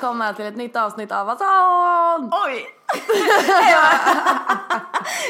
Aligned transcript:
välkomna 0.00 0.34
till 0.34 0.46
ett 0.46 0.56
nytt 0.56 0.76
avsnitt 0.76 1.12
av 1.12 1.26
Vassan! 1.26 2.30
Oj! 2.46 2.66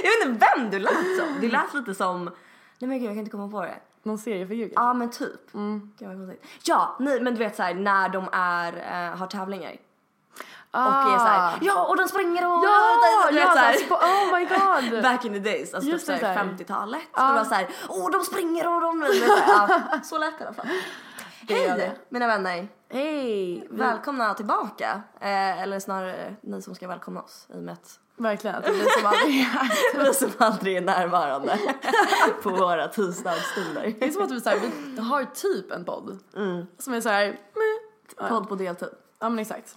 jag 0.02 0.10
vet 0.10 0.27
inte 0.27 0.46
vem 0.56 0.70
du 0.70 0.78
lät 0.78 0.92
som. 0.92 1.40
Du 1.40 1.48
lät 1.48 1.74
lite 1.74 1.94
som... 1.94 2.24
Nej 2.78 2.88
men 2.88 2.98
gud 2.98 3.02
jag 3.02 3.10
kan 3.10 3.18
inte 3.18 3.30
komma 3.30 3.48
på 3.48 3.62
det. 3.62 3.77
Någon 4.02 4.18
seriefigur 4.18 4.70
Ja 4.74 4.94
men 4.94 5.10
typ. 5.10 5.54
Mm. 5.54 5.92
Gud 5.98 6.08
vad 6.08 6.16
konstigt. 6.16 6.44
Ja, 6.62 6.96
nej, 6.98 7.20
men 7.20 7.34
du 7.34 7.38
vet 7.38 7.56
såhär 7.56 7.74
när 7.74 8.08
de 8.08 8.28
är, 8.32 8.72
eh, 8.72 9.18
har 9.18 9.27
tävlingar. 9.27 9.77
Och 10.70 10.80
är 10.80 11.18
såhär, 11.18 11.58
ja 11.60 11.86
och 11.86 11.96
de 11.96 12.08
springer 12.08 12.46
och... 12.46 12.52
Ah. 12.52 12.62
Ja! 12.64 13.28
du 13.28 13.34
vet, 13.34 13.44
ja 13.44 13.52
såhär. 13.52 13.72
så 13.72 13.94
oh 13.94 14.38
my 14.38 14.44
god! 14.44 15.02
Back 15.10 15.24
in 15.24 15.32
the 15.32 15.38
days, 15.38 15.74
alltså 15.74 15.90
Just 15.90 16.06
typ 16.06 16.14
det, 16.14 16.20
såhär 16.20 16.44
där. 16.44 16.64
50-talet. 16.64 17.02
Ja. 17.14 17.28
Och 17.28 17.34
det 17.34 17.38
var 17.38 17.44
såhär, 17.44 17.68
åh 17.88 18.10
de 18.10 18.24
springer 18.24 18.74
och 18.74 18.80
de... 18.80 19.00
vet, 19.00 19.16
såhär, 19.16 19.70
ja, 19.92 20.00
så 20.02 20.18
lät 20.18 20.38
det 20.38 20.44
i 20.44 20.46
alla 20.46 20.55
fall. 20.55 20.66
Hej 21.48 21.96
mina 22.08 22.27
vänner. 22.27 22.80
Hej! 22.92 23.66
Välkomna 23.70 24.34
tillbaka. 24.34 25.02
Eh, 25.20 25.62
eller 25.62 25.78
snarare 25.78 26.34
ni 26.41 26.62
som 26.62 26.74
ska 26.74 26.88
välkomna 26.88 27.22
oss 27.22 27.46
i 27.55 27.58
och 27.58 27.62
med 27.62 27.72
att 27.72 28.00
Verkligen 28.16 28.56
att 28.56 28.64
det 28.64 28.70
blir 28.70 29.00
som 29.00 29.06
aldrig 29.10 29.41
är. 29.41 30.05
vi 30.05 30.14
som 30.14 30.30
aldrig 30.38 30.77
är 30.77 30.80
närvarande 30.80 31.58
på 32.42 32.50
våra 32.50 32.88
tisdagsstunder. 32.88 33.94
Det 34.00 34.06
är 34.06 34.11
som 34.11 34.22
att 34.22 34.30
vi, 34.30 34.41
så 34.41 34.50
här, 34.50 34.58
vi 34.96 35.00
har 35.00 35.24
typ 35.24 35.72
en 35.72 35.84
podd. 35.84 36.18
Som 36.78 36.94
är 36.94 37.00
såhär... 37.00 37.38
Podd 38.28 38.48
på 38.48 38.55
deltid. 38.55 38.88
Ja 39.18 39.28
men 39.28 39.38
exakt. 39.38 39.74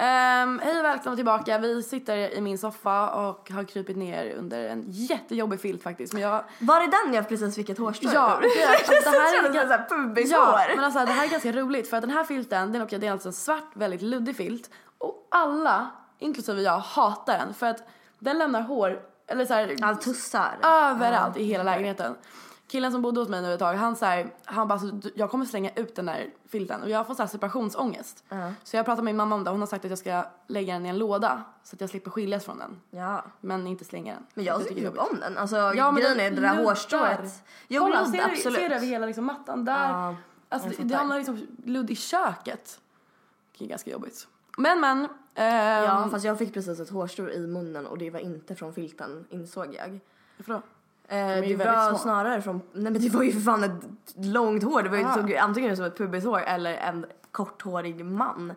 Ehm, 0.00 0.60
hej 0.64 0.78
och 0.78 0.84
välkomna 0.84 1.16
tillbaka. 1.16 1.58
Vi 1.58 1.82
sitter 1.82 2.16
i 2.16 2.40
min 2.40 2.58
soffa 2.58 3.10
och 3.10 3.50
har 3.50 3.64
krypit 3.64 3.96
ner 3.96 4.34
under 4.38 4.68
en 4.68 4.84
jättejobbig 4.86 5.60
filt 5.60 5.82
faktiskt. 5.82 6.12
Men 6.12 6.22
jag... 6.22 6.44
Var 6.58 6.80
det 6.80 6.86
den 6.86 7.14
jag 7.14 7.28
precis 7.28 7.54
fick 7.54 7.68
ett 7.68 7.78
hårstrå 7.78 8.10
Ja, 8.14 8.40
det, 8.42 8.64
alltså, 8.64 8.92
det 9.10 9.18
här 9.18 9.48
är 9.48 9.66
såhär 9.66 9.88
pubishår. 9.88 10.38
Ja, 10.38 10.66
men 10.76 10.84
alltså 10.84 10.98
det 10.98 11.12
här 11.12 11.24
är 11.26 11.30
ganska 11.30 11.52
roligt 11.52 11.90
för 11.90 11.96
att 11.96 12.02
den 12.02 12.10
här 12.10 12.24
filten, 12.24 12.72
den, 12.72 12.82
okay, 12.82 12.98
det 12.98 13.06
är 13.06 13.12
alltså 13.12 13.28
en 13.28 13.32
svart, 13.32 13.70
väldigt 13.74 14.02
luddig 14.02 14.36
filt. 14.36 14.70
Och 14.98 15.28
alla, 15.30 15.90
inklusive 16.18 16.62
jag, 16.62 16.78
hatar 16.78 17.38
den 17.38 17.54
för 17.54 17.66
att 17.66 17.88
den 18.18 18.38
lämnar 18.38 18.60
hår, 18.62 19.00
eller 19.26 19.44
så 19.44 19.54
här, 19.54 19.76
Allt 19.82 20.00
tussar. 20.00 20.58
överallt 20.62 21.36
i 21.36 21.44
hela 21.44 21.62
lägenheten. 21.62 22.14
Killen 22.68 22.92
som 22.92 23.02
bodde 23.02 23.20
hos 23.20 23.28
mig 23.28 23.42
nu 23.42 23.52
ett 23.52 23.58
tag, 23.58 23.74
han 23.74 23.96
så 23.96 24.04
här, 24.04 24.30
han 24.44 24.68
bara, 24.68 24.78
så, 24.78 24.86
du- 24.86 25.12
jag 25.14 25.30
kommer 25.30 25.44
slänga 25.44 25.70
ut 25.76 25.94
den 25.96 26.06
där 26.06 26.30
filten 26.48 26.82
och 26.82 26.90
jag 26.90 27.06
får 27.06 27.14
så 27.14 27.22
här 27.22 27.28
separationsångest. 27.28 28.24
Så 28.64 28.76
jag 28.76 28.84
pratade 28.84 29.02
med 29.04 29.12
min 29.14 29.16
mamma 29.16 29.34
om 29.34 29.44
det, 29.44 29.50
hon 29.50 29.60
har 29.60 29.66
sagt 29.66 29.84
att 29.84 29.90
jag 29.90 29.98
ska 29.98 30.24
lägga 30.46 30.72
den 30.74 30.86
i 30.86 30.88
en 30.88 30.98
låda 30.98 31.42
så 31.62 31.76
att 31.76 31.80
jag 31.80 31.90
slipper 31.90 32.10
skiljas 32.10 32.44
från 32.44 32.58
den. 32.58 32.80
Ja. 32.90 33.24
Men 33.40 33.66
inte 33.66 33.84
slänga 33.84 34.14
den. 34.14 34.26
Men 34.34 34.44
jag 34.44 34.68
tycker 34.68 34.90
typ 34.90 34.98
om 34.98 35.20
den. 35.20 35.38
Alltså 35.38 35.56
Ja, 35.56 35.90
men 35.90 36.02
grejen 36.02 36.20
är 36.20 36.30
det 36.30 36.40
där 36.40 36.64
hårstrået. 36.64 37.42
Jo, 37.68 37.82
Kolla, 37.82 38.00
ludd, 38.00 38.10
ser, 38.10 38.24
absolut. 38.24 38.58
ser 38.60 38.68
du 38.68 38.74
över 38.74 38.86
hela 38.86 39.06
liksom, 39.06 39.24
mattan 39.24 39.64
där? 39.64 39.88
Ja, 39.88 40.16
alltså, 40.48 40.68
det, 40.68 40.84
det 40.84 40.96
hamnar 40.96 41.16
liksom 41.16 41.46
ludd 41.64 41.90
i 41.90 41.96
köket. 41.96 42.80
Det 43.58 43.64
är 43.64 43.68
ganska 43.68 43.90
jobbigt. 43.90 44.26
Men 44.58 44.80
men. 44.80 45.08
ehm, 45.34 45.84
Ja, 45.84 46.08
fast 46.10 46.24
jag 46.24 46.38
fick 46.38 46.54
precis 46.54 46.80
ett 46.80 46.90
hårstrå 46.90 47.30
i 47.30 47.46
munnen 47.46 47.86
och 47.86 47.98
det 47.98 48.10
var 48.10 48.20
inte 48.20 48.54
från 48.54 48.74
filten 48.74 49.26
insåg 49.30 49.74
jag. 49.74 50.00
Varför 50.36 50.52
då? 50.52 50.62
Eh, 51.10 51.16
det 51.40 51.56
var 51.56 51.88
små. 51.88 51.98
snarare 51.98 52.42
från, 52.42 52.60
nej 52.72 52.92
men 52.92 53.02
det 53.02 53.08
var 53.08 53.22
ju 53.22 53.32
för 53.32 53.40
fan 53.40 53.64
ett 53.64 53.82
långt 54.16 54.62
hår. 54.64 54.82
Det 54.82 54.88
var 54.88 54.96
ju 54.96 55.04
Ah. 55.04 55.14
såg 55.14 55.34
antingen 55.34 55.76
som 55.76 55.84
ett 55.84 55.98
pubishår 55.98 56.40
eller 56.40 56.74
en 56.74 57.06
korthårig 57.32 58.04
man. 58.04 58.52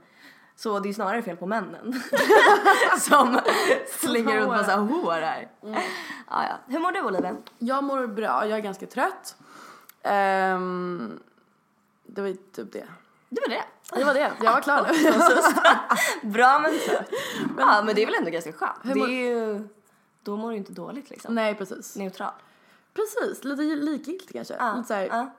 Så 0.55 0.79
det 0.79 0.89
är 0.89 0.93
snarare 0.93 1.21
fel 1.21 1.37
på 1.37 1.45
männen. 1.45 2.01
som 2.99 3.39
slänger 3.99 4.41
ut 4.41 4.47
massa 4.47 4.75
hår 4.75 5.11
här. 5.21 5.47
Mm. 5.63 5.79
Ja, 6.29 6.43
ja. 6.43 6.55
Hur 6.67 6.79
mår 6.79 6.91
du 6.91 7.01
Olivia? 7.01 7.35
Jag 7.59 7.83
mår 7.83 8.07
bra, 8.07 8.47
jag 8.47 8.57
är 8.57 8.61
ganska 8.63 8.85
trött. 8.85 9.35
Ehm, 10.03 11.19
det 12.07 12.21
var 12.21 12.27
ju 12.27 12.33
typ 12.35 12.73
det. 12.73 12.87
Det 13.29 13.41
var 13.47 13.49
det. 13.55 13.63
Det 13.99 14.03
var 14.03 14.13
det, 14.13 14.31
jag 14.43 14.51
var 14.53 14.61
klar 14.61 14.87
nu. 16.23 16.29
Bra 16.29 16.59
men 16.59 16.71
trött. 16.87 17.09
Ja 17.57 17.81
men 17.85 17.95
det 17.95 18.01
är 18.01 18.05
väl 18.05 18.15
ändå 18.15 18.31
ganska 18.31 18.53
skönt. 18.53 18.71
Hur 18.83 18.93
Det 18.93 18.99
mår- 18.99 19.09
är 19.09 19.11
ju, 19.11 19.67
då 20.23 20.37
mår 20.37 20.51
du 20.51 20.57
inte 20.57 20.71
dåligt 20.73 21.09
liksom. 21.09 21.35
Nej 21.35 21.55
precis. 21.55 21.95
Neutral. 21.95 22.31
Precis, 22.93 23.43
lite 23.43 23.61
likgiltigt 23.63 24.33
kanske. 24.33 24.53
Ja, 24.59 24.73
Lite 24.75 24.87
så 24.87 24.93
här, 24.93 25.05
ja. 25.05 25.29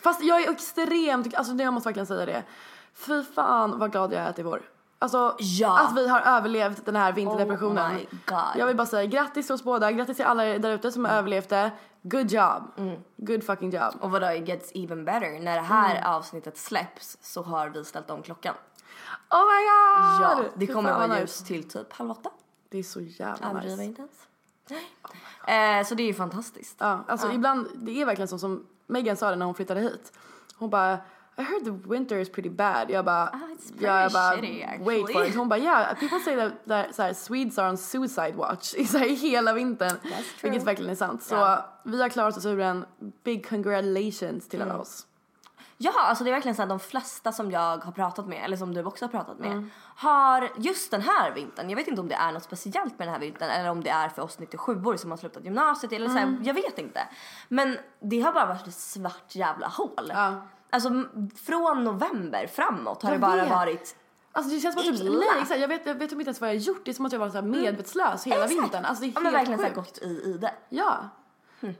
Fast 0.00 0.22
jag 0.22 0.42
är 0.42 0.50
extremt, 0.50 1.34
alltså 1.34 1.54
jag 1.54 1.72
måste 1.74 1.88
verkligen 1.88 2.06
säga 2.06 2.26
det. 2.26 2.42
Fy 2.94 3.22
fan 3.22 3.78
vad 3.78 3.92
glad 3.92 4.12
jag 4.12 4.20
är 4.22 4.28
att 4.30 4.36
det 4.36 4.42
är 4.42 4.44
vår. 4.44 4.62
Alltså 4.98 5.36
Ja. 5.38 5.78
att 5.80 5.96
vi 5.96 6.08
har 6.08 6.20
överlevt 6.20 6.84
den 6.86 6.96
här 6.96 7.12
vinterdepressionen. 7.12 7.92
Oh 7.92 7.96
my 7.98 8.06
God. 8.26 8.38
Jag 8.56 8.66
vill 8.66 8.76
bara 8.76 8.86
säga 8.86 9.04
grattis 9.06 9.46
till 9.46 9.54
oss 9.54 9.62
båda, 9.64 9.92
grattis 9.92 10.16
till 10.16 10.26
alla 10.26 10.44
där 10.44 10.70
ute 10.74 10.92
som 10.92 11.04
har 11.04 11.12
överlevt 11.12 11.48
det. 11.48 11.70
Good 12.02 12.30
job. 12.30 12.62
Good 13.16 13.44
fucking 13.44 13.70
job. 13.70 13.94
Och 14.00 14.10
vadå, 14.10 14.30
it 14.30 14.48
gets 14.48 14.72
even 14.74 15.04
better. 15.04 15.40
När 15.40 15.54
det 15.56 15.62
här 15.62 15.96
Mm. 15.96 16.12
avsnittet 16.12 16.58
släpps 16.58 17.18
så 17.20 17.42
har 17.42 17.68
vi 17.68 17.84
ställt 17.84 18.10
om 18.10 18.22
klockan. 18.22 18.54
Oh 19.30 19.38
my 19.40 19.62
god! 19.64 20.22
Ja, 20.22 20.44
det 20.54 20.66
Fy 20.66 20.72
kommer 20.72 20.92
vara 20.92 21.20
ljus 21.20 21.44
till 21.44 21.68
typ 21.68 21.92
halv 21.92 22.10
åtta. 22.10 22.30
Det 22.72 22.78
är 22.78 22.82
så 22.82 23.00
jävla 23.00 23.50
Överdriver 23.50 23.76
nice. 23.76 23.84
inte 23.84 24.02
ens. 24.02 24.26
Eh, 25.46 25.88
så 25.88 25.94
det 25.94 26.02
är 26.02 26.06
ju 26.06 26.14
fantastiskt. 26.14 26.76
Ja, 26.78 27.04
alltså 27.08 27.32
ibland, 27.32 27.68
det 27.74 28.02
är 28.02 28.06
verkligen 28.06 28.28
så 28.28 28.38
som 28.38 28.66
Megan 28.86 29.16
sa 29.16 29.30
det 29.30 29.36
när 29.36 29.46
hon 29.46 29.54
flyttade 29.54 29.80
hit. 29.80 30.12
Hon 30.56 30.70
bara 30.70 30.98
I 31.36 31.42
heard 31.42 31.64
the 31.64 31.70
winter 31.88 32.16
is 32.18 32.32
pretty 32.32 32.50
bad. 32.50 32.90
Jag 32.90 33.04
bara, 33.04 33.22
Ah, 33.28 33.36
it's 33.36 33.68
pretty 33.70 33.84
ja, 33.84 34.02
jag 34.02 34.12
bara 34.12 34.30
shitty, 34.36 34.64
wait 34.84 35.12
for 35.12 35.24
it. 35.24 35.34
Hon 35.36 35.48
bara 35.48 35.58
yeah, 35.60 35.94
people 35.98 36.20
say 36.20 36.36
that, 36.36 36.52
that 36.68 36.94
så 36.94 37.02
här, 37.02 37.12
Swedes 37.14 37.58
are 37.58 37.70
on 37.70 37.78
suicide 37.78 38.32
watch 38.36 38.74
i 38.74 38.86
så 38.86 38.98
här, 38.98 39.08
hela 39.08 39.52
vintern. 39.52 39.96
Vilket 40.42 40.62
verkligen 40.62 40.90
är 40.90 40.94
sant. 40.96 41.22
Så 41.22 41.58
vi 41.84 42.02
har 42.02 42.08
klarat 42.08 42.36
oss 42.36 42.46
ur 42.46 42.60
en 42.60 42.84
big 43.24 43.48
congratulations 43.48 44.48
till 44.48 44.60
Mm. 44.62 44.70
alla 44.72 44.80
oss. 44.82 45.06
Ja, 45.84 45.92
alltså 45.96 46.24
det 46.24 46.30
är 46.30 46.34
verkligen 46.34 46.54
så 46.54 46.62
att 46.62 46.68
de 46.68 46.80
flesta 46.80 47.32
som 47.32 47.50
jag 47.50 47.84
har 47.84 47.92
pratat 47.92 48.26
med, 48.26 48.44
eller 48.44 48.56
som 48.56 48.74
du 48.74 48.84
också 48.84 49.04
har 49.04 49.10
pratat 49.10 49.38
med, 49.38 49.52
Mm. 49.52 49.70
har 49.96 50.48
just 50.56 50.90
den 50.90 51.00
här 51.00 51.30
vintern, 51.34 51.70
jag 51.70 51.76
vet 51.76 51.88
inte 51.88 52.00
om 52.00 52.08
det 52.08 52.14
är 52.14 52.32
något 52.32 52.42
speciellt 52.42 52.98
med 52.98 53.08
den 53.08 53.12
här 53.14 53.20
vintern 53.20 53.50
eller 53.50 53.70
om 53.70 53.82
det 53.82 53.90
är 53.90 54.08
för 54.08 54.22
oss 54.22 54.38
97 54.38 54.96
som 54.96 55.10
har 55.10 55.18
slutat 55.18 55.44
gymnasiet 55.44 55.92
eller 55.92 56.06
så 56.08 56.12
här, 56.14 56.22
Mm. 56.22 56.42
jag 56.44 56.54
vet 56.54 56.78
inte. 56.78 57.00
Men 57.48 57.78
det 58.00 58.20
har 58.20 58.32
bara 58.32 58.46
varit 58.46 58.66
ett 58.66 58.74
svart 58.74 59.34
jävla 59.34 59.68
hål. 59.68 60.10
Ja. 60.14 60.34
Alltså 60.70 60.88
från 61.46 61.84
november 61.84 62.46
framåt 62.46 63.02
har 63.02 63.10
Jag 63.10 63.16
det 63.16 63.20
bara 63.20 63.36
vet. 63.36 63.50
varit 63.50 63.96
Alltså 64.34 64.50
det 64.54 64.60
känns 64.60 64.74
som 64.84 64.92
att 64.94 65.00
typ, 65.00 65.10
nej, 65.12 65.28
exakt, 65.42 65.60
jag, 65.60 65.68
vet, 65.68 65.86
jag 65.86 65.94
vet 65.94 66.10
typ 66.10 66.18
inte 66.18 66.28
ens 66.28 66.40
vad 66.40 66.50
jag 66.50 66.54
har 66.54 66.60
gjort. 66.60 66.84
Det 66.84 66.90
är 66.90 66.94
som 66.94 67.06
att 67.06 67.12
jag 67.12 67.18
varit 67.18 67.32
så 67.32 67.38
här 67.38 67.46
medvetslös 67.46 68.24
hela 68.26 68.44
Exakt. 68.44 68.62
vintern. 68.62 68.84
Alltså 68.84 69.04
det 69.04 69.10
är 69.10 69.12
ja, 69.14 69.20
men 69.20 69.24
helt 69.34 69.36
verkligen 69.48 69.58
så 69.58 69.64
sjukt. 69.64 69.76
gått 69.76 69.98
i, 69.98 70.06
i 70.30 70.38
det. 70.40 70.54
Ja. 70.68 70.98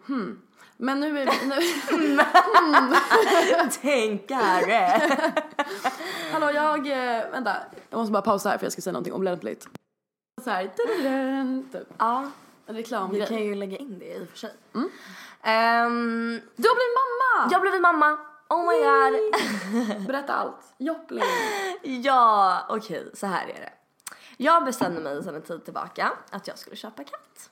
Hmm. 0.06 0.40
Men 0.82 1.00
nu 1.00 1.18
är 1.18 1.26
vi, 1.26 1.46
nu, 1.46 2.20
Tänkare! 3.82 5.00
Hallå 6.32 6.50
jag, 6.54 6.86
eh, 6.86 7.30
vänta. 7.30 7.56
Jag 7.90 7.98
måste 7.98 8.12
bara 8.12 8.22
pausa 8.22 8.48
här 8.48 8.58
för 8.58 8.66
jag 8.66 8.72
ska 8.72 8.82
säga 8.82 8.92
någonting 8.92 9.12
olämpligt. 9.12 9.68
Så 10.44 10.50
här, 10.50 10.62
typ. 10.62 11.84
ja, 11.98 12.30
En 12.66 12.74
vi 12.74 12.80
reklamgrej. 12.82 13.26
kan 13.26 13.36
ju 13.44 13.54
lägga 13.54 13.76
in 13.76 13.98
det 13.98 14.14
i 14.16 14.24
och 14.24 14.28
för 14.28 14.38
sig. 14.38 14.54
Mm. 14.74 14.88
Ehm, 15.42 16.40
Du 16.56 16.68
har 16.68 16.74
blivit 16.74 16.96
mamma! 17.02 17.50
jag 17.52 17.60
blev 17.60 17.80
mamma 17.80 18.18
Oh 18.48 18.66
my 18.68 18.78
god. 18.78 20.06
Berätta 20.06 20.32
allt. 20.32 20.74
Joppling. 20.78 21.24
Ja, 21.82 22.66
okej, 22.68 23.10
så 23.14 23.26
här 23.26 23.42
är 23.48 23.60
det. 23.60 23.72
Jag 24.36 24.64
bestämde 24.64 25.00
mig 25.00 25.22
sedan 25.24 25.34
en 25.34 25.42
tid 25.42 25.64
tillbaka 25.64 26.12
att 26.30 26.46
jag 26.48 26.58
skulle 26.58 26.76
köpa 26.76 27.04
katt. 27.04 27.50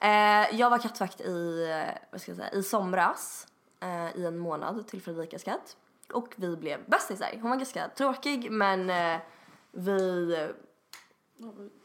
Eh, 0.00 0.56
jag 0.60 0.70
var 0.70 0.78
kattvakt 0.78 1.20
i, 1.20 1.68
vad 2.10 2.20
ska 2.20 2.30
jag 2.30 2.36
säga, 2.36 2.50
i 2.50 2.62
somras 2.62 3.46
eh, 3.80 4.16
i 4.16 4.26
en 4.26 4.38
månad 4.38 4.88
till 4.88 5.02
Fredrikas 5.02 5.42
katt. 5.42 5.76
Och 6.12 6.28
vi 6.36 6.56
blev 6.56 6.80
bästisar. 6.86 7.38
Hon 7.40 7.50
var 7.50 7.56
ganska 7.56 7.88
tråkig 7.88 8.50
men 8.50 8.90
eh, 8.90 9.20
vi 9.70 10.48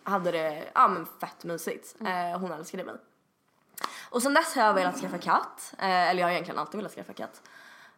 hade 0.04 0.32
det 0.32 0.64
ja, 0.74 0.88
men 0.88 1.06
fett 1.06 1.44
mysigt. 1.44 1.96
Eh, 2.02 2.40
hon 2.40 2.52
älskade 2.52 2.84
mig. 2.84 2.96
Och 4.10 4.22
sen 4.22 4.34
dess 4.34 4.56
har 4.56 4.64
jag 4.64 4.74
velat 4.74 5.00
skaffa 5.00 5.18
katt. 5.18 5.74
Eh, 5.78 6.10
eller 6.10 6.20
jag 6.20 6.28
har 6.28 6.32
egentligen 6.32 6.60
alltid 6.60 6.78
velat 6.78 6.94
skaffa 6.94 7.14
katt. 7.14 7.42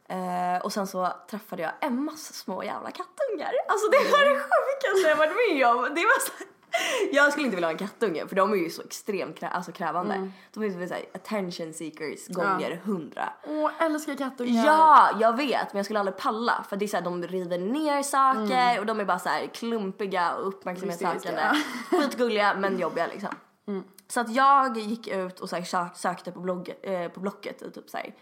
Eh, 0.07 0.57
och 0.63 0.74
sen 0.74 0.88
så 0.88 1.13
träffade 1.30 1.62
jag 1.62 1.72
Emmas 1.81 2.33
små 2.33 2.63
jävla 2.63 2.92
kattungar. 2.92 3.54
Alltså 3.68 3.89
det 3.89 3.98
var 3.98 4.25
det 4.25 4.39
sjukaste 4.39 5.10
jag 5.10 5.16
varit 5.16 5.36
med 5.50 5.68
om. 5.68 5.95
Det 5.95 6.06
var 6.06 6.19
så 6.19 6.31
jag 7.12 7.31
skulle 7.31 7.45
inte 7.45 7.56
vilja 7.56 7.68
ha 7.68 7.71
en 7.71 7.77
kattunge 7.77 8.27
för 8.27 8.35
de 8.35 8.51
är 8.51 8.56
ju 8.56 8.69
så 8.69 8.81
extremt 8.81 9.39
krä- 9.39 9.50
alltså 9.51 9.71
krävande. 9.71 10.31
De 10.53 10.63
är 10.63 10.68
ju 10.68 10.88
såhär 10.88 11.06
attention 11.13 11.73
seekers 11.73 12.27
gånger 12.27 12.81
hundra. 12.83 13.33
Åh, 13.47 13.71
älskar 13.79 14.15
kattungar. 14.15 14.65
Ja, 14.65 15.09
jag 15.19 15.38
vet 15.38 15.73
men 15.73 15.77
jag 15.79 15.85
skulle 15.85 16.00
aldrig 16.00 16.18
palla 16.18 16.65
för 16.69 16.77
det 16.77 16.85
är 16.85 16.88
såhär 16.88 17.03
de 17.03 17.23
river 17.23 17.57
ner 17.57 18.03
saker 18.03 18.79
och 18.79 18.85
de 18.85 19.00
är 19.00 19.06
bara 19.06 19.19
såhär 19.19 19.47
klumpiga 19.47 20.33
och 20.35 20.47
uppmärksamhetssökande. 20.47 21.41
Skitgulliga 21.89 22.53
men 22.53 22.79
jobbiga 22.79 23.07
liksom. 23.07 23.29
Så 24.07 24.19
att 24.19 24.29
jag 24.35 24.77
gick 24.77 25.07
ut 25.07 25.39
och 25.39 25.50
så 25.50 25.63
sök, 25.63 25.95
sökte 25.97 26.31
på, 26.31 26.39
blogg, 26.39 26.69
eh, 26.83 27.07
på 27.07 27.19
Blocket 27.19 27.62
i 27.62 27.71
typ 27.71 27.89
så 27.89 27.97
här, 27.97 28.15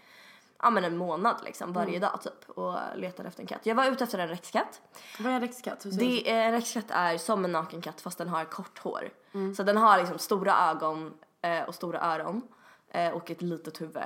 ja 0.62 0.70
men 0.70 0.84
en 0.84 0.96
månad 0.96 1.36
liksom 1.44 1.72
varje 1.72 1.98
dag 1.98 2.20
typ 2.22 2.50
och 2.50 2.74
letade 2.96 3.28
efter 3.28 3.40
en 3.40 3.46
katt. 3.46 3.66
Jag 3.66 3.74
var 3.74 3.86
ute 3.86 4.04
efter 4.04 4.18
en 4.18 4.28
rexkatt. 4.28 4.80
Vad 5.18 5.32
är 5.32 5.36
en 5.36 5.40
rexkatt? 5.40 5.86
Det 5.98 6.30
en 6.30 6.52
rexkatt 6.52 6.84
är 6.88 7.18
som 7.18 7.44
en 7.44 7.52
nakenkatt 7.52 8.00
fast 8.00 8.18
den 8.18 8.28
har 8.28 8.44
kort 8.44 8.78
hår. 8.78 9.10
Så 9.56 9.62
den 9.62 9.76
har 9.76 9.98
liksom 9.98 10.18
stora 10.18 10.70
ögon 10.70 11.14
eh, 11.42 11.62
och 11.62 11.74
stora 11.74 12.00
öron 12.00 12.42
eh, 12.88 13.10
och 13.10 13.30
ett 13.30 13.42
litet 13.42 13.80
huvud. 13.80 14.02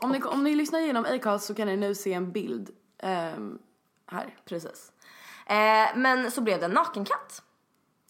Om 0.00 0.10
ni, 0.12 0.22
om 0.22 0.44
ni 0.44 0.54
lyssnar 0.54 0.80
igenom 0.80 1.04
Acast 1.04 1.46
så 1.46 1.54
kan 1.54 1.66
ni 1.66 1.76
nu 1.76 1.94
se 1.94 2.12
en 2.12 2.32
bild 2.32 2.70
ehm, 2.98 3.58
här. 4.06 4.36
Precis. 4.44 4.92
Eh, 5.46 5.96
men 5.96 6.30
så 6.30 6.40
blev 6.40 6.58
det 6.58 6.64
en 6.64 6.70
nakenkatt. 6.70 7.42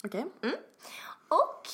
Okej. 0.04 0.26
Och 1.28 1.68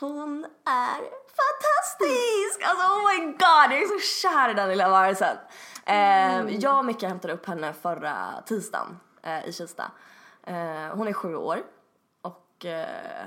hon 0.00 0.46
är 0.64 1.23
fantastisk! 1.42 2.62
Alltså 2.68 2.86
oh 2.86 3.08
my 3.08 3.26
god, 3.26 3.72
jag 3.72 3.82
är 3.82 3.86
så 4.00 4.28
kär 4.28 4.48
i 4.48 4.54
den 4.54 4.68
lilla 4.68 4.88
varelsen. 4.88 5.36
Eh, 5.86 6.56
Jag 6.56 6.78
och 6.78 6.84
Micke 6.84 7.02
hämtade 7.02 7.34
upp 7.34 7.46
henne 7.46 7.72
förra 7.82 8.16
tisdagen 8.46 9.00
eh, 9.22 9.48
i 9.48 9.52
Kista. 9.52 9.90
Eh, 10.46 10.54
hon 10.96 11.08
är 11.08 11.12
sju 11.12 11.36
år 11.36 11.62
och 12.22 12.64
eh, 12.64 13.26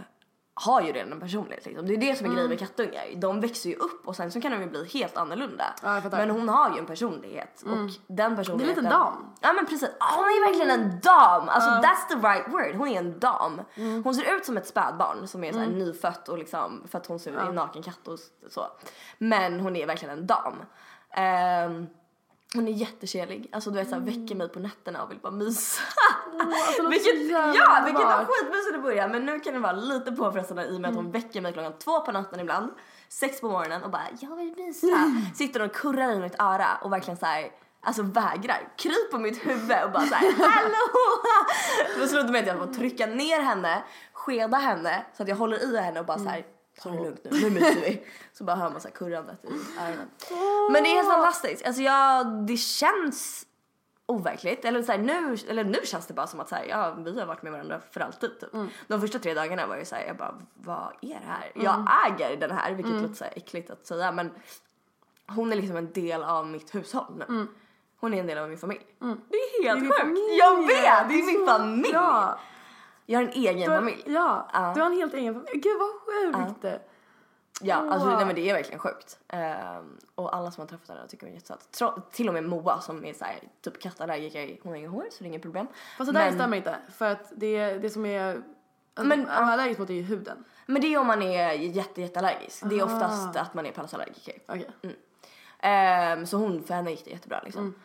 har 0.60 0.82
ju 0.82 0.92
redan 0.92 1.12
en 1.12 1.20
personlighet 1.20 1.66
liksom. 1.66 1.88
Det 1.88 1.94
är 1.94 1.98
det 1.98 2.16
som 2.16 2.26
är 2.28 2.34
grejen 2.34 2.50
med 2.50 2.60
kattungar. 2.60 3.04
De 3.16 3.42
växer 3.42 3.70
ju 3.70 3.76
upp 3.76 4.08
och 4.08 4.16
sen 4.16 4.32
så 4.32 4.42
kan 4.42 4.52
de 4.52 4.62
ju 4.62 4.70
bli 4.70 4.88
helt 4.88 5.18
annorlunda. 5.18 5.64
Ja, 5.84 6.02
men 6.12 6.30
hon 6.30 6.50
har 6.50 6.74
ju 6.74 6.80
en 6.80 6.86
personlighet 6.86 7.62
och 7.62 7.92
den 8.08 8.36
personligheten. 8.36 8.84
liten 8.84 9.00
dam. 9.00 9.36
Ja 9.42 9.54
men 9.54 9.66
precis. 9.66 9.90
Hon 10.00 10.26
är 10.26 10.48
verkligen 10.48 10.82
en 10.82 11.00
dam! 11.00 11.50
Alltså 11.50 11.70
that's 11.70 12.08
the 12.10 12.28
right 12.28 12.48
word. 12.48 12.76
Hon 12.76 12.88
är 12.88 12.98
en 13.00 13.20
dam. 13.20 13.62
Hon 14.04 14.16
ser 14.16 14.36
ut 14.36 14.46
som 14.46 14.58
ett 14.58 14.68
spädbarn 14.68 15.28
som 15.28 15.44
är 15.44 15.54
så 15.54 15.60
här 15.60 15.68
nyfött 15.68 16.30
och 16.30 16.38
liksom 16.38 16.84
för 16.88 16.98
att 16.98 17.08
hon 17.08 17.20
ser 17.20 17.32
ut 17.32 17.38
en 17.50 17.56
naken 17.56 17.84
katt 17.84 18.08
och 18.08 18.20
så. 18.50 18.68
Men 19.18 19.60
hon 19.60 19.76
är 19.76 19.86
verkligen 19.86 20.20
en 20.20 20.28
dam. 20.28 20.54
Ehm, 21.12 21.88
hon 22.54 22.68
är 22.68 22.72
jättekärlig. 22.72 23.50
Alltså 23.52 23.72
du 23.72 23.76
vet 23.78 23.90
såhär 23.90 24.02
väcker 24.02 24.36
mig 24.36 24.50
på 24.50 24.60
nätterna 24.60 25.04
och 25.04 25.12
vill 25.12 25.20
bara 25.20 25.32
mysa. 25.32 25.82
alltså, 26.40 26.84
låter 26.84 26.90
vilket, 26.90 27.32
ja, 27.32 27.82
vilket 27.86 28.04
var 28.04 28.26
skitmysigt 28.26 28.76
i 28.76 28.82
början 28.82 29.12
men 29.12 29.26
nu 29.26 29.40
kan 29.40 29.54
det 29.54 29.60
vara 29.60 29.72
lite 29.72 30.12
påfrestande 30.12 30.66
i 30.66 30.78
och 30.78 30.82
med 30.82 30.90
att 30.90 30.96
hon 30.96 31.12
väcker 31.12 31.42
mig 31.42 31.54
klockan 31.54 31.74
två 31.80 32.00
på 32.00 32.12
natten 32.12 32.40
ibland. 32.40 32.72
Sex 33.10 33.42
på 33.42 33.50
morgonen 33.50 33.84
och 33.84 33.92
bara 33.92 34.08
jag 34.20 34.36
vill 34.36 34.54
mysa. 34.58 35.14
Sitter 35.36 35.62
och 35.62 35.74
kurrar 35.74 36.12
i 36.12 36.20
mitt 36.20 36.36
öra 36.40 36.78
och 36.82 36.94
verkligen 36.94 37.18
såhär 37.18 37.52
Alltså 37.82 38.04
vägrar, 38.04 38.74
kryp 38.78 39.12
på 39.12 39.18
mitt 39.18 39.46
huvud 39.46 39.84
och 39.86 39.92
bara 39.92 40.06
såhär 40.06 40.34
hallå! 40.50 41.22
Då 42.00 42.08
slutade 42.08 42.32
med 42.32 42.42
att 42.42 42.48
jag 42.48 42.58
får 42.58 42.74
trycka 42.74 43.06
ner 43.06 43.42
henne, 43.42 43.84
skeda 44.14 44.58
henne 44.58 45.06
så 45.18 45.24
att 45.24 45.30
jag 45.30 45.36
håller 45.36 45.74
i 45.74 45.78
henne 45.78 46.00
och 46.00 46.06
bara 46.06 46.20
såhär 46.20 46.46
Ta 46.82 46.90
det 46.90 46.96
lugnt 47.04 47.20
nu, 47.24 47.40
nu 47.42 47.50
myser 47.50 47.82
vi. 47.82 48.04
Så 48.34 48.44
bara 48.44 48.56
hör 48.56 48.70
man 48.70 48.82
såhär 48.82 48.96
kurrandet 48.96 49.46
i 49.46 49.48
öronen. 49.82 50.10
Men 50.72 50.84
det 50.84 50.90
är 50.90 50.96
helt 50.96 51.08
fantastiskt. 51.10 51.66
Alltså 51.66 51.82
jag, 51.82 52.28
det 52.48 52.58
känns 52.58 53.46
overkligt. 54.06 54.66
Eller, 54.66 54.84
så 54.84 54.92
här, 54.92 55.00
nu, 55.00 55.38
eller 55.50 55.64
nu 55.64 55.78
känns 55.84 56.06
det 56.08 56.14
bara 56.14 56.28
som 56.28 56.40
att 56.40 56.50
så 56.50 56.56
här, 56.56 56.66
ja, 56.66 56.92
vi 56.92 57.20
har 57.20 57.28
varit 57.28 57.44
med 57.44 57.52
varandra 57.52 57.82
för 57.92 58.00
alltid. 58.00 58.40
Typ. 58.40 58.50
De 58.88 59.02
första 59.02 59.20
tre 59.20 59.34
dagarna 59.34 59.68
var 59.68 59.76
jag 59.76 59.88
så 59.88 59.96
här, 59.96 60.06
jag 60.08 60.18
bara, 60.18 60.36
vad 60.54 60.94
är 61.02 61.08
det 61.08 61.28
här? 61.28 61.52
Jag 61.56 61.88
äger 62.08 62.38
den 62.38 62.52
här, 62.52 62.74
vilket 62.74 62.94
låter 63.02 63.16
så 63.16 63.24
här 63.24 63.34
äckligt 63.36 63.70
att 63.70 63.86
säga 63.86 64.12
men 64.12 64.32
hon 65.28 65.52
är 65.52 65.56
liksom 65.56 65.78
en 65.78 65.92
del 65.92 66.24
av 66.24 66.48
mitt 66.48 66.76
hushåll 66.76 67.24
nu. 67.28 67.48
Hon 68.00 68.14
är 68.14 68.20
en 68.20 68.28
del 68.28 68.38
av 68.38 68.50
min 68.50 68.58
familj. 68.58 68.86
Det 69.00 69.36
är 69.36 69.64
helt 69.64 69.80
sjukt. 69.80 70.20
Jag 70.40 70.68
vet, 70.68 71.10
det 71.10 71.20
är 71.20 71.26
min 71.26 71.46
så 71.46 71.52
familj. 71.52 71.92
bra. 71.92 72.40
Jag 73.10 73.20
har 73.20 73.24
en 73.24 73.32
egen 73.34 73.56
Du 73.66 73.70
har- 73.70 73.78
familj. 73.78 74.04
Ja, 74.06 74.50
Ja. 74.54 74.72
du 74.76 74.80
har 74.82 74.88
en 74.88 74.98
helt 74.98 75.14
egen 75.14 75.34
familj. 75.34 75.52
Gud 75.60 75.78
vad 75.80 75.90
sjukt. 76.62 76.82
Ja, 77.62 77.76
alltså 77.76 78.08
Åh. 78.08 78.16
nej, 78.18 78.26
men 78.26 78.36
det 78.36 78.50
är 78.50 78.54
verkligen 78.54 78.80
sjukt. 78.80 79.20
Ehm, 79.28 79.98
och 80.16 80.36
alla 80.36 80.52
som 80.52 80.62
har 80.62 80.68
träffat 80.68 80.88
henne 80.90 81.08
tycker 81.08 81.26
hon 81.26 81.32
är 81.32 81.36
jättesöt. 81.36 81.72
Tro- 81.72 82.02
Till 82.12 82.28
och 82.28 82.34
med 82.34 82.44
Moa 82.44 82.80
som 82.82 83.06
är 83.06 83.14
såhär, 83.14 83.40
typ 83.64 83.82
kattallergiker, 83.82 84.58
hon 84.64 84.72
har 84.72 84.78
inga 84.78 84.90
hår 84.90 85.04
så 85.12 85.18
det 85.20 85.26
är 85.26 85.28
inget 85.28 85.42
problem. 85.42 85.68
Fast 85.98 86.14
det 86.14 86.20
där 86.20 86.26
Men- 86.26 86.34
stämmer 86.34 86.58
inte. 86.58 86.76
För 86.98 87.06
att 87.12 87.32
det, 87.36 87.74
det 87.74 87.90
som 87.90 88.06
är... 88.06 88.42
Men- 88.96 89.28
är 89.28 89.42
allergisk 89.42 89.80
mot 89.80 89.90
är 89.90 89.94
ju 89.94 90.02
huden. 90.02 90.44
Men 90.66 90.82
det 90.82 90.94
är 90.94 90.98
om 91.00 91.08
man 91.08 91.22
är 91.22 91.52
jätte, 91.54 92.02
jätteallergisk. 92.02 92.64
Det 92.70 92.80
är 92.80 92.84
oftast 92.84 93.36
att 93.36 93.54
man 93.54 93.66
är 93.66 93.72
palasallergiker. 93.72 94.36
Okej. 94.48 94.70
Ehm, 95.60 96.26
så 96.26 96.38
hon, 96.38 96.64
för 96.64 96.74
henne 96.74 96.92
gick 96.92 97.06
det 97.06 97.12
jättebra 97.12 97.42
liksom. 97.46 97.76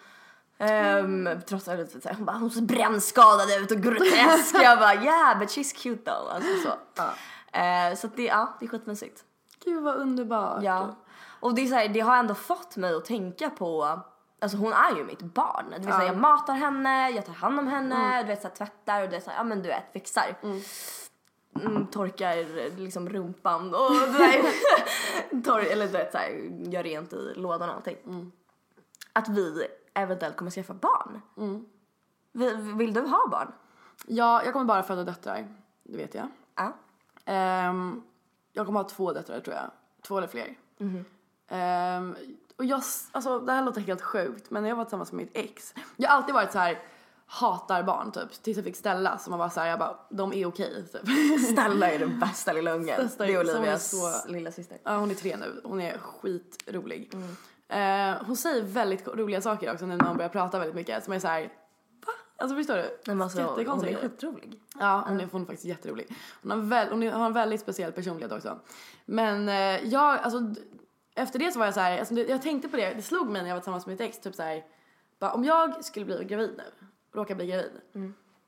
Ehm, 0.70 1.28
trots 1.46 1.68
att 1.68 1.78
hon 2.16 2.24
bara 2.24 2.36
hon 2.36 2.50
ser 2.50 2.62
brännskadad 2.62 3.50
ut 3.60 3.70
och 3.70 3.76
grotesk. 3.76 4.54
jag 4.54 4.78
bara 4.78 4.94
yeah 4.94 5.38
but 5.38 5.48
she's 5.48 5.76
cute 5.82 6.10
though. 6.10 6.34
Alltså 6.34 6.50
så. 6.62 7.02
Ehm, 7.52 7.96
så 7.96 8.06
att 8.06 8.16
det, 8.16 8.22
ja, 8.24 8.56
det 8.60 8.66
är 8.66 8.68
skitmysigt. 8.68 9.24
Gud 9.64 9.82
vad 9.82 9.96
underbart. 9.96 10.62
Ja. 10.62 10.96
Och 11.40 11.54
det, 11.54 11.62
är 11.62 11.66
så 11.66 11.74
här, 11.74 11.88
det 11.88 12.00
har 12.00 12.16
ändå 12.16 12.34
fått 12.34 12.76
mig 12.76 12.94
att 12.94 13.04
tänka 13.04 13.50
på 13.50 14.00
Alltså 14.40 14.56
hon 14.56 14.72
är 14.72 14.96
ju 14.96 15.04
mitt 15.04 15.20
barn. 15.20 15.64
Det 15.70 15.76
vill 15.78 15.92
säga 15.94 16.06
jag 16.06 16.16
matar 16.16 16.54
henne, 16.54 17.10
jag 17.10 17.26
tar 17.26 17.32
hand 17.32 17.58
om 17.58 17.68
henne, 17.68 18.22
du 18.22 18.28
vet 18.28 18.42
så 18.42 18.48
här, 18.48 18.54
tvättar 18.54 19.02
och 19.02 19.08
det 19.08 19.16
är 19.16 19.20
så 19.20 19.30
här, 19.30 19.36
ja 19.36 19.44
men 19.44 19.62
du 19.62 19.68
vet 19.68 19.92
fixar. 19.92 20.36
Mm, 21.54 21.86
torkar 21.86 22.76
liksom 22.80 23.08
rumpan 23.08 23.74
och. 23.74 23.90
Tor- 25.44 25.72
eller 25.72 25.86
du 25.86 25.92
vet 25.92 26.12
så 26.12 26.18
här, 26.18 26.30
gör 26.72 26.82
rent 26.82 27.12
i 27.12 27.32
lådan 27.36 27.68
och 27.68 27.74
allting. 27.74 28.32
Att 29.12 29.28
vi 29.28 29.66
eventuellt 29.94 30.36
kommer 30.36 30.50
skaffa 30.50 30.74
barn. 30.74 31.20
Vi, 32.32 32.54
vill 32.54 32.94
du 32.94 33.00
ha 33.00 33.28
barn? 33.30 33.52
Ja, 34.06 34.44
jag 34.44 34.52
kommer 34.52 34.64
bara 34.66 34.82
föda 34.82 35.04
döttrar. 35.04 35.48
Det 35.82 35.96
vet 35.96 36.14
jag. 36.14 36.28
Ja. 36.54 36.72
Ehm, 37.24 38.02
jag 38.52 38.66
kommer 38.66 38.80
ha 38.80 38.88
två 38.88 39.12
döttrar 39.12 39.40
tror 39.40 39.56
jag. 39.56 39.70
Två 40.02 40.18
eller 40.18 40.28
fler. 40.28 40.54
Ehm, 41.48 42.16
och 42.56 42.64
jag, 42.64 42.82
alltså 43.12 43.38
det 43.38 43.52
här 43.52 43.64
låter 43.64 43.80
helt 43.80 44.02
sjukt 44.02 44.50
men 44.50 44.62
när 44.62 44.68
jag 44.70 44.76
var 44.76 44.84
tillsammans 44.84 45.12
med 45.12 45.24
mitt 45.24 45.36
ex. 45.36 45.74
Jag 45.96 46.08
har 46.08 46.16
alltid 46.16 46.34
varit 46.34 46.52
så 46.52 46.58
här 46.58 46.78
hatar 47.26 47.82
barn 47.82 48.12
typ. 48.12 48.42
Tills 48.42 48.56
jag 48.56 48.64
fick 48.64 48.76
Stella 48.76 49.18
som 49.18 49.30
man 49.30 49.38
var 49.40 49.48
så 49.48 49.60
här, 49.60 49.66
jag 49.68 49.78
bara, 49.78 49.96
de 50.10 50.32
är 50.32 50.46
okej 50.46 50.84
typ. 50.92 51.40
Stella 51.52 51.90
är 51.90 51.98
den 52.06 52.18
bästa 52.20 52.52
lilla 52.52 52.72
ungen. 52.72 52.96
Det 53.18 53.24
är 53.32 53.40
Olivias 53.40 53.90
så- 53.90 54.28
lilla 54.32 54.52
syster. 54.52 54.78
Ja, 54.84 54.96
hon 54.96 55.10
är 55.10 55.14
tre 55.14 55.36
nu. 55.36 55.60
Hon 55.64 55.80
är 55.80 55.98
skitrolig. 55.98 57.12
Eh, 57.72 58.22
hon 58.26 58.36
säger 58.36 58.62
väldigt 58.62 59.08
roliga 59.08 59.40
saker 59.40 59.72
också 59.72 59.86
nu 59.86 59.96
när 59.96 60.06
hon 60.06 60.16
börjar 60.16 60.28
prata 60.28 60.58
väldigt 60.58 60.74
mycket. 60.74 61.04
Som 61.04 61.12
är 61.12 61.18
så 61.18 61.28
här, 61.28 61.42
va? 62.06 62.12
Alltså 62.36 62.56
förstår 62.56 62.76
du? 62.76 62.98
Men 63.06 63.22
alltså, 63.22 63.42
hon 63.42 63.84
är 63.84 63.94
skitrolig. 63.94 64.60
Ja, 64.78 65.04
hon 65.08 65.20
är, 65.20 65.28
hon 65.32 65.42
är 65.42 65.46
faktiskt 65.46 65.64
jätterolig. 65.64 66.06
Hon 66.42 66.50
har, 66.50 66.58
väl, 66.58 66.88
hon 66.88 67.08
har 67.08 67.26
en 67.26 67.32
väldigt 67.32 67.60
speciell 67.60 67.92
personlighet 67.92 68.32
också. 68.32 68.58
Men 69.04 69.48
eh, 69.48 69.88
jag, 69.88 70.18
alltså 70.18 70.54
efter 71.14 71.38
det 71.38 71.52
så 71.52 71.58
var 71.58 71.66
jag 71.66 71.74
så 71.74 71.80
här, 71.80 71.98
alltså, 71.98 72.14
jag 72.14 72.42
tänkte 72.42 72.68
på 72.68 72.76
det, 72.76 72.94
det 72.94 73.02
slog 73.02 73.28
mig 73.28 73.42
när 73.42 73.48
jag 73.48 73.56
var 73.56 73.60
tillsammans 73.60 73.86
med 73.86 73.92
mitt 73.92 74.00
ex, 74.00 74.20
typ 74.20 74.34
så 74.34 74.42
här, 74.42 74.64
bara, 75.18 75.32
om 75.32 75.44
jag 75.44 75.84
skulle 75.84 76.06
bli 76.06 76.24
gravid 76.24 76.54
nu, 76.56 76.64
råka 77.12 77.34
bli 77.34 77.46
gravid. 77.46 77.72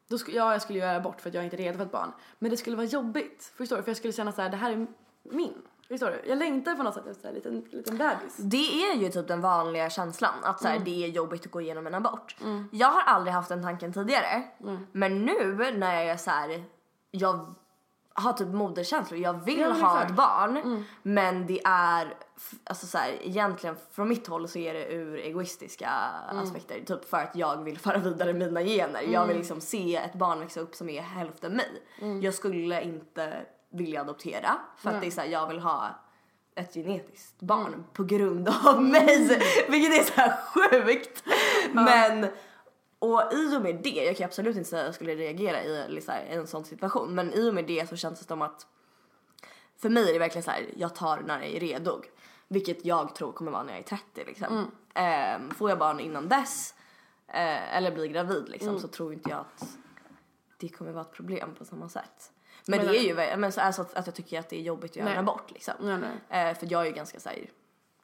Då 0.08 0.18
skulle, 0.18 0.36
ja, 0.36 0.52
jag 0.52 0.62
skulle 0.62 0.78
göra 0.78 0.96
abort 0.96 1.20
för 1.20 1.28
att 1.28 1.34
jag 1.34 1.44
inte 1.44 1.56
är 1.56 1.58
redo 1.58 1.78
för 1.78 1.84
ett 1.84 1.92
barn. 1.92 2.12
Men 2.38 2.50
det 2.50 2.56
skulle 2.56 2.76
vara 2.76 2.86
jobbigt, 2.86 3.52
förstår 3.56 3.76
du? 3.76 3.82
För 3.82 3.90
jag 3.90 3.96
skulle 3.96 4.12
känna 4.12 4.32
så 4.32 4.42
här, 4.42 4.50
det 4.50 4.56
här 4.56 4.72
är 4.72 4.86
min. 5.22 5.54
Förstår 5.88 6.10
du? 6.10 6.28
Jag 6.28 6.38
längtar 6.38 6.74
på 6.74 6.82
något 6.82 6.94
sätt 6.94 7.06
efter 7.06 7.28
en 7.28 7.34
liten, 7.34 7.64
liten 7.70 7.98
bebis. 7.98 8.36
Det 8.36 8.82
är 8.84 8.94
ju 8.94 9.08
typ 9.08 9.28
den 9.28 9.40
vanliga 9.40 9.90
känslan 9.90 10.34
att 10.42 10.62
så 10.62 10.68
här, 10.68 10.78
det 10.78 11.04
är 11.04 11.08
jobbigt 11.08 11.46
att 11.46 11.52
gå 11.52 11.60
igenom 11.60 11.86
en 11.86 11.94
abort. 11.94 12.36
Jag 12.72 12.88
har 12.88 13.02
aldrig 13.02 13.34
haft 13.34 13.48
den 13.48 13.62
tanken 13.62 13.92
tidigare. 13.92 14.42
Men 14.92 15.24
nu 15.24 15.54
när 15.76 15.94
jag 15.94 16.04
är 16.06 16.16
så 16.16 16.30
här, 16.30 16.64
jag 17.10 17.54
har 18.16 18.32
typ 18.32 18.48
moderkänslor. 18.48 19.20
Jag 19.20 19.44
vill 19.44 19.60
Ja, 19.60 19.72
ha 19.72 20.02
ett 20.02 20.16
barn 20.16 20.84
men 21.02 21.46
det 21.46 21.60
är, 21.64 22.14
alltså 22.64 22.86
så 22.86 22.98
här, 22.98 23.18
egentligen 23.22 23.76
från 23.90 24.08
mitt 24.08 24.26
håll 24.26 24.48
så 24.48 24.58
är 24.58 24.74
det 24.74 24.92
ur 24.92 25.16
egoistiska 25.18 25.88
aspekter. 26.28 26.80
Typ 26.86 27.04
för 27.10 27.16
att 27.16 27.36
jag 27.36 27.62
vill 27.64 27.78
föra 27.78 27.98
vidare 27.98 28.32
mina 28.32 28.62
gener. 28.62 29.02
Jag 29.02 29.26
vill 29.26 29.36
liksom 29.36 29.60
se 29.60 29.96
ett 29.96 30.14
barn 30.14 30.40
växa 30.40 30.60
upp 30.60 30.74
som 30.74 30.88
är 30.88 31.02
hälften 31.02 31.52
mig. 31.56 31.82
Jag 32.22 32.34
skulle 32.34 32.82
inte 32.82 33.46
vilja 33.74 34.00
adoptera 34.00 34.58
för 34.76 34.90
att 34.90 35.00
det 35.00 35.06
är 35.06 35.10
så 35.10 35.20
här, 35.20 35.28
jag 35.28 35.48
vill 35.48 35.58
ha 35.58 35.88
ett 36.54 36.74
genetiskt 36.74 37.40
barn 37.40 37.84
på 37.92 38.04
grund 38.04 38.48
av 38.64 38.82
mig. 38.92 39.40
Vilket 39.68 40.00
är 40.00 40.04
så 40.04 40.20
här 40.20 40.36
sjukt. 40.36 41.24
Men 41.72 42.26
och 42.98 43.22
i 43.32 43.56
och 43.56 43.62
med 43.62 43.80
det, 43.82 44.04
jag 44.04 44.16
kan 44.16 44.24
absolut 44.24 44.56
inte 44.56 44.70
säga 44.70 44.82
att 44.82 44.86
jag 44.86 44.94
skulle 44.94 45.14
reagera 45.14 45.62
i 45.62 45.88
liksom, 45.88 46.14
en 46.28 46.46
sån 46.46 46.64
situation, 46.64 47.14
men 47.14 47.32
i 47.32 47.50
och 47.50 47.54
med 47.54 47.66
det 47.66 47.88
så 47.88 47.96
känns 47.96 48.18
det 48.18 48.24
som 48.26 48.42
att 48.42 48.66
för 49.76 49.88
mig 49.88 50.08
är 50.08 50.12
det 50.12 50.18
verkligen 50.18 50.42
så 50.42 50.50
här, 50.50 50.66
jag 50.76 50.94
tar 50.94 51.20
när 51.20 51.40
jag 51.40 51.50
är 51.50 51.60
redo. 51.60 52.02
Vilket 52.48 52.84
jag 52.84 53.14
tror 53.14 53.32
kommer 53.32 53.50
vara 53.50 53.62
när 53.62 53.72
jag 53.72 53.78
är 53.78 53.84
30 53.84 54.24
liksom. 54.26 54.70
Ehm, 54.94 55.50
får 55.50 55.70
jag 55.70 55.78
barn 55.78 56.00
innan 56.00 56.28
dess, 56.28 56.74
eh, 57.28 57.76
eller 57.76 57.92
blir 57.92 58.06
gravid 58.06 58.48
liksom, 58.48 58.80
så 58.80 58.88
tror 58.88 59.12
inte 59.12 59.30
jag 59.30 59.38
att 59.38 59.68
det 60.58 60.68
kommer 60.68 60.92
vara 60.92 61.04
ett 61.04 61.12
problem 61.12 61.54
på 61.58 61.64
samma 61.64 61.88
sätt. 61.88 62.32
Men 62.66 62.78
Men- 62.78 62.86
det 62.88 62.98
är 62.98 63.30
ju 63.32 63.36
men 63.36 63.52
så, 63.52 63.60
alltså, 63.60 63.82
att, 63.82 63.94
att 63.94 64.06
jag 64.06 64.14
tycker 64.14 64.38
att 64.40 64.48
det 64.48 64.56
är 64.56 64.62
jobbigt 64.62 64.90
att 64.90 64.96
göra 64.96 65.08
Nej. 65.08 65.14
en 65.18 65.28
abort 65.28 65.50
liksom. 65.50 65.74
Nej, 65.80 65.98
nej. 66.28 66.48
Eh, 66.50 66.58
för 66.58 66.72
jag 66.72 66.80
är 66.82 66.86
ju 66.86 66.92
ganska 66.92 67.20
så 67.20 67.28
här, 67.28 67.50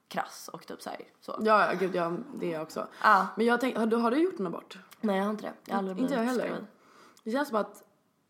krass 0.09 0.51
och 0.53 0.67
typ 0.67 0.83
så 0.83 0.91
här, 0.91 0.99
så. 1.21 1.37
Ja, 1.43 1.67
ja, 1.67 1.79
gud, 1.79 1.95
ja, 1.95 2.13
det 2.35 2.47
är 2.47 2.53
jag 2.53 2.63
också. 2.63 2.87
Ja. 3.03 3.27
Men 3.37 3.47
jag 3.47 3.61
tänkte, 3.61 3.81
har 3.81 3.87
du, 3.87 3.97
har 3.97 4.11
du 4.11 4.17
gjort 4.23 4.41
en 4.41 4.47
abort? 4.47 4.79
Nej 5.01 5.17
jag 5.17 5.25
har 5.25 5.31
inte 5.31 5.43
det. 5.45 5.53
Jag 5.67 5.75
har 5.75 5.79
aldrig 5.79 5.99
Inte 5.99 6.15
jag 6.15 6.23
heller. 6.23 6.47
gravid. 6.47 6.67
Det 7.25 7.31
känns 7.31 7.49
som 7.49 7.57
att 7.57 7.83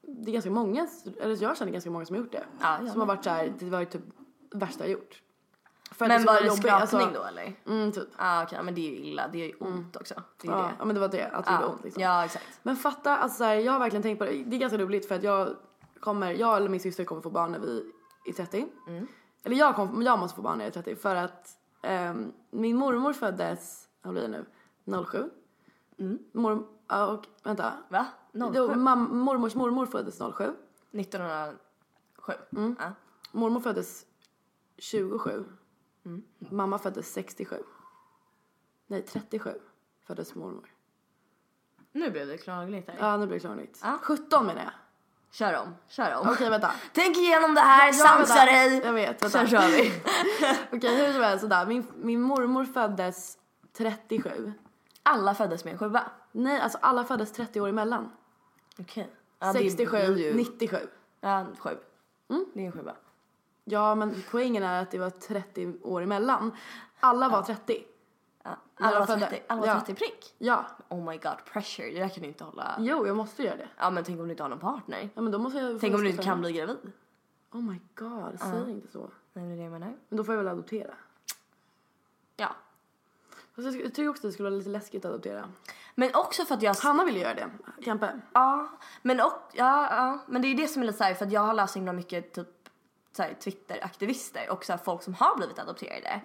det 0.03 0.31
är 0.31 0.33
ganska 0.33 0.51
många, 0.51 0.89
eller 1.21 1.43
jag 1.43 1.57
känner 1.57 1.73
ganska 1.73 1.91
många 1.91 2.07
som 2.07 2.17
har 2.17 2.23
gjort 2.23 2.33
det. 2.33 2.45
Jag 2.61 2.89
som 2.91 3.01
har 3.01 3.07
varit 3.07 3.25
såhär, 3.25 3.53
det 3.59 3.71
var 3.71 3.81
ju 3.81 3.87
typ 3.87 4.03
det 4.51 4.59
värsta 4.59 4.85
jag 4.85 4.91
gjort. 4.93 5.23
För 5.93 6.09
Men 6.09 6.21
så 6.21 6.27
var 6.27 6.41
det 6.41 6.47
jobbigt, 6.47 6.63
skrapning 6.63 7.01
alltså- 7.01 7.21
då 7.21 7.25
eller? 7.27 7.53
Mm, 7.67 7.93
typ. 7.93 8.09
Ah, 8.17 8.43
okej, 8.43 8.59
men 8.63 8.75
det 8.75 8.81
är 8.81 8.91
ju 8.91 8.97
illa. 8.97 9.29
Det 9.29 9.43
är 9.43 9.47
ju 9.47 9.55
ont 9.61 9.97
också. 9.97 10.23
Det 10.43 10.49
är 10.49 10.53
Ja, 10.53 10.59
det. 10.59 10.71
ja, 10.79 10.85
men 10.85 10.95
det 10.95 11.01
var 11.01 11.09
det, 11.09 11.27
att 11.27 11.45
det 11.47 11.53
gjorde 11.53 11.65
Ja, 11.65 11.69
ont 11.71 11.85
liksom. 11.85 12.03
ja 12.03 12.25
exakt. 12.25 12.47
Men 12.63 12.77
fatta, 12.77 13.17
alltså 13.17 13.39
så 13.39 13.45
här, 13.45 13.55
jag 13.55 13.73
har 13.73 13.79
verkligen 13.79 14.03
tänkt 14.03 14.19
på 14.19 14.25
det. 14.25 14.31
Det 14.47 14.57
är 14.57 14.61
ganska 14.61 14.79
roligt 14.79 15.09
för 15.09 15.15
att 15.15 15.23
jag 15.23 15.57
kommer, 16.01 16.33
jag 16.33 16.57
eller 16.57 16.69
min 16.69 16.81
syster 16.81 17.05
kommer 17.05 17.23
få 17.23 17.31
barn 17.31 17.53
när 17.53 17.59
vi 17.59 17.93
är 18.27 18.33
30. 18.33 18.67
Mm. 18.87 19.07
Eller 19.43 19.57
jag, 19.57 19.77
kommer, 19.77 20.05
jag 20.05 20.19
måste 20.19 20.37
få 20.37 20.43
barn 20.43 20.59
när 20.59 20.65
jag 20.65 20.77
är 20.77 20.83
30 20.83 20.97
för 20.97 21.17
att 21.17 21.59
ehm, 21.83 22.33
min 22.51 22.77
mormor 22.77 23.13
föddes, 23.13 23.89
vad 24.03 24.13
blir 24.13 24.29
det 24.29 24.45
nu, 24.85 25.05
07. 25.05 25.31
Mm. 25.99 26.19
Mor, 26.33 26.67
ja, 26.89 27.07
och 27.07 27.27
vänta. 27.43 27.73
Va? 27.89 28.07
Då, 28.33 28.69
07? 28.69 28.75
mam, 28.75 29.19
mormors 29.19 29.55
mormor 29.55 29.87
föddes 29.87 30.19
07. 30.37 30.45
1907? 30.93 32.33
Mm. 32.53 32.77
Ja. 32.79 32.93
Mormor 33.33 33.61
föddes 33.61 34.07
27. 34.79 35.45
Mm. 36.05 36.23
Mamma 36.39 36.79
föddes 36.79 37.13
67. 37.13 37.57
Nej, 38.87 39.03
37 39.03 39.51
föddes 40.07 40.35
mormor. 40.35 40.75
Nu 41.93 42.11
blev 42.11 42.27
det 42.27 42.39
klarligt 42.39 42.89
här. 42.89 42.97
Ja, 42.99 43.17
nu 43.17 43.27
blir 43.27 43.37
det 43.37 43.41
klarligt. 43.41 43.81
Ja. 43.83 43.99
17 44.03 44.47
menar 44.47 44.63
jag. 44.63 44.73
Kör 45.33 45.55
om, 45.55 45.77
kör 45.89 46.15
om. 46.15 46.29
Okej, 46.29 46.51
vänta. 46.51 46.71
Tänk 46.93 47.17
igenom 47.17 47.55
det 47.55 47.61
här, 47.61 47.93
sansa 47.93 48.45
dig! 48.45 48.81
Jag 48.85 48.93
vet, 48.93 49.09
vänta. 49.09 49.29
Sen 49.29 49.49
kör 49.49 49.69
vi. 49.69 49.93
Okej, 50.77 51.07
hur 51.07 51.13
som 51.13 51.23
helst 51.23 51.43
sådär. 51.43 51.67
Min, 51.67 51.87
min 51.97 52.21
mormor 52.21 52.65
föddes 52.65 53.39
37. 53.77 54.53
Alla 55.03 55.35
föddes 55.35 55.65
med 55.65 55.73
en 55.73 55.79
sjua. 55.79 56.03
Nej, 56.33 56.61
alltså 56.61 56.79
alla 56.83 57.05
föddes 57.05 57.33
30 57.33 57.61
år 57.61 57.69
emellan. 57.69 58.11
Okej. 58.79 59.11
67, 59.53 59.97
ju... 59.99 60.35
97. 60.35 60.77
Ja, 61.21 61.47
sju. 61.59 61.71
Mm. 62.31 62.47
Det 62.55 62.61
är 62.61 62.67
en 62.67 62.73
sjua. 62.73 62.95
Ja, 63.65 63.95
men 63.95 64.23
poängen 64.31 64.63
är 64.63 64.83
att 64.83 64.91
det 64.91 64.99
var 64.99 65.11
30 65.11 65.73
år 65.83 66.03
emellan. 66.03 66.57
Alla 67.01 67.29
var 67.29 67.43
30. 67.43 67.85
Ja. 68.43 68.57
Alla 68.75 68.99
var 68.99 69.07
födde. 69.07 69.27
30, 69.27 69.43
alla 69.47 69.61
var 69.61 69.69
Ja. 69.69 69.81
30 69.81 69.95
prick. 69.95 70.35
Ja. 70.39 70.65
Oh 70.89 71.05
my 71.05 71.19
god, 71.19 71.45
pressure. 71.53 71.91
Det 71.91 71.99
där 71.99 72.09
kan 72.09 72.23
du 72.23 72.29
inte 72.29 72.45
hålla. 72.45 72.77
Jo, 72.79 73.07
jag 73.07 73.17
måste 73.17 73.43
göra 73.43 73.57
det. 73.57 73.69
Ja 73.77 73.91
men 73.91 74.05
tänk 74.05 74.21
om 74.21 74.25
du 74.25 74.31
inte 74.31 74.43
har 74.43 74.51
någon 74.51 74.59
partner. 74.59 75.11
Ja, 75.15 75.23
men 75.23 75.33
då 75.33 75.39
måste 75.39 75.59
jag 75.59 75.81
Tänk 75.81 75.95
om 75.95 76.01
du 76.01 76.11
inte 76.11 76.23
kan 76.23 76.41
bli 76.41 76.53
gravid. 76.53 76.93
Oh 77.53 77.63
my 77.63 77.81
god, 77.95 78.41
säg 78.41 78.71
inte 78.71 78.93
så. 78.93 79.11
Nej 79.33 79.47
det 79.47 79.53
är 79.53 79.57
det 79.57 79.63
jag 79.63 79.73
menar. 79.73 79.95
Men 80.09 80.17
då 80.17 80.25
får 80.25 80.35
jag 80.35 80.43
väl 80.43 80.53
adoptera. 80.53 80.95
Ja. 82.37 82.49
Fast 83.57 83.73
jag, 83.73 83.95
tycker 83.95 84.09
också 84.09 84.21
att 84.21 84.29
det 84.29 84.33
skulle 84.33 84.49
vara 84.51 84.59
lite 84.59 84.71
läskigt 84.71 85.05
att 85.05 85.11
adoptera. 85.11 85.49
Men 85.95 86.11
också 86.15 86.45
för 86.45 86.55
att 86.55 86.63
jag... 86.63 86.75
Hanna 86.75 87.05
vill 87.05 87.15
ju 87.15 87.21
göra 87.21 87.35
det. 87.35 87.51
Kempe. 87.85 88.21
Ja, 88.33 88.69
men, 89.03 89.21
och, 89.21 89.33
ja, 89.53 89.97
ja, 89.97 90.19
men 90.27 90.43
det 90.43 90.49
är 90.49 90.55
det 90.55 90.69
som 90.69 90.83
är 90.83 90.87
lite 90.87 90.99
såhär 90.99 91.15
för 91.15 91.27
att 91.27 91.33
jag 91.33 91.41
har 91.41 91.55
läst 91.55 91.73
så 91.73 91.79
himla 91.79 91.93
mycket 91.93 92.33
typ 92.33 92.49
Twitter-aktivister 93.41 94.51
och 94.51 94.65
såhär, 94.65 94.79
folk 94.79 95.03
som 95.03 95.15
har 95.15 95.37
blivit 95.37 95.59
adopterade. 95.59 96.21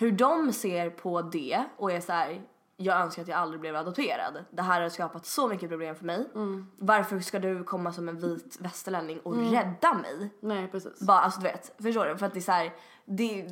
Hur 0.00 0.12
de 0.12 0.52
ser 0.52 0.90
på 0.90 1.22
det 1.22 1.64
och 1.76 1.92
är 1.92 2.00
så 2.00 2.12
här. 2.12 2.42
jag 2.76 3.00
önskar 3.00 3.22
att 3.22 3.28
jag 3.28 3.38
aldrig 3.38 3.60
blev 3.60 3.76
adopterad. 3.76 4.44
Det 4.50 4.62
här 4.62 4.80
har 4.82 4.88
skapat 4.88 5.26
så 5.26 5.48
mycket 5.48 5.68
problem 5.68 5.94
för 5.96 6.04
mig. 6.04 6.26
Varför 6.78 7.20
ska 7.20 7.38
du 7.38 7.64
komma 7.64 7.92
som 7.92 8.08
en 8.08 8.16
vit 8.20 8.56
västerlänning 8.60 9.20
och 9.20 9.36
rädda 9.36 9.94
mig? 9.94 10.30
Nej, 10.40 10.68
precis. 10.68 11.00
Bara, 11.00 11.20
alltså 11.20 11.40
du 11.40 11.44
vet, 11.44 11.72
förstår 11.82 12.06
du? 12.06 12.16
För 12.18 12.26
att 12.26 12.32
det 12.32 12.38
är 12.38 12.40
så 12.40 12.52
här, 12.52 12.72
det, 13.04 13.46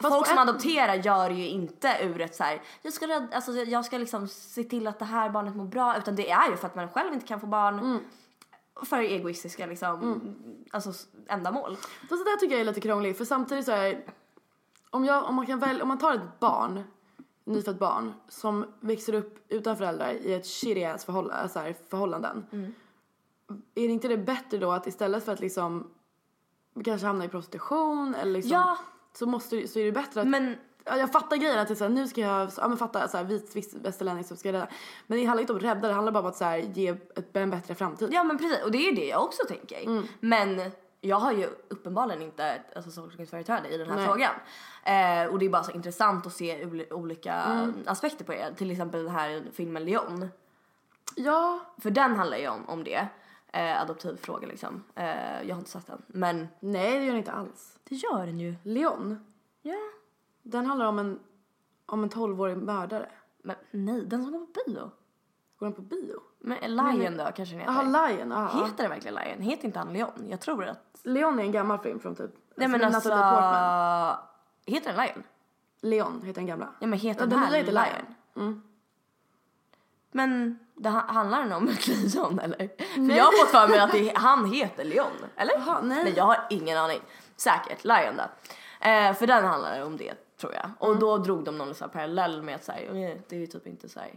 Fast 0.00 0.14
folk 0.14 0.26
som 0.26 0.38
ett- 0.38 0.48
adopterar 0.48 0.94
gör 0.94 1.30
ju 1.30 1.48
inte 1.48 1.96
ur 2.02 2.20
ett 2.20 2.34
så 2.34 2.44
här, 2.44 2.62
jag 2.82 2.92
ska, 2.92 3.06
rädda, 3.08 3.28
alltså, 3.36 3.52
jag 3.52 3.84
ska 3.84 3.98
liksom 3.98 4.28
se 4.28 4.64
till 4.64 4.86
att 4.86 4.98
det 4.98 5.04
här 5.04 5.30
barnet 5.30 5.56
mår 5.56 5.64
bra 5.64 5.96
utan 5.98 6.16
det 6.16 6.30
är 6.30 6.50
ju 6.50 6.56
för 6.56 6.66
att 6.66 6.74
man 6.74 6.88
själv 6.88 7.12
inte 7.14 7.26
kan 7.26 7.40
få 7.40 7.46
barn. 7.46 7.78
Mm. 7.78 7.98
För 8.84 8.98
egoistiska 8.98 9.66
liksom, 9.66 10.20
alltså 10.72 10.90
s- 10.90 11.06
ändamål. 11.28 11.76
Fast 11.76 12.24
det 12.24 12.30
där 12.30 12.36
tycker 12.36 12.54
jag 12.54 12.60
är 12.60 12.64
lite 12.64 12.80
krångligt 12.80 13.18
för 13.18 13.24
samtidigt 13.24 13.64
så 13.64 13.72
är 13.72 14.04
om, 14.96 15.04
jag, 15.04 15.24
om, 15.24 15.34
man 15.34 15.46
kan 15.46 15.58
välja, 15.58 15.82
om 15.82 15.88
man 15.88 15.98
tar 15.98 16.14
ett 16.14 16.40
barn, 16.40 16.82
nyfött 17.44 17.78
barn 17.78 18.12
som 18.28 18.66
växer 18.80 19.12
upp 19.14 19.44
utan 19.48 19.76
föräldrar 19.76 20.10
i 20.10 20.34
ett 20.34 20.46
shitty 20.46 20.98
förhåll, 21.06 21.32
så 21.50 21.58
här, 21.58 21.74
förhållanden. 21.90 22.46
Är 23.74 23.86
det 23.88 23.92
inte 23.92 24.08
det 24.08 24.18
bättre 24.18 24.58
då 24.58 24.72
att 24.72 24.86
istället 24.86 25.24
för 25.24 25.32
att 25.32 25.40
liksom 25.40 25.90
kanske 26.84 27.06
hamna 27.06 27.24
i 27.24 27.28
prostitution 27.28 28.14
eller 28.14 28.32
liksom 28.32 28.52
Ja. 28.52 28.78
så, 29.18 29.26
måste, 29.26 29.68
så 29.68 29.78
är 29.78 29.84
det 29.84 29.92
bättre 29.92 30.20
att 30.20 30.28
Men 30.28 30.54
Ja, 30.88 30.96
jag 30.96 31.12
fattar 31.12 31.36
grejen 31.36 31.58
att 31.58 31.68
det 31.68 31.74
är 31.74 31.76
såhär, 31.76 31.90
nu 31.90 32.08
ska 32.08 32.20
jag, 32.20 32.50
ja 32.56 32.68
men 32.68 32.76
fatta 32.76 33.08
såhär 33.08 33.24
vit 33.24 33.56
viss- 33.56 33.74
västerlänning 33.82 34.24
som 34.24 34.36
ska 34.36 34.52
rädda. 34.52 34.68
Men 35.06 35.18
det 35.18 35.24
handlar 35.24 35.40
inte 35.40 35.52
om 35.52 35.56
att 35.56 35.62
rädda, 35.64 35.88
det 35.88 35.94
handlar 35.94 36.12
bara 36.12 36.20
om 36.20 36.26
att 36.26 36.36
såhär 36.36 36.58
ge 36.58 36.88
ett, 36.88 37.36
en 37.36 37.50
bättre 37.50 37.74
framtid. 37.74 38.08
Ja 38.12 38.24
men 38.24 38.38
precis, 38.38 38.64
och 38.64 38.70
det 38.70 38.78
är 38.78 38.90
ju 38.90 38.96
det 38.96 39.06
jag 39.06 39.24
också 39.24 39.42
tänker. 39.48 39.82
Mm. 39.86 40.04
Men 40.20 40.70
jag 41.00 41.16
har 41.16 41.32
ju 41.32 41.48
uppenbarligen 41.68 42.22
inte 42.22 42.62
alltså, 42.76 43.00
tolkningsföreträde 43.00 43.68
i 43.68 43.78
den 43.78 43.88
här 43.90 43.96
Nej. 43.96 44.06
frågan. 44.06 44.32
Eh, 44.84 45.32
och 45.32 45.38
det 45.38 45.46
är 45.46 45.50
bara 45.50 45.62
så 45.64 45.72
intressant 45.72 46.26
att 46.26 46.32
se 46.32 46.64
ol- 46.66 46.86
olika 46.92 47.34
Mm. 47.34 47.74
aspekter 47.86 48.24
på 48.24 48.32
det. 48.32 48.54
Till 48.54 48.70
exempel 48.70 49.04
den 49.04 49.12
här 49.14 49.44
filmen 49.52 49.84
Leon. 49.84 50.28
Ja, 51.16 51.60
För 51.78 51.90
den 51.90 52.16
handlar 52.16 52.36
ju 52.36 52.48
om, 52.48 52.68
om 52.68 52.84
det. 52.84 53.08
Eh, 53.52 53.80
adoptivfråga 53.82 54.46
liksom. 54.46 54.84
Eh, 54.94 55.42
jag 55.42 55.54
har 55.54 55.58
inte 55.58 55.70
sett 55.70 55.86
den. 55.86 56.02
Men 56.06 56.48
nej 56.60 56.90
det 56.98 57.04
gör 57.04 57.06
den 57.12 57.16
inte 57.16 57.32
alls. 57.32 57.78
det 57.84 57.94
gör 57.94 58.26
den 58.26 58.40
ju. 58.40 58.54
Leon, 58.62 59.32
Ja. 59.62 59.74
den 60.42 60.66
handlar 60.66 60.86
om 60.86 60.98
en, 60.98 61.20
om 61.86 62.02
en 62.02 62.10
12-årig 62.10 62.56
mördare. 62.56 63.08
Men 63.42 63.56
nej, 63.70 64.02
den 64.06 64.22
som 64.22 64.32
går 64.32 64.38
på 64.46 64.46
bio. 64.66 64.90
Går 65.58 65.66
den 65.66 65.72
på 65.74 65.82
bio? 65.82 66.20
Men 66.38 66.58
Lion 66.76 67.16
då 67.16 67.24
kanske 67.24 67.54
den 67.54 67.60
heter. 67.60 67.72
Jaha, 67.72 68.08
Lion. 68.08 68.30
Ja. 68.30 68.64
Heter 68.64 68.82
den 68.82 68.90
verkligen 68.90 69.14
Lion? 69.14 69.40
Heter 69.42 69.64
inte 69.64 69.78
han 69.78 69.92
Leon? 69.92 70.26
Jag 70.28 70.40
tror 70.40 70.64
att... 70.64 70.78
Leon 71.02 71.38
är 71.38 71.42
en 71.44 71.52
gammal 71.52 71.78
film 71.78 72.00
från 72.00 72.14
typ 72.14 72.30
Nej 72.56 72.68
men 72.68 72.84
alltså... 72.84 73.08
Portman. 73.10 74.16
Heter 74.66 74.92
den 74.92 75.06
Lion? 75.06 75.22
Leon 75.82 76.22
heter 76.24 76.40
den 76.40 76.46
gamla. 76.46 76.68
Ja 76.80 76.86
men 76.86 76.98
heter 76.98 77.20
Ja, 77.20 77.26
den, 77.26 77.30
den 77.30 77.38
här 77.48 77.56
heter 77.58 77.72
Lion? 77.72 77.84
Lion. 77.84 78.46
Mm. 78.46 78.62
Men 80.10 80.58
det 80.74 80.88
ha- 80.88 81.06
handlar 81.12 81.42
den 81.42 81.52
om 81.52 81.68
ett 81.68 81.86
lejon 82.14 82.38
eller? 82.38 82.56
För 83.08 83.16
jag 83.16 83.24
har 83.24 83.32
fått 83.44 83.50
för 83.50 83.68
mig 83.68 83.78
att 83.80 83.92
det, 83.92 84.12
han 84.16 84.52
heter 84.52 84.84
Leon, 84.84 85.06
eller? 85.36 85.54
Jaha, 85.66 85.80
nej. 85.82 86.12
jag 86.16 86.24
har 86.24 86.46
ingen 86.50 86.78
aning. 86.78 87.00
Säkert, 87.36 87.84
Lion 87.84 88.16
då. 88.16 88.22
Eh, 88.88 89.12
för 89.14 89.26
den 89.26 89.44
handlar 89.44 89.82
om 89.84 89.96
det 89.96 90.14
tror 90.40 90.54
jag. 90.54 90.70
Och 90.78 90.86
Mm. 90.88 91.00
då 91.00 91.18
drog 91.18 91.44
de 91.44 91.58
någon 91.58 91.74
så 91.74 91.88
parallell 91.88 92.42
med 92.42 92.54
att 92.54 92.64
så 92.64 92.72
här, 92.72 92.80
det 93.28 93.36
är 93.36 93.40
ju 93.40 93.46
typ 93.46 93.66
inte 93.66 93.88
så 93.88 94.00
här. 94.00 94.10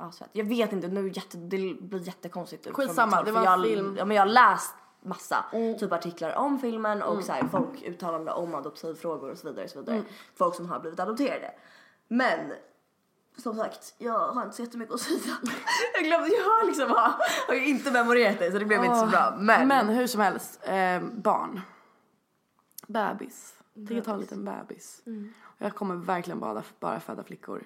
Att, 0.00 0.22
jag 0.32 0.44
vet 0.44 0.72
inte, 0.72 0.88
nu 0.88 1.08
jätte, 1.08 1.36
det 1.36 1.74
blir 1.80 2.06
jättekonstigt. 2.06 2.64
från 2.64 2.74
Skitsamma, 2.74 3.16
håll, 3.16 3.24
det 3.24 3.32
var 3.32 3.40
en 3.40 3.44
jag, 3.44 3.62
film. 3.62 3.86
Mm. 3.86 3.96
Ja, 3.96 4.04
men 4.04 4.16
jag 4.16 4.22
har 4.22 4.28
läst 4.28 4.74
massa 5.02 5.44
typ 5.80 5.92
artiklar 5.92 6.34
om 6.34 6.58
filmen 6.58 7.02
och 7.02 7.24
så 7.24 7.32
här, 7.32 7.48
folk 7.48 7.82
uttalande 7.82 8.32
om 8.32 8.54
adoptivfrågor 8.54 9.30
och 9.30 9.38
så 9.38 9.48
vidare. 9.48 9.64
Och 9.64 9.70
så 9.70 9.78
vidare. 9.78 9.96
Mm. 9.96 10.08
Folk 10.34 10.54
som 10.54 10.68
har 10.70 10.80
blivit 10.80 11.00
adopterade. 11.00 11.52
Men 12.08 12.52
som 13.36 13.56
sagt, 13.56 13.94
jag 13.98 14.28
har 14.28 14.42
inte 14.42 14.56
så 14.56 14.62
jättemycket 14.62 14.94
att 14.94 15.00
säga. 15.00 15.18
jag 15.94 16.04
glömde, 16.04 16.28
jag 16.28 16.44
har 16.44 16.66
liksom 16.66 16.90
har, 16.90 17.12
har 17.46 17.54
ju 17.54 17.66
inte 17.66 17.90
memorerat 17.90 18.38
det 18.38 18.52
så 18.52 18.58
det 18.58 18.64
blev 18.64 18.84
inte 18.84 18.98
så 18.98 19.06
bra. 19.06 19.36
Men, 19.38 19.68
Men 19.68 19.88
hur 19.88 20.06
som 20.06 20.20
helst, 20.20 20.60
eh, 20.62 21.02
barn. 21.02 21.60
Bebis. 22.86 23.54
Tänker 23.74 24.00
ta 24.00 24.12
en 24.12 24.20
liten 24.20 24.44
bebis. 24.44 25.02
Mm. 25.06 25.32
Jag 25.58 25.74
kommer 25.74 25.94
verkligen 25.94 26.40
bara, 26.40 26.62
bara 26.80 27.00
föda 27.00 27.22
flickor. 27.22 27.64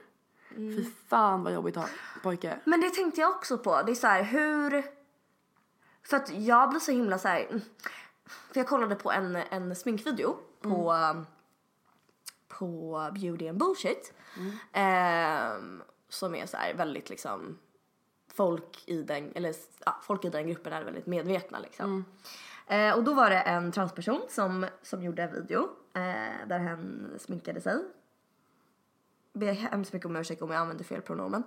Fy 0.54 0.84
fan 1.08 1.44
vad 1.44 1.52
jobbigt 1.52 1.76
att 1.76 1.82
ha 1.82 1.90
pojke. 2.22 2.58
men 2.64 2.80
det 2.80 2.90
tänkte 2.90 3.20
jag 3.20 3.30
också 3.30 3.58
på. 3.58 3.82
Det 3.82 3.92
är 3.92 3.94
så 3.96 4.06
här, 4.06 4.22
hur... 4.22 4.84
För 6.02 6.16
att 6.16 6.30
jag 6.34 6.70
blir 6.70 6.80
så 6.80 6.92
himla 6.92 7.18
så 7.18 7.28
här. 7.28 7.46
mm, 7.50 7.60
För 8.26 8.60
jag 8.60 8.66
kollade 8.68 8.94
på 8.94 9.12
en, 9.12 9.36
en 9.36 9.76
sminkvideo 9.76 10.36
på, 10.60 10.92
Mm. 10.92 11.26
på 12.48 13.10
Beauty 13.14 13.48
and 13.48 13.58
Bullshit. 13.58 14.12
Ehm, 14.72 15.82
som 16.08 16.34
är 16.34 16.46
så 16.46 16.56
här 16.56 16.74
väldigt 16.74 17.10
liksom 17.10 17.58
folk 18.34 18.82
i 18.88 19.02
den, 19.02 19.32
eller 19.34 19.54
ja, 19.86 20.00
folk 20.02 20.24
i 20.24 20.28
den 20.30 20.48
gruppen 20.48 20.72
är 20.72 20.84
väldigt 20.84 21.06
medvetna 21.06 21.58
liksom. 21.58 22.04
Eh, 22.66 22.94
och 22.96 23.04
då 23.04 23.14
var 23.14 23.30
det 23.30 23.40
en 23.40 23.72
transperson 23.72 24.20
som, 24.28 24.66
som 24.82 25.02
gjorde 25.02 25.22
en 25.22 25.32
video 25.34 25.62
eh, 25.94 26.46
där 26.48 26.58
hen 26.58 27.10
sminkade 27.20 27.60
sig. 27.60 27.84
Ber 29.34 29.52
hemskt 29.52 29.92
mycket 29.92 30.06
om 30.06 30.16
ursäkt 30.16 30.42
om 30.42 30.50
jag 30.50 30.60
använder 30.60 30.84
fel 30.84 31.00
pronomen. 31.02 31.42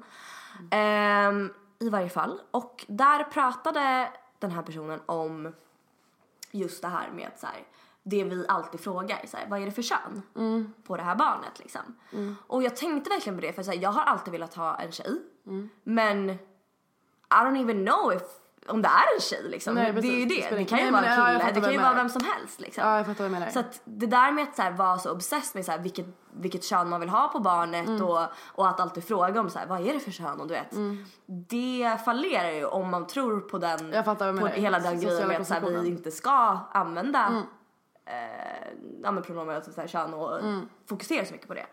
Ehm, 0.71 1.53
I 1.79 1.89
varje 1.89 2.09
fall. 2.09 2.41
Och 2.51 2.85
där 2.87 3.23
pratade 3.23 4.11
den 4.39 4.51
här 4.51 4.61
personen 4.61 4.99
om 5.05 5.53
just 6.51 6.81
det 6.81 6.87
här 6.87 7.11
med 7.11 7.31
så 7.37 7.45
här, 7.45 7.63
det 8.03 8.23
vi 8.23 8.45
alltid 8.47 8.79
frågar, 8.79 9.25
så 9.27 9.37
här, 9.37 9.47
vad 9.49 9.61
är 9.61 9.65
det 9.65 9.71
för 9.71 9.81
kön 9.81 10.21
på 10.83 10.97
det 10.97 11.03
här 11.03 11.15
barnet 11.15 11.59
liksom. 11.59 11.81
Och 12.47 12.63
jag 12.63 12.75
tänkte 12.75 13.09
verkligen 13.09 13.37
på 13.37 13.41
det 13.41 13.53
för 13.53 13.63
så 13.63 13.71
här, 13.71 13.79
jag 13.79 13.89
har 13.91 14.01
alltid 14.01 14.31
velat 14.31 14.53
ha 14.53 14.75
en 14.75 14.91
tjej. 14.91 15.21
Men 15.83 16.29
I 16.29 16.37
don't 17.29 17.61
even 17.61 17.85
know 17.85 18.13
if, 18.13 18.21
om 18.67 18.81
det 18.81 18.87
är 18.87 19.15
en 19.15 19.21
tjej 19.21 19.43
liksom. 19.49 19.75
Nej, 19.75 19.93
det 19.93 19.99
är 20.07 20.11
ju. 20.11 20.25
Det 20.25 20.49
det. 20.55 20.65
kan 20.65 20.77
ju 20.77 20.81
ingen- 20.83 20.93
vara 20.93 21.01
Nej, 21.01 21.11
en 21.13 21.19
ja, 21.19 21.25
kille, 21.27 21.39
fattar 21.39 21.53
det 21.55 21.61
kan 21.61 21.71
ju 21.73 21.79
vara 21.79 21.93
vem 21.93 22.09
som 22.09 22.21
helst 22.23 22.59
liksom. 22.59 22.83
Ja, 22.83 22.97
jag 22.97 23.05
fattar 23.05 23.23
vad 23.23 23.31
du 23.31 23.33
menar. 23.39 23.49
Så 23.51 23.59
att 23.59 23.81
det 23.83 24.05
där 24.05 24.31
med 24.31 24.43
att 24.43 24.55
så 24.55 24.61
här, 24.61 24.71
vara 24.71 24.97
så 24.97 25.11
obsessed 25.11 25.55
med 25.55 25.65
så 25.65 25.71
här, 25.71 25.79
vilket, 25.79 26.05
vilket 26.33 26.63
kön 26.63 26.89
man 26.89 26.99
vill 26.99 27.09
ha 27.09 27.27
på 27.27 27.39
barnet 27.39 27.87
Mm. 27.87 28.01
och, 28.03 28.19
och 28.45 28.67
att 28.67 28.79
alltid 28.79 29.03
fråga 29.07 29.39
om 29.39 29.49
så 29.49 29.59
här, 29.59 29.65
vad 29.67 29.87
är 29.87 29.93
det 29.93 29.99
för 29.99 30.11
kön 30.11 30.41
och 30.41 30.47
du 30.47 30.53
vet. 30.53 30.71
Det 31.49 31.97
fallerar 32.05 32.51
ju 32.51 32.65
om 32.65 32.89
man 32.89 33.07
tror 33.07 33.39
på 33.39 33.57
den, 33.57 33.79
Mm. 33.79 33.93
Jag 33.93 34.05
fattar 34.05 34.25
vad 34.25 34.35
på 34.39 34.45
menar. 34.45 34.57
hela 34.57 34.79
den 34.79 34.99
grejen 34.99 35.27
med 35.27 35.41
att 35.41 35.47
så 35.47 35.53
här, 35.53 35.61
vi 35.61 35.87
inte 35.87 36.11
ska 36.11 36.57
använda 36.71 37.19
Mm. 37.27 37.43
eh, 38.05 38.67
ja, 39.03 39.11
men 39.11 39.23
pronomen, 39.23 39.55
alltså 39.55 39.71
så 39.71 39.81
här, 39.81 39.87
kön 39.87 40.13
och 40.13 40.39
Mm. 40.39 40.69
fokusera 40.89 41.25
så 41.25 41.31
mycket 41.33 41.47
på 41.47 41.53
det. 41.53 41.65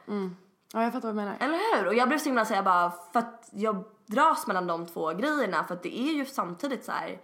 Ja, 0.74 0.82
jag 0.82 0.92
fattar 0.92 1.08
vad 1.08 1.14
du 1.16 1.16
menar. 1.16 1.36
Eller 1.40 1.78
hur? 1.78 1.86
Och 1.86 1.94
jag 1.94 2.08
blev 2.08 2.18
så 2.18 2.24
himla 2.24 2.44
så 2.44 2.54
jag 2.54 2.64
bara, 2.64 2.90
för 3.12 3.18
att 3.18 3.48
jag 3.52 3.84
dras 4.06 4.46
mellan 4.46 4.66
de 4.66 4.86
två 4.86 5.12
grejerna 5.12 5.64
för 5.64 5.74
att 5.74 5.82
det 5.82 5.98
är 6.00 6.12
ju 6.12 6.26
samtidigt 6.26 6.84
så 6.84 6.92
här 6.92 7.20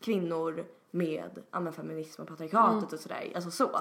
kvinnor 0.00 0.66
med 0.90 1.38
ja, 1.50 1.72
feminism 1.72 2.22
och 2.22 2.28
patriarkatet 2.28 2.72
Mm. 2.72 2.84
och 2.94 3.00
sådär, 3.00 3.32
alltså 3.34 3.50
så. 3.50 3.80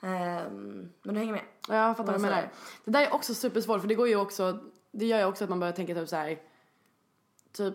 Ehm, 0.00 0.92
men 1.02 1.14
du 1.14 1.20
hänger 1.20 1.32
med? 1.32 1.42
Ja, 1.68 1.74
jag 1.74 1.96
fattar 1.96 2.12
vad 2.12 2.20
du 2.20 2.26
menar. 2.26 2.50
Det 2.84 2.90
där 2.90 3.00
är 3.06 3.14
också 3.14 3.34
supersvårt 3.34 3.80
för 3.80 3.88
det 3.88 3.94
går 3.94 4.08
ju 4.08 4.16
också, 4.16 4.58
det 4.92 5.06
gör 5.06 5.18
ju 5.18 5.24
också 5.24 5.44
att 5.44 5.50
man 5.50 5.60
börjar 5.60 5.72
tänka 5.72 5.94
typ 5.94 6.08
så 6.08 6.16
här, 6.16 6.38
typ, 7.52 7.74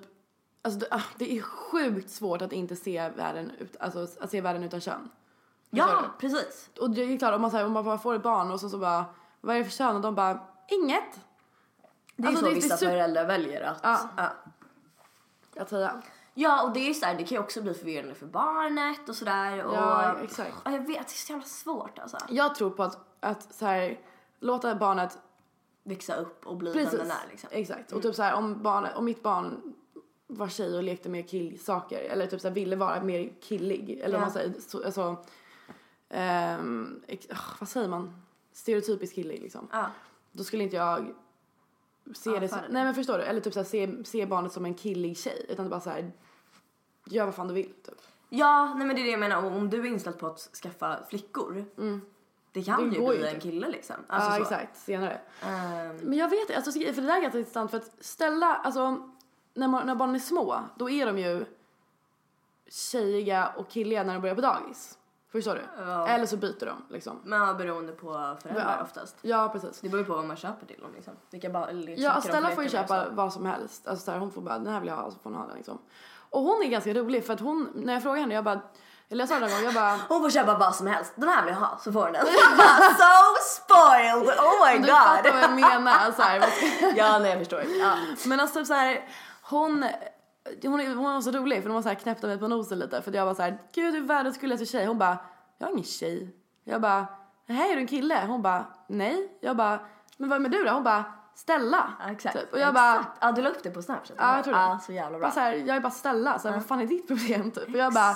alltså 0.61 0.79
det, 0.79 0.87
ah, 0.91 1.01
det 1.17 1.37
är 1.37 1.41
sjukt 1.41 2.09
svårt 2.09 2.41
att 2.41 2.51
inte 2.51 2.75
se 2.75 3.09
världen 3.09 3.51
ut, 3.59 3.75
alltså 3.79 4.07
att 4.21 4.29
se 4.31 4.41
världen 4.41 4.63
utan 4.63 4.81
kön. 4.81 5.09
Ja, 5.69 6.05
precis. 6.19 6.69
Och 6.79 6.89
det 6.89 7.01
är 7.01 7.17
klart 7.17 7.33
om 7.35 7.41
man, 7.41 7.51
så 7.51 7.57
här, 7.57 7.65
om 7.65 7.71
man 7.71 7.83
bara 7.85 7.97
får 7.97 8.15
ett 8.15 8.23
barn 8.23 8.51
och 8.51 8.59
så, 8.59 8.69
så 8.69 8.77
bara, 8.77 9.05
vad 9.41 9.55
är 9.55 9.59
det 9.59 9.65
för 9.65 9.71
kön? 9.71 9.95
Och 9.95 10.01
de 10.01 10.15
bara, 10.15 10.39
inget. 10.67 11.19
Det 12.15 12.23
är 12.23 12.27
Alltså, 12.27 12.39
så 12.43 12.45
det- 12.49 12.51
det 12.51 12.55
vissa 12.61 12.77
super- 12.77 12.91
föräldrar 12.91 13.25
väljer 13.25 13.61
att... 13.61 13.79
Ja. 13.83 13.99
Ja. 14.17 14.29
Jag 15.53 15.69
säga. 15.69 16.01
ja, 16.33 16.63
och 16.63 16.73
det 16.73 16.79
är 16.79 16.87
ju 16.87 16.93
så 16.93 17.05
här, 17.05 17.15
det 17.15 17.23
kan 17.23 17.35
ju 17.35 17.39
också 17.43 17.61
bli 17.61 17.73
förvirrande 17.73 18.15
för 18.15 18.25
barnet 18.25 19.09
och 19.09 19.15
sådär. 19.15 19.63
Och, 19.65 19.75
Ja, 19.75 20.15
exakt. 20.23 20.55
Ja, 20.65 20.71
jag 20.71 20.79
vet, 20.79 20.87
det 20.87 20.93
är 20.99 21.07
så 21.09 21.31
jävla 21.33 21.45
svårt 21.47 21.99
alltså. 21.99 22.17
Jag 22.29 22.55
tror 22.55 22.69
på 22.69 22.83
att, 22.83 22.97
att 23.19 23.53
så 23.55 23.65
här, 23.65 23.99
låta 24.39 24.75
barnet 24.75 25.17
Växa 25.83 26.15
upp 26.15 26.47
och 26.47 26.57
bli 26.57 26.73
Precis, 26.73 26.91
den 26.91 26.99
den 26.99 27.11
är 27.11 27.29
liksom. 27.31 27.49
exakt. 27.53 27.91
Och 27.91 28.01
typ 28.01 28.15
så 28.15 28.23
här, 28.23 28.33
om, 28.33 28.63
barnet, 28.63 28.95
om 28.95 29.05
mitt 29.05 29.23
barn 29.23 29.73
var 30.27 30.47
tjej 30.47 30.77
och 30.77 30.83
lekte 30.83 31.09
med 31.09 31.29
killsaker 31.29 31.99
eller 31.99 32.27
typ 32.27 32.41
så 32.41 32.47
här, 32.47 32.55
ville 32.55 32.75
vara 32.75 33.03
mer 33.03 33.33
killig 33.41 33.89
eller 34.03 34.07
om 34.07 34.13
Ja. 34.13 34.19
man 34.19 34.31
säger 34.31 34.53
så, 34.67 34.85
alltså, 34.85 35.15
ehm, 36.09 37.01
ex, 37.07 37.25
ah, 37.29 37.35
vad 37.59 37.69
säger 37.69 37.87
man? 37.87 38.21
Stereotypiskt 38.53 39.15
killig 39.15 39.41
liksom. 39.41 39.67
Ja. 39.71 39.85
Då 40.31 40.43
skulle 40.43 40.63
inte 40.63 40.75
jag 40.75 41.13
se 42.15 42.29
Ja, 42.29 42.39
det 42.39 42.47
som, 42.47 42.59
nej 42.69 42.83
men 42.83 42.95
förstår 42.95 43.17
du? 43.17 43.23
Eller 43.23 43.41
typ 43.41 43.53
så 43.53 43.59
här, 43.59 43.65
se, 43.65 44.03
se 44.05 44.25
barnet 44.25 44.51
som 44.51 44.65
en 44.65 44.73
killig 44.73 45.17
tjej 45.17 45.45
utan 45.49 45.69
bara 45.69 45.79
så 45.79 45.89
här, 45.89 46.11
gör 47.05 47.25
vad 47.25 47.35
fan 47.35 47.47
du 47.47 47.53
vill 47.53 47.73
typ. 47.73 48.01
Ja, 48.29 48.73
nej 48.77 48.87
men 48.87 48.95
det 48.95 49.01
är 49.01 49.05
det 49.05 49.11
jag 49.11 49.19
menar. 49.19 49.45
Om 49.45 49.69
du 49.69 49.79
är 49.81 49.85
inställd 49.85 50.19
på 50.19 50.27
att 50.27 50.39
skaffa 50.39 50.99
flickor. 51.09 51.65
Det 52.51 52.63
kan 52.63 52.89
Det 52.89 52.95
ju 52.95 53.05
bli 53.07 53.17
ju 53.17 53.23
en 53.25 53.35
inte. 53.35 53.39
kille 53.41 53.69
liksom. 53.69 53.95
Alltså 54.07 54.29
ja 54.29 54.35
så. 54.35 54.41
exakt, 54.41 54.77
senare. 54.77 55.21
Ehm, 55.41 55.95
Men 55.97 56.13
jag 56.17 56.29
vet 56.29 56.55
alltså, 56.55 56.71
för 56.71 56.79
det 57.01 57.07
där 57.07 57.17
är 57.17 57.21
ganska 57.21 57.39
intressant 57.39 57.71
för 57.71 57.77
att 57.77 57.91
ställa, 57.99 58.55
alltså 58.55 59.09
när, 59.53 59.67
man, 59.67 59.85
när 59.87 59.95
barnen 59.95 60.15
är 60.15 60.19
små, 60.19 60.63
då 60.77 60.89
är 60.89 61.05
de 61.05 61.17
ju 61.17 61.45
tjejiga 62.67 63.47
och 63.57 63.69
killiga 63.69 64.03
när 64.03 64.13
de 64.13 64.19
börjar 64.21 64.35
på 64.35 64.41
dagis. 64.41 64.97
Förstår 65.31 65.55
du? 65.55 65.61
Ja. 65.85 66.07
Eller 66.07 66.25
så 66.25 66.37
byter 66.37 66.65
de 66.65 66.93
liksom. 66.93 67.19
men 67.23 67.41
ja, 67.47 67.53
beroende 67.53 67.91
på 67.91 68.35
föräldrar 68.41 68.75
Ja. 68.79 68.83
oftast. 68.83 69.15
Ja, 69.21 69.49
precis. 69.53 69.79
Det 69.81 69.89
beror 69.89 69.99
ju 70.01 70.05
på 70.07 70.15
vad 70.15 70.25
man 70.25 70.37
köper 70.37 70.65
till 70.65 70.79
dem 70.81 70.91
liksom. 70.95 71.13
Vilka 71.29 71.49
ba- 71.49 71.65
leksaker 71.71 72.03
Ja, 72.03 72.13
de 72.15 72.21
Stella 72.21 72.49
får 72.49 72.63
ju 72.63 72.69
köpa 72.69 73.05
vad 73.09 73.33
som 73.33 73.45
helst. 73.45 73.87
Alltså 73.87 74.05
så 74.05 74.11
här, 74.11 74.19
hon 74.19 74.31
får 74.31 74.41
bara, 74.41 74.57
den 74.59 74.73
här 74.73 74.79
vill 74.79 74.89
jag 74.89 74.95
ha, 74.95 75.11
så 75.11 75.17
får 75.19 75.29
hon 75.29 75.39
ha 75.39 75.47
den 75.47 75.55
liksom. 75.57 75.77
Och 76.29 76.41
hon 76.41 76.63
är 76.63 76.67
ganska 76.67 76.93
rolig 76.93 77.25
för 77.25 77.33
att 77.33 77.39
hon, 77.39 77.69
när 77.75 77.93
jag 77.93 78.03
frågar 78.03 78.21
henne, 78.21 78.33
jag 78.33 78.43
bara, 78.43 78.61
eller 79.09 79.21
jag 79.21 79.29
sa 79.29 79.35
det 79.35 79.41
någon 79.41 79.49
gång, 79.51 79.63
jag 79.63 79.73
bara, 79.73 79.99
Hon 80.09 80.21
får 80.21 80.29
köpa 80.29 80.57
vad 80.57 80.75
som 80.75 80.87
helst. 80.87 81.13
Den 81.15 81.29
här 81.29 81.43
vill 81.45 81.53
jag 81.53 81.59
ha, 81.59 81.77
så 81.77 81.91
får 81.91 82.03
hon 82.03 82.13
den. 82.13 82.25
so 82.97 83.35
spoiled! 83.45 84.39
Oh 84.39 84.67
my 84.73 84.79
du 84.79 84.87
fattar 84.87 85.23
god! 85.23 85.33
vad 85.33 85.43
jag 85.43 85.51
menar. 85.53 86.11
Så 86.11 86.21
här, 86.21 86.43
ja, 86.95 87.19
nej 87.19 87.29
jag 87.29 87.39
förstår. 87.39 87.63
Ja. 87.79 87.93
Men 88.25 88.39
alltså 88.39 88.59
typ 88.59 88.67
så 88.67 88.73
här, 88.73 89.09
hon, 89.41 89.85
hon, 90.63 90.79
är, 90.79 90.95
hon 90.95 91.03
var 91.03 91.21
så 91.21 91.31
rolig 91.31 91.61
för 91.61 91.69
hon 91.69 91.75
var 91.75 91.81
så 91.81 91.87
här 91.89 91.95
knäppte 91.95 92.27
mig 92.27 92.37
på 92.37 92.47
nosen 92.47 92.79
lite 92.79 93.01
för 93.01 93.15
jag 93.15 93.25
var 93.25 93.33
så 93.33 93.41
här, 93.41 93.57
gud 93.73 93.93
du 93.93 93.97
är 93.97 94.03
världens 94.03 94.37
gulligaste 94.37 94.65
tjej. 94.65 94.85
Hon 94.85 94.97
bara, 94.97 95.17
jag 95.57 95.67
är 95.69 95.73
ingen 95.73 95.83
tjej. 95.85 96.35
Jag 96.63 96.81
bara, 96.81 97.05
nej 97.45 97.71
är 97.71 97.75
du 97.75 97.81
en 97.81 97.87
kille? 97.87 98.25
Hon 98.27 98.41
bara, 98.41 98.65
nej. 98.87 99.37
Jag 99.41 99.57
bara, 99.57 99.79
men 100.17 100.29
vad 100.29 100.35
är 100.35 100.39
med 100.39 100.51
du 100.51 100.63
då? 100.63 100.71
Hon 100.71 100.83
bara, 100.83 101.03
Stella. 101.35 101.93
Ja, 101.99 102.11
exakt. 102.11 102.39
Typ. 102.39 102.53
Och 102.53 102.59
jag 102.59 102.73
bara, 102.73 102.95
Exakt. 102.99 103.17
Ja, 103.21 103.31
du 103.31 103.41
la 103.41 103.49
upp 103.49 103.63
det 103.63 103.71
på 103.71 103.81
Snapchat? 103.81 104.15
Ja, 104.19 104.35
jag 104.35 104.43
tror 104.43 104.53
det. 104.53 104.59
Ja, 104.59 104.79
så 104.85 104.91
jävla 104.93 105.19
bra. 105.19 105.31
så 105.31 105.39
här, 105.39 105.53
jag 105.53 105.75
är 105.75 105.79
bara 105.79 105.91
Stella, 105.91 106.39
så 106.39 106.47
här, 106.47 106.55
vad 106.55 106.65
fan 106.65 106.79
är 106.81 106.85
ditt 106.85 107.07
problem 107.07 107.51
typ? 107.51 107.63
Och 107.69 107.75
jag 107.75 107.93
bara, 107.93 108.15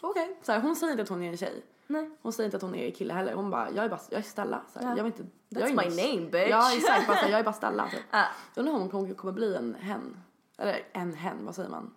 okej. 0.00 0.38
Så 0.42 0.52
här, 0.52 0.60
Hon 0.60 0.76
säger 0.76 0.90
inte 0.90 1.02
att 1.02 1.08
hon 1.08 1.22
är 1.22 1.30
en 1.30 1.36
tjej. 1.36 1.64
Nej. 1.86 2.10
Hon 2.22 2.32
säger 2.32 2.44
inte 2.46 2.56
att 2.56 2.62
hon 2.62 2.74
är 2.74 2.90
kille 2.90 3.14
heller. 3.14 3.34
Hon 3.34 3.50
bara, 3.50 3.70
jag 3.70 3.84
är 3.84 3.88
bara, 3.88 4.00
jag 4.10 4.18
är 4.18 4.22
Stella. 4.22 4.60
Så 4.72 4.78
här, 4.78 4.88
Ja. 4.90 4.96
Jag 4.96 5.06
inte. 5.06 5.24
jag 5.48 5.62
That's 5.62 5.66
är 5.66 5.68
ingen- 5.70 5.96
my 5.96 6.16
name, 6.20 6.30
bitch. 6.30 6.50
Ja 6.50 6.74
exakt, 6.76 7.06
bara 7.06 7.16
så 7.16 7.24
här, 7.24 7.30
jag 7.30 7.40
är 7.40 7.44
bara 7.44 7.52
Stella 7.52 7.88
typ. 7.88 8.00
Ja. 8.10 8.24
Jag 8.54 8.62
undrar 8.66 8.74
om 8.82 8.90
hon 8.90 9.14
kommer 9.14 9.32
bli 9.32 9.56
en 9.56 9.74
hen. 9.74 10.16
Eller 10.58 10.82
en 10.92 11.14
hen, 11.14 11.44
vad 11.44 11.54
säger 11.54 11.70
man? 11.70 11.94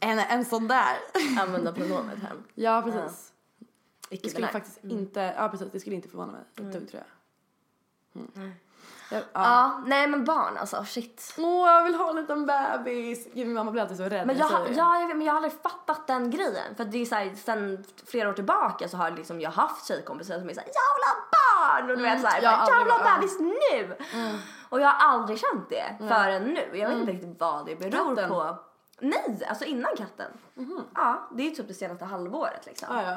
En, 0.00 0.18
en 0.18 0.44
sån 0.44 0.68
där. 0.68 0.96
Använda 1.40 1.72
pronomet 1.72 2.18
hem. 2.18 2.42
Ja 2.54 2.82
precis. 2.82 3.32
Icke 4.10 4.22
Det 4.22 4.30
skulle 4.30 4.48
faktiskt 4.48 4.84
inte, 4.84 5.34
ja 5.36 5.48
precis 5.48 5.68
det 5.72 5.80
skulle 5.80 5.96
inte 5.96 6.08
förvåna 6.08 6.32
mig 6.32 6.40
ett 6.56 6.72
dugg 6.72 6.90
tror 6.90 7.02
jag. 7.02 8.22
Mm. 8.22 8.30
Ja, 8.34 8.50
ja. 9.10 9.20
Ja, 9.32 9.82
nej 9.86 10.06
men 10.06 10.24
barn 10.24 10.56
alltså, 10.56 10.84
shit. 10.84 11.34
Åh 11.38 11.68
jag 11.70 11.84
vill 11.84 11.94
ha 11.94 12.10
en 12.10 12.16
liten 12.16 12.46
bebis! 12.46 13.24
Gud, 13.24 13.46
min 13.46 13.52
mamma 13.52 13.70
blir 13.70 13.82
alltid 13.82 13.96
så 13.96 14.04
rädd 14.04 14.26
Men 14.26 14.38
jag, 14.38 14.50
det. 14.50 14.72
ja, 14.72 15.00
jag, 15.00 15.08
men 15.08 15.22
jag 15.26 15.32
har 15.32 15.36
aldrig 15.36 15.62
fattat 15.62 16.06
den 16.06 16.30
grejen. 16.30 16.74
För 16.76 16.84
det 16.84 16.98
är 16.98 17.04
så 17.06 17.14
här, 17.14 17.34
sen 17.34 17.84
flera 18.06 18.28
år 18.28 18.32
tillbaka 18.32 18.88
så 18.88 18.96
har 18.96 19.10
liksom 19.10 19.40
jag 19.40 19.50
haft 19.50 19.86
tjejkompisar 19.86 20.38
som 20.38 20.48
är 20.48 20.54
såhär 20.54 20.68
jag 20.68 20.94
vill 20.96 21.04
ha 21.06 21.16
barn! 21.32 21.90
Och 21.90 21.96
du 21.96 22.02
vet 22.02 22.20
såhär, 22.20 22.42
jag 22.42 22.52
jag, 22.52 22.58
har 22.58 22.84
vill 22.84 22.92
ha 22.92 23.16
bebis 23.16 23.38
nu! 23.40 23.96
Och 24.68 24.80
jag 24.80 24.88
har 24.88 25.08
aldrig 25.08 25.38
känt 25.38 25.68
det 25.68 25.96
förrän 25.98 26.42
nu. 26.44 26.78
Jag 26.78 26.88
vet 26.88 26.98
inte 26.98 27.12
riktigt 27.12 27.40
vad 27.40 27.66
det 27.66 27.76
beror 27.76 28.16
Katten? 28.16 28.28
på. 28.28 28.56
Nej, 29.00 29.46
alltså 29.48 29.64
innan 29.64 29.96
katten. 29.96 30.32
Ja, 30.94 31.28
det 31.32 31.46
är 31.46 31.50
typ 31.50 31.68
det 31.68 31.74
senaste 31.74 32.04
halvåret 32.04 32.66
liksom. 32.66 32.88
Ja, 32.96 33.02
ja. 33.02 33.16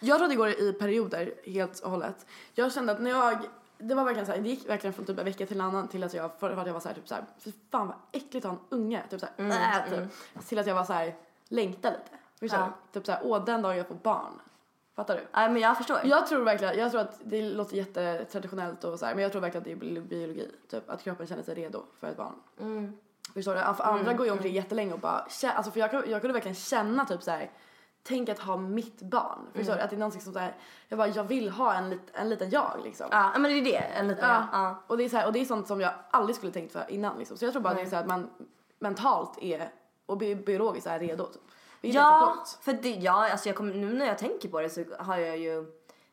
Jag 0.00 0.18
tror 0.18 0.28
det 0.28 0.34
går 0.34 0.48
i 0.48 0.72
perioder 0.72 1.34
helt 1.46 1.80
och 1.80 1.90
hållet. 1.90 2.26
Jag 2.54 2.72
kände 2.72 2.92
att 2.92 3.00
när 3.00 3.10
jag, 3.10 3.38
det 3.78 3.94
var 3.94 4.04
verkligen 4.04 4.26
så 4.26 4.32
här, 4.32 4.38
det 4.40 4.48
gick 4.48 4.68
verkligen 4.68 4.94
från 4.94 5.04
typ 5.06 5.18
en 5.18 5.24
vecka 5.24 5.46
till 5.46 5.60
en 5.60 5.66
annan 5.66 5.88
till 5.88 6.04
att 6.04 6.14
jag, 6.14 6.30
för 6.38 6.50
att 6.56 6.66
jag 6.66 6.74
var 6.74 6.80
så 6.80 6.88
här, 6.88 6.94
typ 6.94 7.08
så 7.08 7.14
här, 7.14 7.24
fy 7.38 7.52
fan 7.70 7.86
vad 7.86 7.96
äckligt 8.12 8.44
att 8.46 8.52
ha 8.52 8.58
en 8.58 8.64
unge, 8.68 9.02
typ 9.10 9.20
så 9.20 9.26
här, 9.38 9.84
äh, 9.92 9.98
typ. 9.98 10.46
Till 10.48 10.58
att 10.58 10.66
jag 10.66 10.74
var 10.74 10.84
så 10.84 10.92
här, 10.92 11.14
längta 11.48 11.90
lite. 11.90 12.02
Förstår 12.40 12.60
Ja. 12.60 12.72
du? 12.92 12.98
Typ 13.00 13.06
så 13.06 13.12
här, 13.12 13.20
åh 13.24 13.44
den 13.44 13.62
dagen 13.62 13.76
jag 13.76 13.86
får 13.88 13.94
barn. 13.94 14.40
Fattar 14.96 15.14
du? 15.16 15.20
Nej 15.32 15.50
men 15.50 15.62
jag 15.62 15.76
förstår. 15.76 15.98
Jag 16.04 16.26
tror 16.26 16.44
verkligen, 16.44 16.78
jag 16.78 16.90
tror 16.90 17.00
att 17.00 17.20
det 17.24 17.42
låter 17.42 17.76
jättetraditionellt 17.76 18.84
och 18.84 18.98
så 18.98 19.06
här, 19.06 19.14
men 19.14 19.22
jag 19.22 19.32
tror 19.32 19.40
verkligen 19.40 19.60
att 19.62 19.64
det 19.64 19.72
är 19.72 19.76
bi- 19.94 20.00
biologi. 20.00 20.50
Typ 20.70 20.90
att 20.90 21.02
kroppen 21.02 21.26
känner 21.26 21.42
sig 21.42 21.54
redo 21.54 21.82
för 22.00 22.06
ett 22.06 22.16
barn. 22.16 22.92
Förstår 23.34 23.54
du? 23.54 23.60
För 23.74 23.84
andra 23.84 24.12
går 24.12 24.26
ju 24.26 24.32
omkring 24.32 24.54
jättelänge 24.54 24.92
och 24.92 24.98
bara, 24.98 25.26
alltså 25.54 25.70
för 25.72 25.80
jag, 25.80 26.08
jag 26.08 26.20
kunde 26.20 26.32
verkligen 26.32 26.54
känna 26.54 27.04
typ 27.04 27.22
så 27.22 27.30
här. 27.30 27.50
Tänk 28.06 28.28
att 28.28 28.38
ha 28.38 28.56
mitt 28.56 29.02
barn. 29.02 29.38
Förstår 29.54 29.74
du? 29.74 29.80
Att 29.80 29.90
det 29.90 29.96
är 29.96 29.98
någonting 29.98 30.20
som 30.20 30.32
så 30.32 30.38
här, 30.38 30.54
jag 30.88 30.98
bara, 30.98 31.08
jag 31.08 31.24
vill 31.24 31.50
ha 31.50 31.74
en, 31.74 31.90
lit, 31.90 32.10
en 32.12 32.28
liten 32.28 32.50
jag 32.50 32.80
liksom. 32.84 33.06
Ja, 33.10 33.32
men 33.38 33.42
det 33.42 33.58
är 33.58 33.64
det. 33.64 33.76
En 33.76 34.08
liten, 34.08 34.28
Ja. 34.28 34.46
ja. 34.52 34.82
Och, 34.86 34.96
det 34.96 35.04
är 35.04 35.08
så 35.08 35.16
här, 35.16 35.26
och 35.26 35.32
det 35.32 35.38
är 35.40 35.44
sånt 35.44 35.66
som 35.66 35.80
jag 35.80 35.92
aldrig 36.10 36.36
skulle 36.36 36.52
tänkt 36.52 36.72
för 36.72 36.90
innan 36.90 37.18
liksom. 37.18 37.36
Så 37.36 37.44
jag 37.44 37.52
tror 37.52 37.62
bara 37.62 37.70
att 37.70 37.76
det 37.76 37.82
är 37.82 37.86
så 37.86 37.94
här 37.96 38.02
att 38.02 38.08
man 38.08 38.30
mentalt 38.78 39.38
är 39.42 39.72
och 40.06 40.16
bi- 40.18 40.34
biologiskt 40.34 40.86
är 40.86 40.98
redo. 40.98 41.26
Typ. 41.26 41.42
Vilket 41.80 42.00
är 42.00 42.04
Ja, 42.04 42.44
för 42.60 42.72
det, 42.72 42.90
ja, 42.90 43.30
alltså 43.30 43.48
jag 43.48 43.56
kommer, 43.56 43.74
nu 43.74 43.92
när 43.94 44.06
jag 44.06 44.18
tänker 44.18 44.48
på 44.48 44.60
det 44.60 44.70
så 44.70 44.84
har 44.98 45.16
jag 45.16 45.38
ju, 45.38 45.66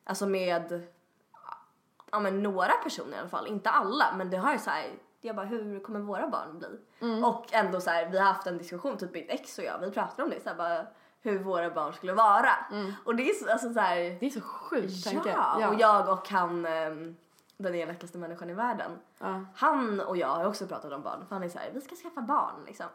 alltså 0.04 0.26
med, 0.26 0.88
ja 2.12 2.20
men 2.20 2.44
några 2.44 2.72
personer 2.84 3.18
i 3.18 3.20
alla 3.20 3.30
fall, 3.30 3.48
inte 3.48 3.70
alla, 3.70 4.06
men 4.18 4.30
det 4.30 4.38
har 4.38 4.54
ju 4.54 4.60
så 4.60 4.70
här 4.70 4.86
Jag 5.22 5.36
bara, 5.36 5.46
hur 5.46 5.80
kommer 5.80 6.00
våra 6.00 6.28
barn 6.28 6.60
bli? 6.60 6.68
Mm. 7.02 7.24
Och 7.24 7.46
ändå 7.54 7.82
så 7.82 7.90
här, 7.90 8.06
vi 8.10 8.18
har 8.18 8.26
haft 8.26 8.48
en 8.48 8.58
diskussion, 8.58 8.98
typ 8.98 9.14
mitt 9.14 9.30
ex 9.30 9.58
och 9.58 9.64
jag, 9.64 9.80
vi 9.80 9.92
pratade 9.92 10.24
om 10.24 10.30
det 10.30 10.44
så 10.44 10.50
här, 10.50 10.56
bara, 10.56 10.86
hur 11.22 11.40
våra 11.40 11.70
barn 11.70 11.94
skulle 11.94 12.14
vara. 12.14 12.50
Och 13.06 13.16
det 13.16 13.30
är 13.30 13.34
så, 13.34 13.52
alltså 13.52 13.74
så 13.74 13.80
här, 13.80 13.98
Mm. 14.02 14.18
Det 14.20 14.26
är 14.26 14.30
så 14.30 14.42
sjukt 14.42 15.04
tanke. 15.04 15.30
ja, 15.30 15.68
och 15.70 15.80
jag 15.80 16.10
och 16.10 16.30
han, 16.30 16.66
ehm, 16.66 17.16
den 17.58 17.76
elakaste 17.76 18.18
människan 18.18 18.50
i 18.50 18.54
världen. 18.54 18.92
Ja. 19.20 19.42
Han 19.56 20.00
och 20.00 20.18
jag 20.18 20.28
har 20.28 20.46
också 20.46 20.68
pratat 20.68 20.92
om 20.94 21.02
barn, 21.02 21.26
för 21.28 21.36
han 21.36 21.44
är 21.44 21.50
så 21.50 21.60
här, 21.60 21.72
vi 21.74 21.82
ska 21.82 21.96
skaffa 21.96 22.22
barn 22.22 22.64
liksom. 22.66 22.86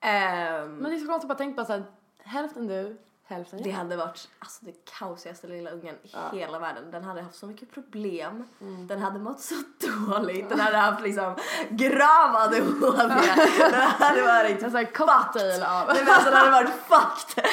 Ehm, 0.00 0.76
Men 0.76 0.90
det 0.90 0.96
är 0.96 1.00
så 1.00 1.06
konstigt 1.06 1.30
att 1.30 1.36
bara 1.38 1.38
tänka 1.38 1.62
på 1.62 1.66
såhär, 1.66 1.84
hälften 2.18 2.66
du, 2.66 2.98
hälften 3.26 3.62
Det 3.62 3.70
hade 3.70 3.96
varit 3.96 4.28
alltså, 4.38 4.64
det 4.64 4.84
kaosigaste 4.98 5.46
lilla 5.46 5.70
ungen 5.70 5.94
i 6.32 6.36
hela 6.36 6.58
världen. 6.58 6.90
Den 6.90 7.04
hade 7.04 7.22
haft 7.22 7.36
så 7.36 7.46
mycket 7.46 7.74
problem. 7.74 8.44
Mm. 8.60 8.86
Den 8.86 9.02
hade 9.02 9.18
mått 9.18 9.40
så 9.40 9.54
dåligt. 10.08 10.48
Den 10.48 10.60
hade 10.60 10.76
haft 10.76 11.02
liksom 11.02 11.36
grav 11.70 12.36
ADHD. 12.36 13.14
Den 13.58 13.74
hade 13.74 14.22
varit 14.22 14.62
En 14.62 14.70
sån 14.70 14.86
cocktail 14.86 15.62
av... 15.62 15.86
Nej, 15.86 16.04
men 16.04 16.14
alltså, 16.14 16.30
den 16.30 16.38
hade 16.38 16.50
varit 16.50 16.70
fucked. 16.88 17.44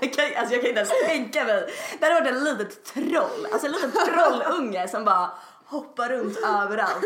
Jag 0.00 0.12
kan, 0.12 0.24
alltså, 0.36 0.54
jag 0.54 0.62
kan 0.62 0.68
inte 0.68 0.80
ens 0.80 1.06
tänka 1.06 1.44
mig. 1.44 1.72
Det 2.00 2.06
hade 2.06 2.20
varit 2.20 2.34
en 2.34 2.44
litet 2.44 2.84
troll. 2.84 3.46
Alltså 3.52 3.66
en 3.66 3.72
liten 3.72 3.90
trollunge 3.90 4.88
som 4.88 5.04
bara 5.04 5.30
hoppar 5.64 6.08
runt 6.08 6.36
överallt. 6.36 7.04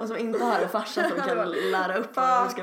Och 0.00 0.08
som 0.08 0.16
inte 0.16 0.44
har 0.44 0.58
en 0.58 0.68
farsa 0.68 1.08
som 1.08 1.20
kan 1.20 1.50
lära 1.50 1.96
upp 1.96 2.16
honom 2.16 2.42
hur 2.42 2.50
ska 2.50 2.62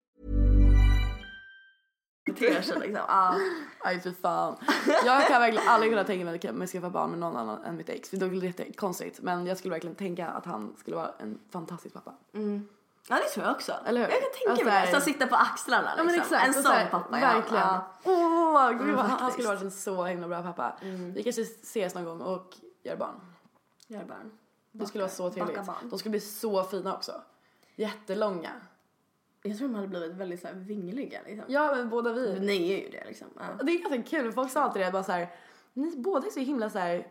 Beter 2.33 2.61
sig 2.61 2.79
liksom. 2.79 2.95
Ja. 3.07 3.35
Aj 3.79 4.01
fy 4.01 4.13
fan. 4.13 4.55
Jag 5.05 5.27
kan 5.27 5.41
verkligen 5.41 5.67
aldrig 5.67 5.91
kunna 5.91 6.03
tänka 6.03 6.25
mig 6.53 6.63
att 6.63 6.69
skaffa 6.69 6.89
barn 6.89 7.09
med 7.09 7.19
någon 7.19 7.35
annan 7.37 7.63
än 7.63 7.75
mitt 7.77 7.89
ex. 7.89 8.09
Det 8.09 8.25
låter 8.25 8.47
jättekonstigt 8.47 9.19
men 9.21 9.45
jag 9.45 9.57
skulle 9.57 9.71
verkligen 9.73 9.95
tänka 9.95 10.27
att 10.27 10.45
han 10.45 10.75
skulle 10.79 10.95
vara 10.95 11.11
en 11.19 11.39
fantastisk 11.51 11.93
pappa. 11.95 12.13
ja 13.09 13.15
det 13.15 13.29
tror 13.33 13.45
jag 13.45 13.55
också. 13.55 13.73
Eller 13.85 14.01
hur? 14.01 14.07
Jag 14.09 14.21
kan 14.21 14.31
tänka 14.31 14.49
Alltså, 14.51 14.65
mig 14.65 14.85
det. 14.91 14.99
Så 14.99 15.01
sitta 15.01 15.27
på 15.27 15.35
axlarna 15.35 15.81
liksom. 15.95 15.97
Ja 16.07 16.11
men 16.11 16.21
exakt. 16.21 16.47
En 16.47 16.53
sån 16.63 16.73
pappa 16.91 17.11
Verkligen. 17.19 17.63
Ja. 17.63 17.91
Åh, 18.03 18.71
gud, 18.71 18.95
vad- 18.95 19.05
han 19.05 19.31
skulle 19.31 19.47
vara 19.47 19.59
en 19.59 19.71
så 19.71 20.05
himla 20.05 20.27
bra 20.27 20.41
pappa. 20.43 20.73
Vi 21.15 21.23
kanske 21.23 21.41
ses 21.41 21.95
någon 21.95 22.05
gång 22.05 22.21
och 22.21 22.55
gör 22.83 22.95
barn. 22.95 23.15
Gör 23.87 24.03
barn. 24.05 24.31
Det 24.71 24.85
skulle 24.85 25.03
vara 25.03 25.11
så 25.11 25.29
trevligt. 25.29 25.59
De 25.89 25.99
skulle 25.99 26.11
bli 26.11 26.19
så 26.19 26.63
fina 26.63 26.95
också. 26.95 27.11
Jättelånga. 27.75 28.49
Jag 29.43 29.57
tror 29.57 29.67
de 29.67 29.75
hade 29.75 29.87
blivit 29.87 30.11
väldigt 30.11 30.41
så 30.41 30.47
här 30.47 30.53
vingliga 30.53 31.19
liksom. 31.25 31.45
Ja 31.47 31.75
men 31.75 31.89
båda 31.89 32.13
vi. 32.13 32.39
Ni 32.39 32.71
är 32.73 32.77
ju 32.83 32.89
det 32.89 33.03
liksom. 33.07 33.27
Ja. 33.39 33.63
Det 33.63 33.71
är 33.71 33.77
ganska 33.89 34.03
kul, 34.17 34.31
folk 34.31 34.51
sa 34.51 34.61
alltid 34.61 34.81
det 34.81 34.91
bara 34.91 35.03
så 35.03 35.11
här. 35.11 35.29
Ni 35.73 35.97
båda 35.97 36.27
är 36.27 36.31
så 36.31 36.39
himla 36.39 36.69
så 36.69 36.79
här. 36.79 37.07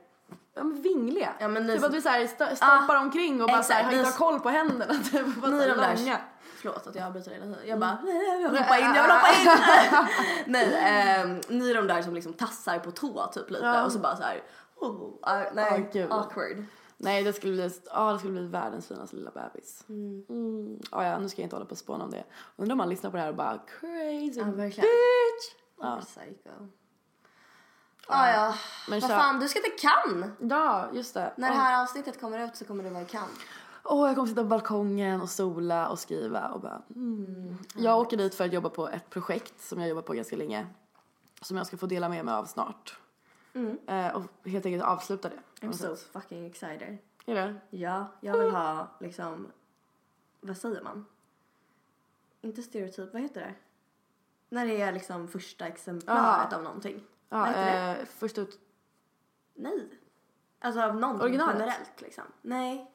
Ja, 0.54 0.62
men 0.64 0.82
vingliga. 0.82 1.32
Ja, 1.40 1.48
men 1.48 1.66
ni 1.66 1.72
typ 1.72 1.80
som- 1.80 1.88
att 1.90 1.94
vi 1.96 2.02
så 2.02 2.08
här 2.08 2.26
sta- 2.26 2.54
stappar 2.54 2.96
omkring 2.96 3.42
och 3.42 3.48
bara 3.48 3.58
exakt. 3.60 3.84
har 3.84 3.90
Ni 3.92 3.98
inte 3.98 4.10
har 4.10 4.16
koll 4.18 4.40
på 4.40 4.48
händerna. 4.48 4.94
Typ, 5.12 5.36
bara 5.36 5.50
Ni 5.50 5.62
är 5.62 5.68
de 5.68 5.74
där-. 5.80 6.18
Förlåt 6.56 6.86
att 6.86 6.94
jag 6.94 7.06
avbryter 7.06 7.30
hela 7.30 7.44
tiden. 7.44 7.58
Jag 7.66 7.78
bara, 7.78 7.98
jag 8.42 8.50
vill 8.50 8.60
hoppa 8.60 8.78
in, 8.78 8.84
jag 8.84 9.02
vill 9.02 9.12
hoppa 9.12 9.28
in. 9.40 10.06
nej, 10.52 10.74
ehm, 10.84 11.40
ni 11.48 11.70
är 11.70 11.74
de 11.74 11.86
där 11.86 12.02
som 12.02 12.14
liksom 12.14 12.32
tassar 12.32 12.78
på 12.78 12.90
tå 12.90 13.26
typ 13.34 13.50
lite 13.50 13.64
Ja. 13.66 13.84
och 13.84 13.92
så 13.92 13.98
bara 13.98 14.16
så 14.16 14.22
här. 14.22 14.42
Oh, 14.76 15.10
ah, 15.22 15.42
nej, 15.54 15.90
gud. 15.92 16.12
awkward. 16.12 16.64
Nej 17.02 17.24
det 17.24 17.32
skulle 17.32 17.52
bli, 17.52 17.70
ja 17.90 18.12
det 18.12 18.18
skulle 18.18 18.32
bli 18.32 18.46
världens 18.46 18.88
finaste 18.88 19.16
lilla 19.16 19.30
bebis. 19.30 19.84
Mm. 19.88 20.78
Ja, 20.90 21.04
ja 21.04 21.18
nu 21.18 21.28
ska 21.28 21.42
jag 21.42 21.46
inte 21.46 21.56
hålla 21.56 21.66
på 21.66 21.70
och 21.70 21.78
spåna 21.78 22.04
om 22.04 22.10
det. 22.10 22.24
Undrar 22.56 22.72
om 22.72 22.78
man 22.78 22.88
lyssnar 22.88 23.10
på 23.10 23.16
det 23.16 23.22
här 23.22 23.30
och 23.30 23.36
bara 23.36 23.58
crazy 23.58 24.40
Ja, 24.40 24.44
verkligen. 24.44 24.88
bitch. 24.88 25.54
Ja. 25.80 26.00
Psycho. 26.00 26.50
Ah, 28.06 28.30
ja, 28.30 28.54
Men 28.88 29.00
vad 29.00 29.10
fan, 29.10 29.40
du 29.40 29.48
ska 29.48 29.60
till 29.60 29.88
Cannes. 29.88 30.30
Ja 30.40 30.88
just 30.92 31.14
det. 31.14 31.32
När 31.36 31.48
det 31.50 31.56
här 31.56 31.82
avsnittet 31.82 32.20
kommer 32.20 32.38
ut 32.38 32.56
så 32.56 32.64
kommer 32.64 32.84
du 32.84 32.90
vara 32.90 33.02
i 33.02 33.06
Cannes. 33.06 33.38
Åh, 33.84 34.06
jag 34.06 34.16
kommer 34.16 34.28
sitta 34.28 34.42
på 34.42 34.48
balkongen 34.48 35.20
och 35.20 35.30
sola 35.30 35.88
och 35.88 35.98
skriva 35.98 36.48
och 36.48 36.60
bara 36.60 36.82
mm. 36.94 37.58
Jag 37.76 37.98
åker 38.00 38.16
dit 38.16 38.34
för 38.34 38.44
att 38.44 38.52
jobba 38.52 38.68
på 38.68 38.88
ett 38.88 39.10
projekt 39.10 39.60
som 39.60 39.80
jag 39.80 39.88
jobbat 39.88 40.06
på 40.06 40.12
ganska 40.12 40.36
länge. 40.36 40.66
Som 41.42 41.56
jag 41.56 41.66
ska 41.66 41.76
få 41.76 41.86
dela 41.86 42.08
med 42.08 42.24
mig 42.24 42.34
av 42.34 42.44
snart. 42.44 42.99
Eh, 43.86 44.16
och 44.16 44.48
helt 44.48 44.66
enkelt 44.66 44.84
avsluta 44.84 45.28
det. 45.28 45.66
I'm 45.66 45.72
so 45.72 45.96
fucking 45.96 46.46
excited. 46.46 46.98
Är 47.26 47.34
det? 47.34 47.54
Ja, 47.70 48.06
jag 48.20 48.38
vill 48.38 48.50
ha 48.50 48.88
liksom, 49.00 49.52
vad 50.40 50.56
säger 50.56 50.82
man? 50.82 51.06
Inte 52.40 52.62
stereotyp, 52.62 53.12
vad 53.12 53.22
heter 53.22 53.40
det? 53.40 53.54
När 54.48 54.66
det 54.66 54.80
är 54.80 54.92
liksom 54.92 55.28
första 55.28 55.66
exemplaret 55.66 56.18
Aha. 56.52 56.56
av 56.56 56.62
någonting. 56.62 57.04
Ja, 57.28 57.38
vad 57.38 57.48
heter 57.48 57.94
det? 57.94 58.00
eh, 58.00 58.06
först 58.06 58.38
ut. 58.38 58.60
Nej. 59.54 59.88
Alltså 60.60 60.80
av 60.82 60.96
någonting 60.96 61.22
Originalet? 61.24 61.54
generellt 61.58 62.00
liksom. 62.00 62.24
Nej. 62.42 62.90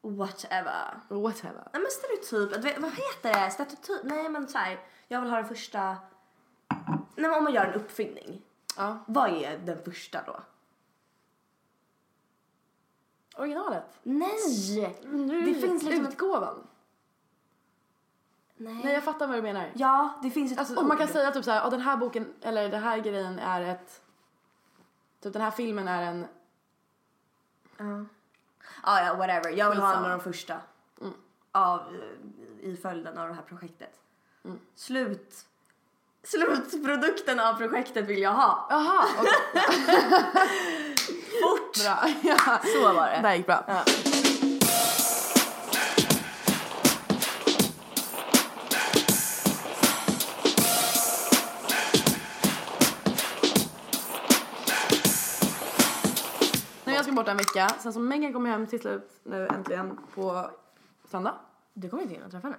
Whatever. 0.00 1.00
Whatever. 1.08 1.68
Nej 1.72 1.82
men 1.82 1.90
stereotyp, 1.90 2.78
vad 2.82 2.92
heter 2.92 3.44
det? 3.44 3.50
Stereotyp? 3.50 4.00
Nej 4.04 4.28
men 4.28 4.48
såhär, 4.48 4.80
jag 5.08 5.20
vill 5.20 5.30
ha 5.30 5.36
den 5.36 5.48
första... 5.48 5.96
Nej 6.88 7.30
men 7.30 7.34
om 7.34 7.44
man 7.44 7.52
gör 7.54 7.64
en 7.64 7.74
uppfinning. 7.74 8.42
Ja. 8.76 8.98
Vad 9.06 9.30
är 9.30 9.58
den 9.58 9.82
första 9.84 10.22
då? 10.26 10.40
Originalet. 13.36 13.98
Nej! 14.02 14.30
Det 15.46 15.54
finns 15.54 15.82
liksom 15.82 16.06
Utgåvan. 16.06 16.66
Nej. 18.56 18.80
Nej 18.84 18.94
jag 18.94 19.04
fattar 19.04 19.26
vad 19.26 19.36
du 19.36 19.42
menar. 19.42 19.70
Ja, 19.74 20.18
det 20.22 20.30
finns 20.30 20.52
ett 20.52 20.58
Alltså, 20.58 20.76
ord. 20.76 20.86
man 20.86 20.96
kan 20.96 21.08
säga 21.08 21.30
typ 21.30 21.44
såhär, 21.44 21.60
ja 21.60 21.70
den 21.70 21.80
här 21.80 21.96
boken, 21.96 22.34
eller 22.42 22.68
den 22.68 22.82
här 22.82 22.98
grejen 22.98 23.38
är 23.38 23.60
ett... 23.62 24.02
Typ 25.20 25.32
den 25.32 25.42
här 25.42 25.50
filmen 25.50 25.88
är 25.88 26.02
en... 26.02 26.26
Ah, 28.82 29.00
ja, 29.00 29.14
whatever. 29.14 29.50
Jag 29.50 29.70
vill 29.70 29.78
ha 29.78 29.96
en 29.96 30.04
av 30.04 30.10
de 30.10 30.20
första. 30.20 30.60
Av, 31.52 31.80
eh, 31.80 32.68
I 32.68 32.76
följden 32.76 33.18
av 33.18 33.28
det 33.28 33.34
här 33.34 33.42
projektet. 33.42 34.00
Slut. 34.74 35.46
Slutprodukten 36.22 37.40
av 37.40 37.54
projektet 37.54 38.06
vill 38.06 38.22
jag 38.22 38.32
ha. 38.32 38.66
Jaha, 38.70 39.06
okej. 39.18 39.32
Fort! 41.42 41.84
bra. 41.84 42.08
ja. 42.22 42.60
Så 42.74 42.82
var 42.82 43.06
det. 43.06 43.18
Det 43.22 43.28
här 43.28 43.34
gick 43.36 43.46
bra. 43.46 43.64
Ja. 43.66 43.84
Nu 56.84 56.92
är 56.92 56.96
jag 56.96 57.04
ska 57.04 57.12
borta 57.12 57.30
en 57.30 57.36
vecka, 57.36 57.68
sen 57.78 57.92
så 57.92 58.00
Megan 58.00 58.32
kommer 58.32 58.50
hem 58.50 58.66
till 58.66 58.80
slut 58.80 59.20
nu 59.22 59.46
äntligen 59.46 59.98
på 60.14 60.50
söndag. 61.04 61.34
Du 61.74 61.88
kommer 61.88 62.02
inte 62.02 62.14
hinna 62.14 62.28
träffa 62.28 62.46
henne? 62.46 62.58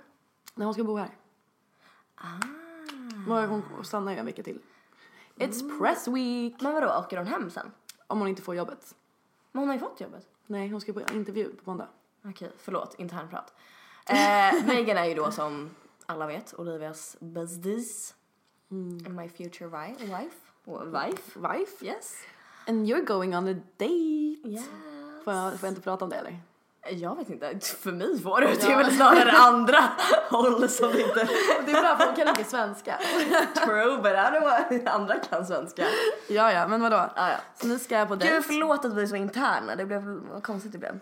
Nej 0.55 0.65
hon 0.65 0.73
ska 0.73 0.83
bo 0.83 0.97
här. 0.97 1.09
Ah. 2.15 2.68
Hon 3.27 3.85
stannar 3.85 4.11
ju 4.11 4.17
en 4.17 4.25
vecka 4.25 4.43
till. 4.43 4.59
It's 5.35 5.79
press 5.79 6.07
week! 6.07 6.61
Men 6.61 6.73
vadå, 6.73 6.87
åker 7.05 7.17
hon 7.17 7.27
hem 7.27 7.49
sen? 7.49 7.71
Om 8.07 8.19
hon 8.19 8.27
inte 8.27 8.41
får 8.41 8.55
jobbet. 8.55 8.95
Men 9.51 9.59
hon 9.59 9.67
har 9.69 9.75
ju 9.75 9.79
fått 9.79 10.01
jobbet. 10.01 10.27
Nej 10.47 10.69
hon 10.69 10.81
ska 10.81 10.93
på 10.93 11.01
intervju 11.13 11.49
på 11.55 11.69
måndag. 11.69 11.87
Okej, 12.25 12.51
förlåt, 12.57 12.95
internprat. 12.99 13.53
Eh, 14.05 14.65
Megan 14.67 14.97
är 14.97 15.05
ju 15.05 15.13
då 15.15 15.31
som 15.31 15.69
alla 16.05 16.27
vet 16.27 16.53
Olivias 16.59 17.17
besties. 17.19 18.15
And 18.71 19.15
my 19.15 19.29
future 19.29 19.69
wi- 19.69 19.97
wife. 19.99 20.35
Wife? 20.85 21.39
Wife? 21.39 21.85
Yes. 21.85 22.15
And 22.67 22.87
you're 22.87 23.05
going 23.05 23.35
on 23.35 23.47
a 23.47 23.53
date! 23.77 24.49
Yeah. 24.49 24.63
Får 25.23 25.33
jag, 25.33 25.59
får 25.59 25.67
jag 25.67 25.71
inte 25.71 25.81
prata 25.81 26.05
om 26.05 26.09
det 26.09 26.15
eller? 26.15 26.39
Jag 26.91 27.15
vet 27.15 27.29
inte, 27.29 27.59
för 27.59 27.91
mig 27.91 28.21
får 28.21 28.41
det. 28.41 28.47
Det 28.47 28.71
är 28.73 28.77
väl 28.77 28.91
snarare 28.91 29.31
andra 29.31 29.77
håll 30.29 30.69
som 30.69 30.89
inte 30.89 31.27
Det 31.65 31.71
är 31.71 31.81
bra 31.81 31.97
för 31.97 32.05
hon 32.05 32.15
kan 32.15 32.27
inte 32.27 32.43
svenska. 32.43 32.99
true 33.65 33.97
but 33.97 34.81
I 34.81 34.87
andra 34.87 35.15
kan 35.15 35.45
svenska. 35.45 35.85
Ja, 36.27 36.51
ja, 36.51 36.67
men 36.67 36.81
vadå? 36.81 36.95
Ja, 37.15 37.29
ja. 37.29 37.37
Så 37.61 37.67
nu 37.67 37.79
ska 37.79 37.97
jag 37.97 38.07
på 38.07 38.15
dejt. 38.15 38.35
Gud 38.35 38.45
förlåt 38.45 38.85
att 38.85 38.93
vi 38.93 39.01
är 39.01 39.07
så 39.07 39.15
interna, 39.15 39.75
det 39.75 39.85
blev 39.85 40.01
vad 40.03 40.43
konstigt 40.43 40.71
det 40.71 40.77
blev. 40.77 40.99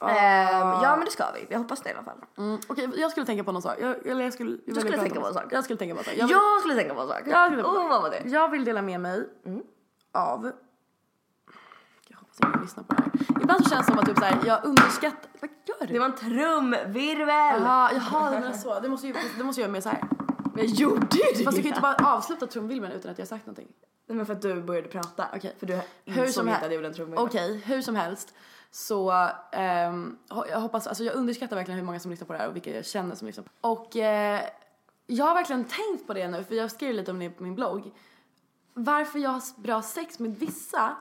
Ehm, 0.00 0.82
ja 0.82 0.96
men 0.96 1.04
det 1.04 1.10
ska 1.10 1.24
vi, 1.34 1.46
jag 1.50 1.58
hoppas 1.58 1.80
det 1.80 1.90
i 1.90 1.92
alla 1.92 2.02
fall. 2.02 2.18
Mm, 2.38 2.58
Okej, 2.68 2.88
jag 2.96 3.10
skulle 3.10 3.26
tänka 3.26 3.44
på 3.44 3.52
någon 3.52 3.62
sak. 3.62 3.76
Jag, 3.80 4.06
eller 4.06 4.24
jag 4.24 4.32
skulle, 4.32 4.50
jag 4.50 4.60
skulle 4.60 4.84
ville 4.84 4.96
prata 4.96 5.02
tänka 5.02 5.20
på 5.20 5.26
en 5.26 5.34
sak. 5.34 5.44
Jag 5.50 5.64
skulle 5.64 5.78
tänka 5.78 5.94
på 5.94 6.00
en 6.00 6.04
sak. 6.04 6.14
Jag, 6.16 6.30
Jag 6.30 6.54
vill, 6.54 6.60
skulle 6.60 6.74
tänka 6.74 6.94
på 6.94 7.00
en 7.00 7.08
sak. 7.08 7.22
jag, 7.26 7.46
skulle, 7.46 7.62
oh, 7.62 7.88
vad 7.88 8.02
var 8.02 8.10
det? 8.10 8.22
jag 8.24 8.48
vill 8.50 8.64
dela 8.64 8.82
med 8.82 9.00
mig 9.00 9.28
av... 10.12 10.52
Ingen 12.44 12.60
lyssnar 12.62 12.84
på 12.84 12.94
det 12.94 13.02
här. 13.02 13.12
Ibland 13.42 13.64
så 13.64 13.70
känns 13.70 13.86
det 13.86 13.92
som 13.92 13.98
att 13.98 14.06
typ 14.06 14.18
så 14.18 14.24
här, 14.24 14.38
jag 14.46 14.64
underskattar... 14.64 15.30
Vad 15.40 15.50
gör 15.66 15.86
du? 15.86 15.92
Det 15.92 15.98
var 15.98 16.06
en 16.06 16.14
trumvirvel! 16.16 17.26
Jaha, 17.62 17.90
jaha, 17.92 18.30
det 18.30 18.40
menar 18.40 18.52
så. 18.52 18.80
Det 18.80 18.88
måste 18.88 19.06
ju, 19.06 19.14
det 19.38 19.44
måste 19.44 19.60
göra 19.60 19.72
mer 19.72 19.80
så 19.80 19.88
här. 19.88 20.04
Jag 20.56 20.66
gjorde 20.66 21.16
ju 21.16 21.22
det! 21.38 21.44
Fast 21.44 21.56
du 21.56 21.62
kan 21.62 21.62
ju 21.62 21.68
inte 21.68 21.80
bara 21.80 21.94
avsluta 22.16 22.46
trumvirveln 22.46 22.92
utan 22.92 23.10
att 23.10 23.18
jag 23.18 23.24
har 23.24 23.28
sagt 23.28 23.46
någonting. 23.46 23.68
Nej 24.06 24.16
men 24.16 24.26
för 24.26 24.32
att 24.32 24.42
du 24.42 24.62
började 24.62 24.88
prata. 24.88 25.26
Okej. 25.36 25.54
För 25.58 25.66
du 25.66 25.80
Hur 26.04 26.26
som 26.26 26.48
inte 26.48 26.56
hel- 26.56 26.56
att 26.56 26.62
jag 26.62 26.74
gjorde 26.74 26.88
en 26.88 26.94
trumvirvel. 26.94 27.24
Okej, 27.26 27.56
hur 27.66 27.82
som 27.82 27.96
helst. 27.96 28.34
Så 28.70 29.10
ho- 29.10 30.44
jag 30.50 30.60
hoppas, 30.60 30.86
alltså 30.86 31.04
jag 31.04 31.14
underskattar 31.14 31.56
verkligen 31.56 31.78
hur 31.78 31.86
många 31.86 32.00
som 32.00 32.10
lyssnar 32.10 32.26
på 32.26 32.32
det 32.32 32.38
här 32.38 32.48
och 32.48 32.56
vilka 32.56 32.76
jag 32.76 32.84
känner 32.84 33.14
som 33.14 33.26
lyssnar. 33.26 33.44
Och 33.60 33.96
eh, 33.96 34.40
jag 35.06 35.24
har 35.24 35.34
verkligen 35.34 35.64
tänkt 35.64 36.06
på 36.06 36.14
det 36.14 36.28
nu 36.28 36.44
för 36.44 36.54
jag 36.54 36.70
skrev 36.70 36.94
lite 36.94 37.10
om 37.10 37.18
det 37.18 37.30
på 37.30 37.42
min 37.42 37.54
blogg. 37.54 37.92
Varför 38.74 39.18
jag 39.18 39.30
har 39.30 39.60
bra 39.60 39.82
sex 39.82 40.18
med 40.18 40.38
vissa 40.38 40.96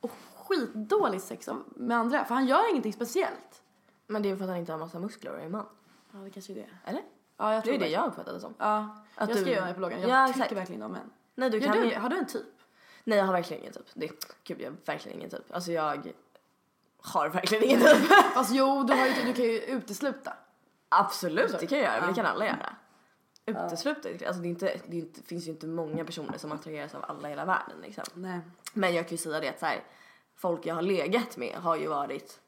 och 0.00 0.10
skitdåligt 0.44 1.24
sex 1.24 1.48
med 1.66 1.96
andra. 1.98 2.24
För 2.24 2.34
han 2.34 2.46
gör 2.46 2.70
ingenting 2.70 2.92
speciellt. 2.92 3.62
Men 4.06 4.22
det 4.22 4.30
är 4.30 4.36
för 4.36 4.44
att 4.44 4.50
han 4.50 4.58
inte 4.58 4.72
har 4.72 4.78
massa 4.78 4.98
muskler 4.98 5.32
och 5.32 5.40
är 5.40 5.48
man. 5.48 5.66
Ja, 6.12 6.18
det 6.18 6.30
kanske 6.30 6.52
är 6.52 6.56
det. 6.56 6.68
Eller? 6.84 7.02
Ja, 7.36 7.52
jag 7.54 7.62
Det 7.62 7.64
tror 7.64 7.74
är 7.74 7.78
det 7.78 7.88
jag 7.88 8.06
uppfattade 8.06 8.36
det 8.36 8.40
som. 8.40 8.54
Ja, 8.58 8.96
Att 9.14 9.28
jag 9.28 9.38
du- 9.38 9.42
skrev 9.42 9.66
det 9.66 9.72
på 9.72 9.78
bloggen. 9.78 10.00
Jag 10.00 10.10
Ja, 10.10 10.26
tycker 10.26 10.40
exakt. 10.40 10.52
verkligen 10.60 10.82
om 10.82 10.92
män. 10.92 11.10
Nej 11.34 11.50
du 11.50 11.58
Gör 11.58 11.66
kan 11.72 11.76
du 11.82 11.88
det? 11.90 11.94
Har 11.96 12.08
du 12.08 12.16
en 12.18 12.26
typ? 12.26 12.46
Nej 13.04 13.18
jag 13.18 13.24
har 13.24 13.32
verkligen 13.32 13.62
ingen 13.62 13.72
typ. 13.74 13.86
Det, 13.94 14.10
gud 14.44 14.60
jag 14.60 14.70
har 14.70 14.76
verkligen 14.84 15.18
ingen 15.18 15.30
typ. 15.30 15.52
Alltså 15.54 15.72
jag 15.72 16.02
har 17.02 17.28
verkligen 17.28 17.64
ingen 17.64 17.80
typ. 17.80 18.06
Fast 18.34 18.54
jo, 18.54 18.82
du, 18.82 18.92
har 18.94 19.06
ju, 19.06 19.12
du 19.24 19.32
kan 19.32 19.44
ju 19.44 19.58
utesluta. 19.60 20.32
Absolut 20.88 21.58
det 21.60 21.66
kan 21.66 21.78
jag 21.78 21.86
göra, 21.86 22.00
men 22.00 22.08
det 22.08 22.14
kan 22.14 22.26
alla 22.26 22.46
göra. 22.46 22.76
Utesluta, 23.46 24.08
alltså 24.26 24.42
det, 24.42 24.48
är 24.48 24.50
inte, 24.50 24.80
det 24.86 24.96
är 24.96 25.00
inte, 25.00 25.22
finns 25.22 25.46
ju 25.46 25.50
inte 25.50 25.66
många 25.66 26.04
personer 26.04 26.38
som 26.38 26.52
attraheras 26.52 26.94
av 26.94 27.04
alla 27.08 27.28
i 27.28 27.30
hela 27.30 27.44
världen 27.44 27.76
liksom. 27.82 28.04
Nej. 28.14 28.40
Men 28.72 28.94
jag 28.94 29.04
kan 29.08 29.10
ju 29.10 29.16
säga 29.22 29.40
det 29.40 29.48
att 29.48 29.60
så 29.60 29.66
här, 29.66 29.84
folk 30.42 30.66
jag 30.66 30.74
har 30.74 30.82
legat 30.82 31.36
med 31.36 31.54
har 31.56 31.76
ju 31.76 31.86
varit 31.88 32.40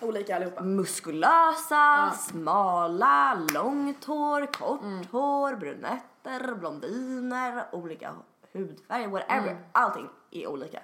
Olika 0.00 0.36
allihopa. 0.36 0.62
muskulösa, 0.62 2.12
smala, 2.18 3.34
långt 3.34 4.04
hår, 4.04 4.52
kort 4.52 5.10
hår, 5.12 5.56
brunetter, 5.56 6.54
blondiner, 6.54 7.64
olika 7.72 8.14
hudfärger, 8.52 9.08
whatever. 9.08 9.58
Allting 9.72 10.08
är 10.30 10.46
olika. 10.46 10.82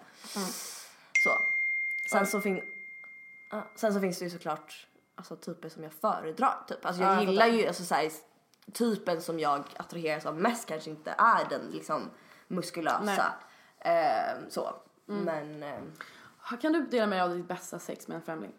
Så. 1.24 1.30
Sen 2.10 2.26
så, 2.26 2.40
fin- 2.40 2.64
ja, 3.50 3.62
sen 3.74 3.94
så 3.94 4.00
finns 4.00 4.18
det 4.18 4.24
ju 4.24 4.30
såklart 4.30 4.86
alltså, 5.14 5.36
typer 5.36 5.68
som 5.68 5.82
jag 5.82 5.92
föredrar. 5.92 6.64
Typ. 6.68 6.86
Alltså, 6.86 7.02
jag 7.02 7.10
Ja, 7.12 7.14
jag 7.14 7.24
gillar 7.24 7.46
ju 7.46 7.66
alltså, 7.66 7.84
så 7.84 7.94
här, 7.94 8.10
typen 8.72 9.22
som 9.22 9.38
jag 9.40 9.64
attraheras 9.76 10.26
av 10.26 10.36
mest 10.36 10.68
kanske 10.68 10.90
inte 10.90 11.14
är 11.18 11.48
den 11.50 11.60
liksom 11.70 12.10
muskulösa. 12.48 13.32
Eh, 13.78 14.38
så. 14.48 14.74
Men 15.14 15.62
eh, 15.62 16.56
Kan 16.60 16.72
du 16.72 16.86
dela 16.86 17.06
med 17.06 17.16
dig 17.18 17.22
av 17.22 17.36
ditt 17.36 17.48
bästa 17.48 17.78
sex 17.78 18.08
med 18.08 18.14
en 18.14 18.22
främling? 18.22 18.52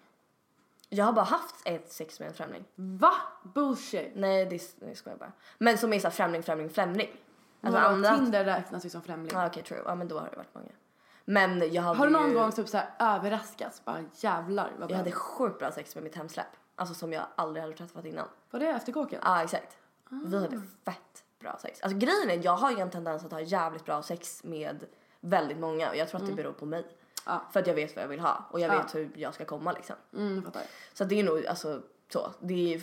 jag 0.93 1.05
har 1.05 1.13
bara 1.13 1.25
haft 1.25 1.55
ett 1.65 1.91
sex 1.91 2.19
med 2.19 2.27
en 2.29 2.33
främling. 2.33 2.65
Va? 2.75 3.11
Bullshit. 3.43 4.11
Nej 4.15 4.45
det, 4.45 4.75
det 4.79 4.95
ska 4.95 5.09
jag 5.09 5.19
bara. 5.19 5.31
Men 5.57 5.77
som 5.77 5.93
är 5.93 5.99
såhär 5.99 6.11
främling, 6.11 6.43
främling, 6.43 6.69
främling. 6.69 7.09
Alltså, 7.61 7.77
Alltså 7.79 7.93
andra... 8.09 8.17
Tinder 8.17 8.45
räknas 8.45 8.85
ju 8.85 8.89
som 8.89 9.01
främling. 9.01 9.31
Ja 9.33 9.47
okej 9.47 9.63
true, 9.63 9.81
ja 9.85 9.95
men 9.95 10.07
då 10.07 10.19
har 10.19 10.29
det 10.31 10.37
varit 10.37 10.55
många. 10.55 10.67
Men 11.25 11.73
jag 11.73 11.81
hade 11.83 11.99
Har 11.99 12.05
du 12.07 12.11
någon 12.13 12.29
ju... 12.29 12.33
gång 12.35 12.51
typ 12.51 12.67
såhär 12.67 12.89
överraskats? 12.99 13.85
Bara 13.85 14.03
jävlar 14.15 14.63
vad 14.73 14.81
Jag 14.81 14.87
bra. 14.87 14.97
hade 14.97 15.11
sjukt 15.11 15.59
bra 15.59 15.71
sex 15.71 15.95
med 15.95 16.03
mitt 16.03 16.15
hemsläpp. 16.15 16.47
Alltså 16.75 16.95
som 16.95 17.13
jag 17.13 17.23
aldrig 17.35 17.63
hade 17.63 17.75
träffat 17.77 18.05
innan. 18.05 18.27
Var 18.51 18.59
det 18.59 18.67
efter 18.67 18.91
kåken? 18.91 19.19
Ja 19.23 19.43
exakt. 19.43 19.77
Vi 20.09 20.37
hade 20.37 20.57
Ah. 20.57 20.61
fett 20.91 21.23
bra 21.39 21.57
sex. 21.61 21.81
Alltså 21.81 21.97
grejen 21.97 22.29
är, 22.29 22.45
jag 22.45 22.55
har 22.57 22.71
ju 22.71 22.79
en 22.79 22.89
tendens 22.89 23.25
att 23.25 23.31
ha 23.31 23.41
jävligt 23.41 23.85
bra 23.85 24.01
sex 24.03 24.43
med 24.43 24.85
väldigt 25.21 25.57
många 25.57 25.89
och 25.89 25.95
jag 25.95 26.09
tror 26.09 26.21
att 26.21 26.27
det 26.27 26.33
beror 26.33 26.53
på 26.53 26.65
mig. 26.65 26.79
Mm. 26.79 26.91
Ja. 27.25 27.41
För 27.53 27.59
att 27.59 27.67
jag 27.67 27.73
vet 27.73 27.95
vad 27.95 28.03
jag 28.03 28.09
vill 28.09 28.19
ha 28.19 28.45
och 28.51 28.59
jag 28.59 28.73
Ja. 28.73 28.81
vet 28.81 28.95
hur 28.95 29.11
jag 29.15 29.33
ska 29.33 29.45
komma 29.45 29.71
liksom. 29.71 29.95
Mm, 30.13 30.43
fattar. 30.43 30.63
Så 30.93 31.03
det 31.03 31.19
är 31.19 31.23
nog 31.23 31.45
alltså 31.45 31.81
så. 32.13 32.31
Det 32.39 32.73
är, 32.73 32.81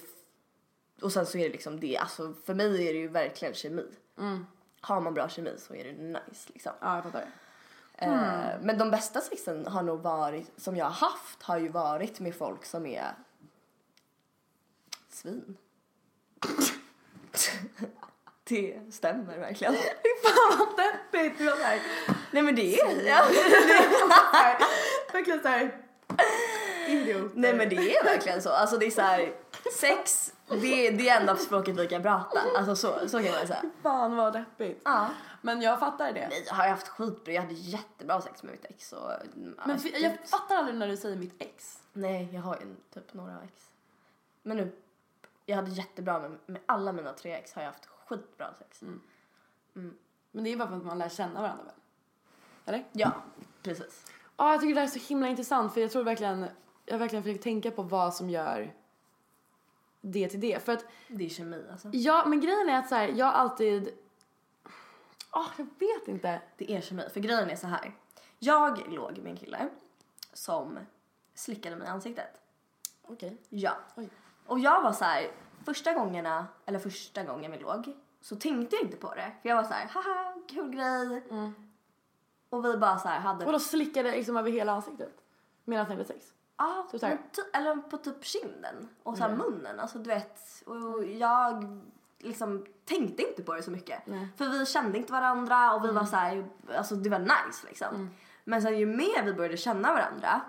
och 1.03 1.12
sen 1.12 1.27
så 1.27 1.38
är 1.38 1.42
det 1.42 1.53
liksom 1.53 1.81
det, 1.81 1.96
alltså 1.96 2.35
för 2.44 2.55
mig 2.55 2.88
är 2.88 2.92
det 2.92 2.98
ju 2.98 3.09
verkligen 3.09 3.55
kemi. 3.55 3.87
Har 4.81 5.01
man 5.01 5.14
bra 5.14 5.29
kemi 5.29 5.55
så 5.59 5.74
är 5.74 5.85
det 5.85 5.92
nice 5.92 6.51
liksom. 6.53 6.72
Ja, 6.81 6.94
jag 6.94 7.05
fattar. 7.05 7.31
Eh, 7.94 8.61
men 8.62 8.79
de 8.79 8.90
bästa 8.90 9.20
sexen 9.20 9.66
har 9.66 9.83
nog 9.83 10.01
varit, 10.01 10.51
som 10.61 10.77
jag 10.77 10.85
har 10.85 11.09
haft, 11.09 11.42
har 11.42 11.59
ju 11.59 11.68
varit 11.68 12.20
med 12.20 12.35
folk 12.35 12.64
som 12.64 12.87
är 12.87 13.14
svin. 15.09 15.57
det 18.49 18.81
stämmer 18.91 19.39
verkligen. 19.39 19.75
Fan 19.75 20.59
vad 20.59 20.77
deppigt! 20.77 21.41
Var 21.41 21.53
såhär, 21.57 21.81
Nej 22.31 22.43
men 22.43 22.55
det 22.55 22.81
är, 22.81 23.07
ja, 23.07 23.23
verkligen 25.13 25.43
såhär 25.43 25.85
idiot. 26.89 27.33
nej 27.35 27.55
men 27.55 27.69
det 27.69 27.97
är 27.97 28.05
verkligen 28.05 28.43
så. 28.43 28.51
Alltså 28.51 28.77
det 28.77 28.87
är 28.87 28.91
så 28.91 29.01
här, 29.01 29.33
sex, 29.81 30.33
det 30.49 30.87
är 30.87 30.93
det 30.93 31.09
enda 31.09 31.37
språket 31.37 31.77
vi 31.77 31.87
kan 31.87 32.03
prata. 32.03 32.41
Alltså 32.57 32.77
så, 32.77 33.09
så 33.09 33.23
kan 33.23 33.33
man 33.33 33.47
säga. 33.47 33.63
Fan 33.83 34.17
vad 34.17 34.33
deppigt. 34.33 34.81
Ja. 34.85 35.09
Men 35.43 35.63
jag 35.63 35.81
fattar 35.81 36.13
det. 36.13 36.29
Nej, 36.29 36.45
jag 36.47 36.55
har 36.55 36.69
haft 36.69 36.89
skitbra, 36.89 37.33
jag 37.33 37.43
hade 37.43 37.55
jättebra 37.55 38.21
sex 38.21 38.43
med 38.43 38.53
mitt 38.53 38.65
ex 38.65 38.93
och... 38.93 39.13
Men 39.67 39.79
för, 39.79 40.03
jag 40.03 40.13
fattar 40.25 40.57
aldrig 40.57 40.77
när 40.77 40.89
du 40.89 40.97
säger 40.97 41.17
mitt 41.17 41.43
ex. 41.43 41.79
Nej, 41.93 42.29
jag 42.33 42.41
har 42.41 42.57
ju 42.57 42.77
typ 42.95 43.15
några 43.15 43.37
ex. 43.45 43.71
Men 44.43 44.57
nu, 44.57 44.73
jag 45.47 45.57
hade 45.57 45.71
jättebra 45.71 46.19
med, 46.21 46.39
med 46.47 46.61
alla 46.67 46.93
mina 46.93 47.13
tre 47.13 47.33
ex 47.33 47.53
har 47.53 47.63
jag 47.63 47.71
haft 47.71 47.89
skitbra 48.09 48.55
sex. 48.55 48.83
Men 50.31 50.44
det 50.44 50.53
är 50.53 50.57
bara 50.57 50.68
för 50.68 50.77
att 50.77 50.85
man 50.85 50.99
lär 50.99 51.09
känna 51.09 51.42
varandra 51.42 51.64
väl? 51.64 51.75
Eller? 52.64 52.85
Ja, 52.92 53.12
precis. 53.62 54.07
Ja, 54.37 54.53
jag 54.53 54.61
tycker 54.61 54.75
det 54.75 54.81
här 54.81 54.87
är 54.87 54.90
så 55.01 55.09
himla 55.09 55.29
intressant 55.29 55.75
för 55.75 55.81
jag 55.81 55.90
tror 55.90 56.05
verkligen, 56.05 56.47
jag 56.85 56.99
verkligen 56.99 57.23
försökt 57.23 57.44
tänka 57.44 57.71
på 57.71 57.83
vad 57.83 58.14
som 58.14 58.31
gör 58.31 58.75
det 60.01 60.29
till 60.29 60.40
det. 60.40 60.64
För 60.64 60.73
att, 60.73 60.85
Det 61.09 61.25
är 61.25 61.29
kemi 61.29 61.64
alltså. 61.73 61.88
ja 61.92 62.25
men 62.27 62.40
grejen 62.40 62.68
är 62.68 62.79
att 62.79 62.88
så 62.88 62.94
här, 62.94 63.09
jag 63.09 63.35
alltid, 63.35 63.99
åh 65.33 65.47
jag 65.57 65.66
vet 65.79 66.09
inte. 66.09 66.42
Det 66.57 66.73
är 66.73 66.81
kemi. 66.81 67.09
För 67.12 67.21
grejen 67.21 67.51
är 67.51 67.57
så 67.57 67.66
här. 67.66 67.94
Jag 68.38 68.92
låg 68.92 69.18
med 69.18 69.31
en 69.31 69.37
kille 69.37 69.68
som 70.33 70.79
slickade 71.35 71.77
mig 71.77 71.87
i 71.88 71.90
ansiktet. 71.90 72.40
Okej. 73.03 73.37
Ja. 73.49 73.77
Oj. 73.97 74.11
Och 74.47 74.59
jag 74.59 74.83
var 74.83 74.92
så 74.92 75.05
här, 75.05 75.31
första 75.64 75.92
gångerna, 75.92 76.47
eller 76.66 76.79
första 76.79 77.25
gången 77.25 77.53
vi 77.53 77.59
låg, 77.59 77.97
så 78.21 78.37
tänkte 78.37 78.77
jag 78.77 78.85
inte 78.85 78.97
på 78.97 79.14
det. 79.14 79.33
För 79.42 79.49
jag 79.49 79.57
var 79.57 79.64
så 79.64 79.73
här, 79.73 79.88
haha, 79.88 80.35
kul 80.49 80.71
grej. 80.71 81.23
Och 82.51 82.64
vi 82.64 82.77
bara 82.77 82.99
så 82.99 83.09
här 83.09 83.21
hade... 83.21 83.44
Vadå 83.44 83.59
slickade 83.61 84.11
liksom 84.11 84.37
över 84.37 84.51
hela 84.51 84.73
ansiktet? 84.73 85.21
Medan 85.64 85.87
ni 85.87 85.92
hade 85.92 86.05
sex? 86.05 86.27
Ja, 86.57 86.87
ty- 87.33 87.42
eller 87.53 87.77
på 87.77 87.97
typ 87.97 88.25
kinden 88.25 88.88
och 89.03 89.16
så 89.16 89.23
här 89.23 89.37
munnen. 89.37 89.81
Alltså 89.81 89.99
du 89.99 90.09
vet, 90.11 90.62
och 90.66 91.05
jag 91.05 91.81
liksom 92.18 92.66
tänkte 92.85 93.23
inte 93.23 93.42
på 93.42 93.55
det 93.55 93.62
så 93.62 93.71
mycket. 93.71 94.03
För 94.37 94.49
vi 94.49 94.66
kände 94.66 94.99
inte 94.99 95.12
varandra 95.12 95.75
och 95.75 95.85
vi 95.85 95.90
var 95.92 96.05
så 96.05 96.16
här, 96.16 96.49
alltså 96.77 96.94
det 96.94 97.11
var 97.11 97.18
nice 97.18 97.66
liksom. 97.68 98.11
Men 98.44 98.62
sen 98.62 98.79
ju 98.79 98.87
mer 98.87 99.23
vi 99.25 99.33
började 99.35 99.57
känna 99.57 99.92
varandra 99.92 100.40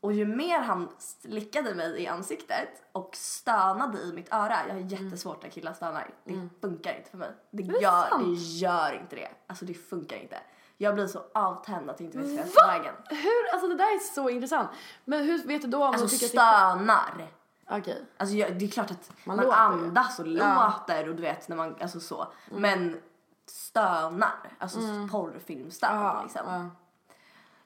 och 0.00 0.12
ju 0.12 0.26
mer 0.26 0.60
han 0.60 0.88
slickade 0.98 1.74
mig 1.74 2.02
i 2.02 2.06
ansiktet 2.06 2.68
och 2.92 3.10
stönade 3.16 3.98
i 3.98 4.12
mitt 4.12 4.32
öra. 4.32 4.56
Jag 4.68 4.74
har 4.74 4.80
jättesvårt 4.80 5.42
när 5.42 5.50
killar 5.50 5.72
stönar. 5.72 6.10
Det 6.24 6.48
funkar 6.60 6.96
inte 6.96 7.10
för 7.10 7.18
mig. 7.18 7.30
Det 7.50 7.62
gör, 7.62 8.18
det 8.18 8.32
gör 8.34 9.00
inte 9.00 9.16
det. 9.16 9.28
Alltså 9.46 9.64
det 9.64 9.74
funkar 9.74 10.16
inte. 10.16 10.38
Jag 10.76 10.94
blir 10.94 11.06
så 11.06 11.22
avtänd 11.34 11.90
att 11.90 12.00
jag 12.00 12.06
inte 12.06 12.18
vet 12.18 12.28
hur 12.28 12.66
vägen. 12.68 12.94
Hur, 13.10 13.52
alltså 13.52 13.68
det 13.68 13.74
där 13.74 13.94
är 13.94 14.14
så 14.14 14.30
intressant. 14.30 14.68
Men 15.04 15.24
hur 15.24 15.46
vet 15.46 15.62
du 15.62 15.68
då 15.68 15.78
om 15.78 15.86
Alltså 15.88 16.04
du 16.04 16.10
tycker 16.10 16.26
stönar. 16.26 17.28
Okej. 17.70 18.04
Alltså 18.16 18.36
jag, 18.36 18.58
det 18.58 18.64
är 18.64 18.68
klart 18.68 18.90
att 18.90 19.10
Man 19.24 19.36
man, 19.36 19.50
andas 19.50 20.18
och 20.18 20.26
Ja. 20.28 20.74
låter 20.78 21.08
och 21.08 21.14
du 21.16 21.22
vet 21.22 21.48
när 21.48 21.56
man, 21.56 21.76
alltså 21.80 22.00
så. 22.00 22.26
Men 22.50 23.00
stönar, 23.46 24.56
alltså 24.58 24.78
porrfilmstön 25.10 26.00
Ja, 26.00 26.22
liksom. 26.22 26.42
ja. 26.46 26.70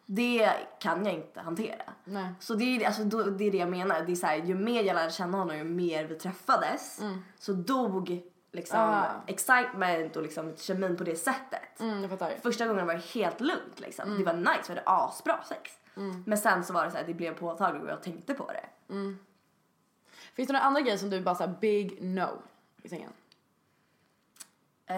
Det 0.07 0.53
kan 0.81 1.05
jag 1.07 1.15
inte 1.15 1.41
hantera. 1.41 1.83
Nej. 2.05 2.35
Så 2.41 2.55
det 2.55 2.65
är, 2.65 2.87
alltså, 2.87 3.05
då, 3.05 3.23
det 3.23 3.45
är 3.45 3.51
det 3.51 3.59
jag 3.59 3.69
menar. 3.71 4.01
Det 4.03 4.12
är 4.12 4.17
så 4.17 4.27
här, 4.27 4.37
ju 4.37 4.55
mer 4.55 4.83
jag 4.83 4.95
lärde 4.95 5.11
känna 5.12 5.38
honom 5.38 5.57
ju 5.57 5.65
mer 5.65 6.05
vi 6.05 6.15
träffades 6.15 7.01
så 7.38 7.53
dog 7.53 8.23
liksom 8.53 8.81
Ah. 8.81 9.07
excitement 9.27 10.17
och 10.17 10.23
liksom 10.23 10.57
kemin 10.57 10.97
på 10.97 11.05
det 11.05 11.17
sättet. 11.17 11.81
Mm. 11.81 12.11
Första 12.43 12.67
gången 12.67 12.87
var 12.87 12.95
det 12.95 13.05
helt 13.15 13.41
lugnt 13.41 13.81
liksom. 13.81 14.19
Det 14.19 14.25
var 14.25 14.33
nice, 14.35 14.62
vi 14.69 14.69
hade 14.69 14.83
asbra 14.87 15.38
sex. 15.49 15.71
Men 16.27 16.38
sen 16.38 16.65
så 16.65 16.73
var 16.73 16.85
det 16.85 16.91
så 16.91 16.97
här, 16.97 17.05
det 17.07 17.15
blev 17.15 17.35
påtagligt 17.35 17.83
och 17.85 17.91
jag 17.91 18.03
tänkte 18.03 18.35
på 18.35 18.51
det. 18.53 18.65
Finns 20.35 20.47
det 20.47 20.53
några 20.53 20.65
andra 20.67 20.81
grejer 20.81 20.97
som 20.99 21.11
du 21.11 21.21
bara 21.21 21.35
såhär 21.35 21.55
big 21.61 22.03
no 22.03 22.43
i 22.83 22.88
sängen? 22.88 23.12
Eh, 24.87 24.97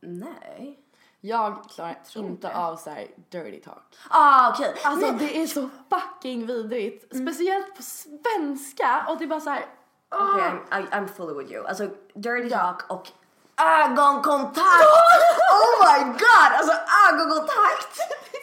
nej. 0.00 0.80
Jag 1.26 1.64
klarar 1.70 1.96
inte 2.14 2.56
av 2.56 2.76
såhär 2.76 3.06
dirty 3.30 3.60
talk. 3.60 3.96
Ah 4.10 4.50
okej. 4.50 4.74
Alltså 4.84 5.06
Nej. 5.06 5.16
det 5.18 5.42
är 5.42 5.46
så 5.46 5.68
fucking 5.90 6.46
vidrigt. 6.46 7.16
Speciellt 7.16 7.76
på 7.76 7.82
svenska 7.82 9.06
och 9.08 9.18
det 9.18 9.24
är 9.24 9.28
bara 9.28 9.40
såhär 9.40 9.66
Okej, 10.14 10.52
I'm, 10.70 10.80
I, 10.80 10.86
I'm 10.90 11.06
fully 11.06 11.34
with 11.42 11.52
you. 11.52 11.66
Alltså 11.66 11.88
dirty 12.14 12.48
Ja. 12.48 12.58
talk 12.58 12.90
och 12.90 13.08
ögonkontakt! 13.60 14.86
oh 15.52 15.92
my 15.98 16.04
god! 16.04 16.50
Alltså 16.58 16.72
ögonkontakt! 17.08 17.98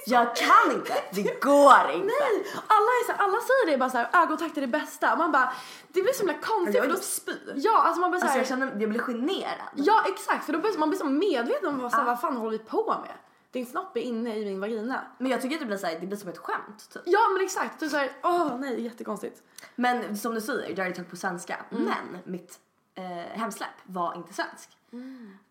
Jag 0.06 0.36
kan 0.36 0.72
inte, 0.74 0.94
det 1.12 1.42
går 1.42 1.92
inte. 1.94 2.06
Nej! 2.06 2.46
Alla, 2.68 2.92
är 3.00 3.06
så 3.06 3.12
här, 3.12 3.20
alla 3.20 3.38
säger 3.42 3.72
det 3.72 3.78
bara 3.78 3.90
såhär 3.90 4.10
ögonkontakt 4.14 4.58
är 4.58 4.62
det 4.62 4.68
bästa. 4.68 5.12
Och 5.12 5.18
man 5.18 5.32
bara, 5.32 5.54
det 5.88 6.02
blir 6.02 6.14
så 6.14 6.20
himla 6.20 6.34
konstigt. 6.42 6.76
Jag 6.76 6.84
för 6.84 6.92
vill 6.92 7.02
spy. 7.02 7.32
Ja, 7.56 7.82
alltså 7.82 8.02
man 8.02 8.12
blir 8.12 8.18
Alltså 8.22 8.28
såhär. 8.28 8.40
jag 8.40 8.48
känner, 8.48 8.82
jag 8.82 8.90
blir 8.90 9.00
generad. 9.00 9.70
Ja 9.76 10.04
exakt, 10.08 10.46
för 10.46 10.54
då 10.54 10.60
blir 10.60 10.78
man 10.78 10.90
blir 10.90 11.00
så 11.00 11.06
medveten 11.06 11.70
om 11.70 11.80
vad, 11.80 11.92
så 11.92 11.98
här, 11.98 12.06
vad 12.06 12.22
fan 12.22 12.38
håller 12.38 12.52
vi 12.58 12.64
på 12.64 12.88
med? 13.08 13.14
Din 13.52 13.66
snopp 13.66 13.98
är 13.98 14.02
inne 14.02 14.36
i 14.38 14.46
min 14.46 14.60
vagina. 14.60 15.02
Men 15.18 15.32
jag 15.32 15.42
tycker 15.42 15.56
att 15.56 15.60
det 15.60 15.66
blir, 15.66 15.78
så 15.78 15.88
här, 15.88 16.00
det 16.00 16.08
blir 16.08 16.18
som 16.18 16.30
ett 16.30 16.38
skämt 16.38 16.90
typ. 16.94 17.02
Ja 17.06 17.20
men 17.34 17.44
exakt, 17.46 17.80
du 17.80 17.90
säger 17.90 18.12
åh 18.24 18.58
nej 18.60 18.82
jättekonstigt. 18.82 19.42
Men 19.76 20.18
som 20.18 20.36
du 20.36 20.42
säger, 20.42 20.76
dirty 20.76 20.94
talk 20.96 21.10
på 21.10 21.16
svenska. 21.16 21.66
Men 21.70 22.18
mitt 22.26 22.60
eh, 22.96 23.04
hemsläpp 23.40 23.70
var 23.84 24.16
inte 24.16 24.34
svensk. 24.34 24.70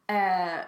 Eh, 0.06 0.60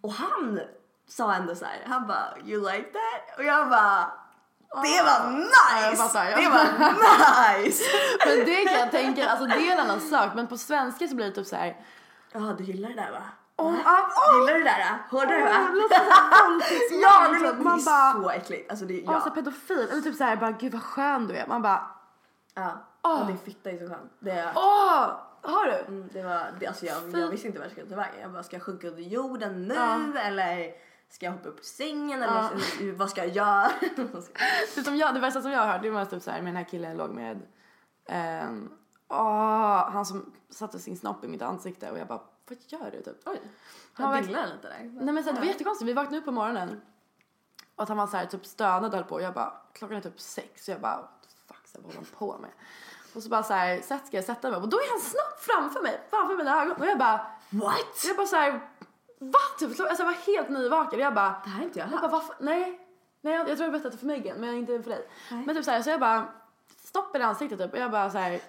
och 0.00 0.12
han 0.12 0.60
sa 1.08 1.34
ändå 1.34 1.54
så 1.54 1.64
här, 1.64 1.82
han 1.86 2.06
bara 2.06 2.34
you 2.44 2.72
like 2.72 2.88
that? 2.92 3.38
Och 3.38 3.44
jag 3.44 3.68
bara 3.70 4.10
det 4.82 5.02
var 5.02 5.32
jag 5.32 5.90
nice! 5.90 6.02
fattar, 6.02 6.24
ja. 6.24 6.36
Det 6.36 6.48
var 6.48 6.64
nice! 7.64 7.84
Men 8.26 8.38
det 8.46 8.64
kan 8.64 8.78
jag 8.80 8.90
tänka, 8.90 9.28
alltså 9.30 9.46
det 9.46 9.68
är 9.68 9.72
en 9.72 9.80
annan 9.80 10.00
sak 10.00 10.30
men 10.34 10.46
på 10.46 10.56
svenska 10.58 11.08
så 11.08 11.14
blir 11.14 11.26
det 11.26 11.32
typ 11.32 11.46
såhär 11.46 11.76
Ja 12.32 12.40
du 12.58 12.64
gillar 12.64 12.88
det 12.88 12.94
där 12.94 13.10
va? 13.10 13.22
Åh, 13.58 13.72
Va? 13.72 13.78
ah, 13.84 14.40
Gillar 14.40 14.52
du 14.54 14.62
det 14.62 14.70
där? 14.70 14.98
Hårdare 15.10 15.42
va? 15.44 15.50
såhär 15.88 16.48
våldtäktsman, 16.48 17.00
Ja 17.02 17.28
det 17.32 17.38
låter 17.38 17.58
Man 17.64 17.78
det 17.78 17.84
bara- 17.84 18.08
är 18.10 18.12
så 18.22 18.30
äckligt. 18.30 18.70
Alltså 18.70 18.84
det, 18.86 18.94
Ja. 18.94 19.12
ja. 19.12 19.20
Så 19.20 19.30
pedofil, 19.30 19.88
eller 19.90 20.00
typ 20.02 20.16
såhär 20.16 20.36
bara 20.36 20.50
gud 20.50 20.72
vad 20.72 20.82
skön 20.82 21.26
du 21.26 21.34
är. 21.36 21.46
Man 21.46 21.62
bara 21.62 21.86
Ja. 22.54 22.70
Åh. 23.02 23.18
Ja, 23.20 23.26
din 23.26 23.38
fitta 23.38 23.70
är 23.70 23.78
så 23.78 23.86
skön. 23.94 24.08
Det, 24.18 24.52
åh, 24.54 25.10
har 25.42 25.64
du? 25.66 25.72
mm, 25.72 26.08
det 26.12 26.22
var, 26.22 26.46
det, 26.60 26.66
alltså 26.66 26.86
jag, 26.86 26.96
jag 27.12 27.28
visste 27.28 27.46
inte 27.46 27.58
vart 27.58 27.66
jag 27.66 27.72
skulle 27.72 27.90
ta 27.90 27.96
vägen. 27.96 28.20
Jag 28.20 28.30
bara, 28.32 28.42
ska 28.42 28.56
jag 28.56 28.62
sjunka 28.62 28.86
under 28.88 29.02
jorden 29.02 29.68
nu 29.68 30.18
eller 30.18 30.70
ska 31.08 31.26
jag 31.26 31.32
hoppa 31.32 31.48
upp 31.48 31.58
ur 31.58 31.64
sängen 31.64 32.22
eller 32.22 32.92
vad 32.92 33.10
ska 33.10 33.24
jag 33.24 33.34
göra? 33.36 33.70
Det, 34.74 34.84
som 34.84 34.96
jag, 34.96 35.14
det 35.14 35.20
värsta 35.20 35.42
som 35.42 35.50
jag 35.50 35.60
har 35.60 35.66
hört 35.66 35.82
det 35.82 35.90
var 35.90 36.04
typ 36.04 36.22
såhär 36.22 36.42
med 36.42 36.48
den 36.48 36.56
här 36.56 36.64
killen 36.64 36.90
jag 36.90 36.98
låg 36.98 37.10
med. 37.10 37.42
Um, 38.48 38.72
åh, 39.08 39.90
han 39.90 40.06
som 40.06 40.32
satte 40.50 40.78
sin 40.78 40.96
snopp 40.96 41.24
i 41.24 41.28
mitt 41.28 41.42
ansikte 41.42 41.90
och 41.90 41.98
jag 41.98 42.06
bara 42.06 42.22
vad 42.48 42.58
gör 42.66 42.90
du 42.90 43.02
typ? 43.02 43.16
Oj, 43.24 43.40
Han 43.92 44.10
var 44.10 44.20
lite 44.20 44.32
där. 44.62 44.90
Nej 44.94 45.14
men 45.14 45.24
så 45.24 45.30
här, 45.30 45.34
det 45.34 45.40
var 45.40 45.46
jättekonstigt, 45.46 45.88
vi 45.88 45.92
vaknade 45.92 46.18
upp 46.18 46.24
på 46.24 46.32
morgonen 46.32 46.80
och 47.76 47.82
att 47.82 47.88
han 47.88 47.98
var 47.98 48.06
så 48.06 48.16
här, 48.16 48.26
typ 48.26 48.46
stönad 48.46 48.84
och 48.84 48.98
höll 48.98 49.04
på 49.04 49.14
och 49.14 49.22
jag 49.22 49.34
bara 49.34 49.52
klockan 49.72 49.96
är 49.96 50.00
typ 50.00 50.20
sex 50.20 50.64
så 50.64 50.70
jag 50.70 50.80
bara 50.80 51.08
fuck 51.46 51.66
så 51.66 51.78
här, 51.78 51.84
vad 51.84 51.94
håller 51.94 51.96
han 51.96 52.18
på 52.18 52.38
med? 52.38 52.50
Och 53.14 53.22
så 53.22 53.28
bara 53.28 53.42
så 53.42 53.52
här, 53.52 53.80
sätt, 53.80 54.06
ska 54.06 54.16
jag 54.16 54.24
sätta 54.24 54.50
mig? 54.50 54.60
Och 54.60 54.68
då 54.68 54.76
är 54.76 54.90
han 54.90 55.00
snabbt 55.00 55.40
framför 55.40 55.82
mig, 55.82 56.00
framför 56.10 56.36
mina 56.36 56.62
ögon 56.62 56.76
och 56.76 56.86
jag 56.86 56.98
bara 56.98 57.26
What? 57.50 58.04
jag 58.06 58.16
bara 58.16 58.26
så 58.26 58.36
här, 58.36 58.60
va? 59.18 59.38
Typ, 59.58 59.68
alltså 59.68 59.86
jag 60.02 60.04
var 60.06 60.34
helt 60.36 60.48
nyvaken 60.48 61.00
jag 61.00 61.14
bara 61.14 61.40
Det 61.44 61.50
här 61.50 61.58
har 61.58 61.64
inte 61.64 61.78
jag 61.78 61.88
jag 61.92 62.00
bara 62.00 62.10
varför? 62.10 62.34
Nej, 62.38 62.80
nej 63.20 63.34
jag, 63.34 63.48
jag 63.48 63.56
tror 63.56 63.62
jag 63.64 63.72
berättade 63.72 63.94
det 63.94 63.98
för 63.98 64.06
Megan 64.06 64.36
men 64.38 64.54
inte 64.54 64.82
för 64.82 64.90
dig. 64.90 65.08
Men 65.30 65.56
typ 65.56 65.64
så 65.64 65.70
här, 65.70 65.82
så 65.82 65.90
jag 65.90 66.00
bara 66.00 66.24
stopp 66.84 67.16
i 67.16 67.22
ansiktet 67.22 67.58
typ 67.58 67.72
och 67.72 67.78
jag 67.78 67.90
bara 67.90 68.10
så 68.10 68.18
här 68.18 68.40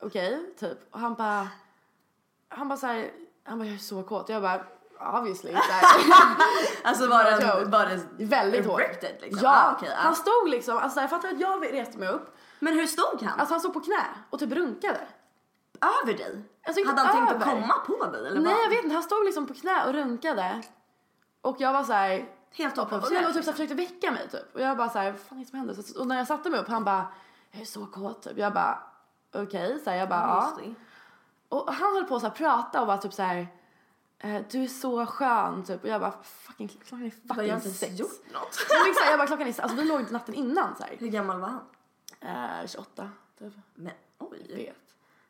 okej 0.00 0.54
typ 0.58 0.78
och 0.94 1.00
han 1.00 1.14
bara 1.14 1.48
han 2.48 2.68
bara 2.68 2.76
så 2.76 2.86
här, 2.86 3.10
han 3.44 3.58
bara 3.58 3.64
jag 3.66 3.74
är 3.74 3.78
så 3.78 4.02
kåt 4.02 4.28
jag 4.28 4.42
bara 4.42 4.60
obviously. 5.18 5.52
Alltså 6.84 7.06
var 7.06 7.24
det, 7.24 7.64
var 7.64 7.86
det 7.86 8.24
Väldigt 8.24 8.66
erected 8.66 9.16
liksom? 9.20 9.40
Ja, 9.44 9.64
Ah, 9.68 9.72
okej, 9.76 9.88
ja. 9.88 9.96
han 9.96 10.16
stod 10.16 10.48
liksom, 10.48 10.78
alltså 10.78 11.00
jag 11.00 11.10
fattar 11.10 11.28
att 11.28 11.40
jag 11.40 11.72
reste 11.72 11.98
mig 11.98 12.08
upp. 12.08 12.36
Men 12.58 12.74
hur 12.74 12.86
stod 12.86 13.22
han? 13.22 13.40
Alltså 13.40 13.54
han 13.54 13.60
stod 13.60 13.74
på 13.74 13.80
knä 13.80 14.04
och 14.30 14.38
typ 14.38 14.52
runkade. 14.52 15.00
Över 15.80 16.18
dig? 16.18 16.42
Alltså, 16.66 16.80
inte 16.80 16.92
Hade 16.92 17.02
han 17.08 17.16
tänkt 17.16 17.30
att 17.42 17.48
över. 17.48 17.60
komma 17.60 17.74
på 17.86 18.06
dig 18.06 18.26
eller 18.26 18.40
Nej 18.40 18.54
vad? 18.54 18.62
jag 18.64 18.68
vet 18.70 18.82
inte, 18.84 18.94
han 18.94 19.02
stod 19.02 19.24
liksom 19.24 19.46
på 19.46 19.54
knä 19.54 19.86
och 19.86 19.92
runkade. 19.92 20.62
Och 21.40 21.56
jag 21.60 21.72
var 21.72 21.84
så 21.84 21.92
här. 21.92 22.28
Helt 22.52 22.78
och, 22.78 22.84
oprovocerat. 22.84 23.26
och 23.28 23.34
typ 23.34 23.44
så 23.44 23.50
här, 23.50 23.56
försökte 23.56 23.74
väcka 23.74 24.10
mig 24.10 24.28
typ. 24.28 24.54
Och 24.54 24.60
jag 24.60 24.76
bara 24.76 24.88
så 24.90 24.98
här, 24.98 25.10
vad 25.12 25.20
fan 25.20 25.38
är 25.38 25.42
det 25.44 25.48
som 25.50 25.58
händer? 25.58 25.74
Så, 25.74 26.00
och 26.00 26.06
när 26.06 26.16
jag 26.16 26.26
satte 26.26 26.50
mig 26.50 26.60
upp 26.60 26.68
han 26.68 26.84
bara, 26.84 27.06
jag 27.50 27.60
är 27.60 27.64
så 27.66 27.86
kåt 27.86 28.22
typ. 28.22 28.38
Jag 28.38 28.52
bara, 28.52 28.78
okej, 29.34 29.80
så 29.84 29.90
här, 29.90 29.96
jag 29.96 30.08
bara 30.08 30.20
ja. 30.20 30.58
Och 31.48 31.72
han 31.74 31.94
höll 31.94 32.04
på 32.04 32.16
att 32.16 32.22
så 32.22 32.30
prata 32.30 32.80
och 32.80 32.86
var 32.86 32.96
typ 32.98 33.12
så 33.12 33.22
här. 33.22 33.48
eh, 34.18 34.42
Du 34.50 34.62
är 34.62 34.68
så 34.68 35.06
skön 35.06 35.64
typ 35.64 35.82
och 35.82 35.88
jag 35.88 36.00
bara 36.00 36.14
fucking 36.22 36.68
klockan 36.68 37.06
är 37.06 37.12
Bara, 37.22 37.34
fucking 37.34 37.48
jag 37.48 37.54
har 37.56 37.60
inte 37.66 37.70
sex. 37.78 37.98
gjort 37.98 38.32
något. 38.32 38.58
Jag 39.10 39.18
bara 39.18 39.26
klockan 39.26 39.46
är 39.48 39.52
sex. 39.52 39.60
Alltså 39.60 39.76
vi 39.76 39.84
låg 39.84 40.10
natten 40.10 40.34
innan 40.34 40.76
så 40.76 40.82
här. 40.82 40.96
Hur 40.98 41.08
gammal 41.08 41.40
var 41.40 41.48
han? 41.48 42.60
Eh, 42.60 42.66
28 42.66 43.10
typ. 43.38 43.52
Men 43.74 43.92
oj. 44.18 44.46
Vet. 44.56 44.85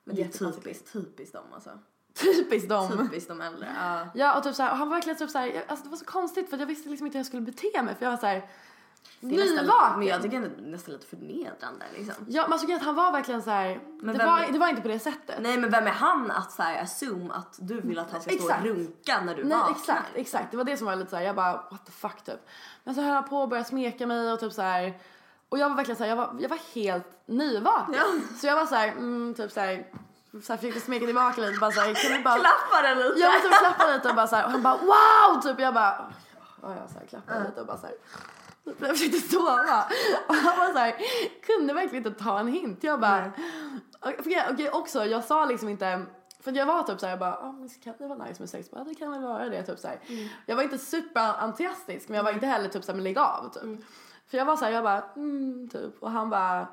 Men 0.07 0.17
det 0.17 0.23
är 0.23 0.29
typiskt, 0.53 0.93
typiskt 0.93 1.35
dem 1.35 1.45
alltså. 1.55 1.71
Typiskt 2.15 2.69
dem. 2.69 2.89
Typiskt 2.99 3.29
de 3.29 3.41
äldre. 3.41 3.69
Ja. 3.77 4.07
Ja 4.15 4.39
och 4.39 4.45
typ 4.45 4.55
såhär, 4.55 4.71
och 4.71 4.77
han 4.77 4.89
var 4.89 4.97
verkligen 4.97 5.19
typ 5.19 5.31
såhär, 5.31 5.65
alltså 5.69 5.85
det 5.85 5.91
var 5.91 5.97
så 5.97 6.05
konstigt 6.05 6.51
för 6.51 6.59
jag 6.59 6.67
visste 6.67 6.89
liksom 6.89 7.07
inte 7.07 7.19
hur 7.19 7.21
jag 7.21 7.27
skulle 7.27 7.43
bete 7.43 7.83
mig 7.83 7.95
för 7.95 8.05
jag 8.05 8.11
var 8.11 8.19
såhär 8.19 8.49
nyvaken. 9.21 9.99
men 9.99 10.07
jag 10.07 10.23
tycker 10.23 10.41
det 10.41 10.47
är 10.47 10.71
nästan 10.71 10.95
lite 10.95 11.07
förnedrande 11.07 11.85
liksom. 11.95 12.15
Ja 12.29 12.43
men 12.43 12.53
alltså 12.53 12.75
att 12.75 12.83
han 12.83 12.95
var 12.95 13.13
verkligen 13.13 13.43
såhär, 13.43 13.81
Men 14.01 14.19
det 14.19 14.25
var, 14.25 14.53
det 14.53 14.59
var 14.59 14.69
inte 14.69 14.83
på 14.83 14.89
det 14.89 14.99
sättet. 14.99 15.37
Nej 15.41 15.59
men 15.59 15.71
vem 15.71 15.87
är 15.87 15.91
han 15.91 16.31
att 16.31 16.53
så 16.53 16.63
här, 16.63 16.83
assume 16.83 17.35
att 17.35 17.57
du 17.59 17.81
vill 17.81 17.99
att 17.99 18.11
han 18.11 18.21
ska 18.21 18.31
stå 18.31 18.45
Exakt. 18.45 18.61
och 18.61 18.67
runka 18.67 19.21
när 19.21 19.35
du 19.35 19.45
Nej 19.45 19.59
vaknar? 19.59 19.77
exakt, 19.77 20.11
exakt. 20.15 20.51
Det 20.51 20.57
var 20.57 20.65
det 20.65 20.77
som 20.77 20.87
var 20.87 20.97
lite 20.97 21.11
såhär, 21.11 21.23
jag 21.23 21.37
bara 21.37 21.53
what 21.53 21.87
the 21.87 21.93
fuck 21.93 22.25
typ. 22.25 22.41
Men 22.85 22.95
så 22.95 23.01
höll 23.01 23.15
han 23.15 23.29
på 23.29 23.39
och 23.39 23.49
började 23.49 23.69
smeka 23.69 24.07
mig 24.07 24.33
och 24.33 24.41
typ 24.41 24.53
såhär 24.53 25.01
och 25.49 25.59
jag 25.59 25.69
var 25.69 25.77
verkligen 25.77 25.97
såhär, 25.97 26.11
jag 26.11 26.17
var, 26.17 26.37
jag 26.41 26.49
var 26.49 26.61
helt 26.75 27.07
nyvaken. 27.27 27.95
Ja. 27.95 28.05
Så 28.41 28.47
jag 28.47 28.57
var 28.57 28.67
såhär, 28.67 28.89
mm, 28.89 29.35
typ 29.35 29.53
såhär, 29.53 29.87
så 30.43 30.53
här 30.53 30.57
försökte 30.57 30.81
smeka 30.81 31.07
tillbaka 31.07 31.41
lite 31.41 31.59
bara 31.59 31.73
såhär, 31.73 31.95
kan 31.95 32.17
du 32.17 32.23
bara 32.23 32.39
Klappa 32.39 32.83
den 32.83 32.99
lite. 32.99 33.21
Jag 33.21 33.33
måste 33.33 33.49
klappa 33.49 33.93
lite 33.93 34.09
och 34.09 34.15
bara 34.15 34.27
såhär, 34.27 34.45
och 34.45 34.51
han 34.51 34.63
bara 34.63 34.77
wow! 34.77 35.41
Typ 35.43 35.61
jag 35.61 35.75
bara 35.75 36.13
ja 36.63 36.77
jag 36.77 36.91
så 36.91 36.99
här 36.99 37.07
klappade 37.07 37.45
lite 37.45 37.61
och 37.61 37.67
bara 37.67 37.79
såhär 37.79 37.97
jag 38.65 38.99
försökte 38.99 39.19
sova. 39.19 39.85
Och 40.29 40.35
han 40.35 40.59
var 40.59 40.73
såhär 40.73 40.95
kunde 41.47 41.75
verkligen 41.75 42.07
inte 42.07 42.25
ta 42.25 42.39
en 42.41 42.49
hint. 42.49 42.85
Jag 42.85 43.01
bara 43.01 43.33
okej 44.01 44.47
okej 44.53 44.71
också 44.71 45.05
jag 45.05 45.25
sa 45.25 45.45
liksom 45.45 45.69
inte 45.69 46.03
för 46.41 46.53
jag 46.53 46.67
var 46.67 46.83
typ 46.83 47.01
såhär 47.01 47.13
jag 47.13 47.19
bara 47.19 47.53
men 47.53 47.69
kan 47.69 47.95
det 47.99 48.07
vara 48.07 48.25
nice 48.25 48.43
med 48.43 48.51
sex? 48.51 48.71
Bara 48.71 48.85
det 48.85 48.95
kan 48.95 49.11
väl 49.11 49.23
vara 49.23 49.49
det. 49.49 49.63
Typ 49.63 49.79
såhär 49.79 49.99
jag 50.47 50.57
var 50.57 50.63
inte 50.63 50.79
superentusiastisk 50.79 52.09
men 52.09 52.17
jag 52.17 52.25
var 52.25 52.33
inte 52.33 52.47
heller 52.47 52.69
typ 52.69 52.85
såhär 52.85 52.97
men 52.97 53.05
lägg 53.05 53.19
av 53.19 53.51
typ 53.53 53.81
för 54.31 54.39
jag 54.39 54.45
var 54.45 54.57
såhär 54.57 54.73
jag 54.73 54.85
bara 54.85 55.03
mm 55.17 55.69
typ 55.73 56.03
och 56.03 56.11
han 56.11 56.31
bara 56.31 56.67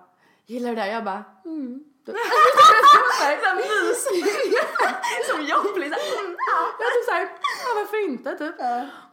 gillar 0.45 0.69
du 0.69 0.75
det 0.75 0.87
jag 0.87 1.03
bara 1.03 1.23
mm 1.45 1.83
typ. 2.05 2.15
Såhär 3.19 3.55
mys. 3.55 4.03
Som 5.29 5.45
jag 5.45 5.73
blir 5.75 5.89
såhär. 5.89 6.19
mm, 6.25 6.35
ah. 6.53 6.65
Jag 6.79 6.93
typ 6.93 7.05
såhär, 7.05 7.21
ja 7.65 7.69
varför 7.75 8.05
inte 8.09 8.37
typ. 8.37 8.55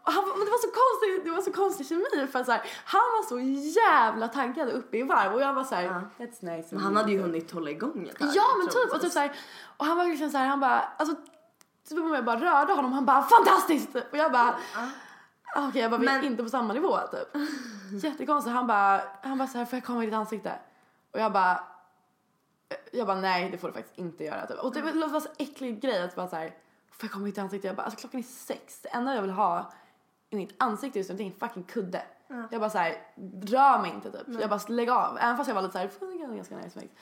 Och 0.05 0.13
han, 0.13 0.25
men 0.29 0.45
det 0.45 0.51
var 0.51 0.59
så 0.59 0.71
konstigt, 0.83 1.25
det 1.25 1.31
var 1.31 1.43
så 1.43 1.53
konstig 1.53 1.87
kemi 1.87 2.27
för 2.33 2.39
att 2.39 2.47
så 2.47 2.53
här, 2.53 2.63
han 2.85 3.01
var 3.01 3.23
så 3.29 3.39
jävla 3.81 4.29
taggad 4.29 4.69
uppe 4.69 4.97
i 4.99 5.03
varv 5.03 5.35
och 5.35 5.41
jag 5.41 5.53
var 5.53 5.65
såhär, 5.65 5.89
that's 6.19 6.57
nice. 6.57 6.69
Men 6.75 6.85
han 6.85 6.97
hade 6.97 7.13
ju 7.13 7.21
hunnit 7.21 7.51
hålla 7.51 7.71
igång 7.71 8.09
ett 8.09 8.19
tag. 8.19 8.29
Ja 8.35 8.45
men 8.59 8.69
typ 8.69 8.95
och 8.95 9.01
typ 9.01 9.13
såhär, 9.13 9.33
och 9.77 9.87
han 9.87 9.97
var 9.97 10.05
verkligen 10.05 10.31
såhär, 10.31 10.47
han 10.47 10.61
bara, 10.61 10.81
alltså 10.97 11.15
typ 11.89 11.99
om 11.99 12.15
jag 12.15 12.25
bara 12.25 12.41
rörde 12.41 12.73
honom, 12.73 12.93
han 12.93 13.05
bara 13.07 13.23
fantastiskt! 13.23 13.95
Och 13.95 14.19
jag 14.19 14.33
bara, 14.33 14.49
ah, 14.77 14.87
okej 15.57 15.83
jag 15.83 15.91
bara 15.91 16.01
vi 16.01 16.07
är 16.07 16.13
Men- 16.13 16.25
inte 16.25 16.43
på 16.43 16.49
samma 16.49 16.73
nivå 16.75 16.99
typ. 16.99 17.29
Jättekonstigt, 18.05 18.55
han 18.55 18.67
bara, 18.67 19.01
han 19.23 19.39
bara 19.39 19.49
såhär, 19.49 19.65
får 19.65 19.77
jag 19.77 19.85
komma 19.85 20.03
i 20.03 20.07
ditt 20.07 20.15
ansikte? 20.15 20.53
Och 21.13 21.21
jag 21.21 21.33
bara, 21.33 21.61
jag 22.93 23.07
bara 23.07 23.21
nej 23.21 23.51
det 23.51 23.59
får 23.59 23.69
du 23.69 23.75
faktiskt 23.75 23.99
inte 23.99 24.25
göra 24.25 24.47
typ. 24.47 24.59
Och 24.59 24.75
det 24.75 24.83
var 24.83 25.21
så 25.21 25.29
äcklig 25.39 25.81
grej 25.81 26.03
att 26.03 26.17
bara 26.17 26.29
såhär, 26.29 26.47
får 26.91 27.05
jag 27.05 27.11
komma 27.11 27.27
i 27.29 27.31
ditt 27.31 27.39
ansikte? 27.39 27.67
Jag 27.67 27.77
bara, 27.77 27.83
alltså 27.83 28.01
klockan 28.01 28.21
är 28.21 28.25
sex, 28.25 28.81
det 28.83 28.89
enda 28.89 29.15
jag 29.15 29.23
vill 29.23 29.31
ha 29.31 29.73
i 30.31 30.37
mitt 30.37 30.55
ansikte 30.63 30.99
just 30.99 31.11
nu 31.11 31.17
det 31.17 31.23
är 31.23 31.27
en 31.27 31.33
fucking 31.49 31.63
kudde. 31.63 32.03
Jag 32.51 32.61
bara 32.61 32.71
såhär, 32.71 32.95
rör 33.43 33.79
mig 33.83 33.91
inte 33.91 34.11
typ. 34.11 34.41
Jag 34.41 34.51
bara 34.51 34.61
lägg 34.69 34.91
av. 34.91 35.19
Även 35.21 35.37
fast 35.37 35.49
jag 35.49 35.55
var 35.55 35.63
lite 35.63 35.73
såhär, 35.73 35.89
"Fan, 35.89 36.19
det 36.19 36.25
är 36.25 36.37
ganska 36.37 36.57
nice 36.57 36.81
sex. 36.81 36.93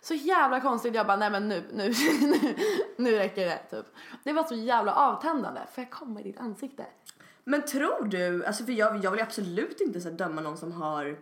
Så 0.00 0.14
jävla 0.14 0.60
konstigt, 0.60 0.94
jag 0.94 1.06
bara 1.06 1.16
nej 1.16 1.30
men 1.30 1.48
nu, 1.48 1.64
nu, 1.72 1.92
nu, 2.20 2.56
nu 2.96 3.16
räcker 3.16 3.46
det 3.46 3.58
typ. 3.70 3.86
Det 4.24 4.32
var 4.32 4.44
så 4.44 4.54
jävla 4.54 4.94
avtändande, 4.94 5.60
får 5.74 5.84
jag 5.84 5.90
komma 5.90 6.20
i 6.20 6.22
ditt 6.22 6.40
ansikte? 6.40 6.86
Men 7.44 7.64
tror 7.64 8.04
du, 8.04 8.44
alltså 8.44 8.64
för 8.64 8.72
jag, 8.72 9.04
jag 9.04 9.10
vill 9.10 9.20
absolut 9.20 9.80
inte 9.80 10.00
så 10.00 10.10
döma 10.10 10.40
någon 10.40 10.56
som 10.56 10.72
har 10.72 11.18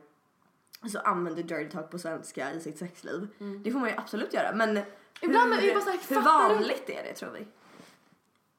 alltså 0.81 0.99
använder 0.99 1.43
dirty 1.43 1.71
talk 1.71 1.91
på 1.91 1.99
svenska 1.99 2.53
i 2.53 2.61
sitt 2.61 2.79
sexliv. 2.79 3.29
Det 3.65 3.71
får 3.73 3.79
man 3.79 3.89
ju 3.89 3.95
absolut 3.97 4.35
göra 4.35 4.53
men 4.55 4.81
Ibland 5.23 5.55
hur, 5.55 5.75
bara 5.75 5.81
så 5.85 5.91
här, 5.91 5.99
hur 6.09 6.17
fattar 6.17 6.49
du? 6.49 6.55
vanligt 6.55 6.89
är 6.91 7.03
det 7.03 7.13
tror 7.15 7.31
vi? 7.31 7.47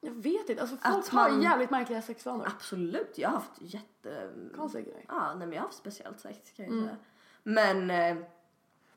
Jag 0.00 0.12
vet 0.12 0.48
inte, 0.48 0.62
alltså 0.62 0.76
folk 0.76 0.96
Att 1.06 1.12
man- 1.12 1.32
har 1.32 1.42
jävligt 1.42 1.70
märkliga 1.70 2.02
sexvanor. 2.02 2.46
Absolut, 2.46 3.12
jag 3.18 3.28
har 3.28 3.34
haft 3.36 3.50
jätte... 3.60 4.30
Konstiga 4.56 4.82
grejer. 4.84 5.04
Ja, 5.08 5.28
nej 5.28 5.36
men 5.46 5.52
jag 5.52 5.60
har 5.60 5.66
haft 5.66 5.78
speciellt 5.78 6.20
sex 6.20 6.38
kan 6.56 6.64
jag 6.64 6.74
säga. 6.84 6.96
Men 7.42 7.90
eh, 7.90 8.16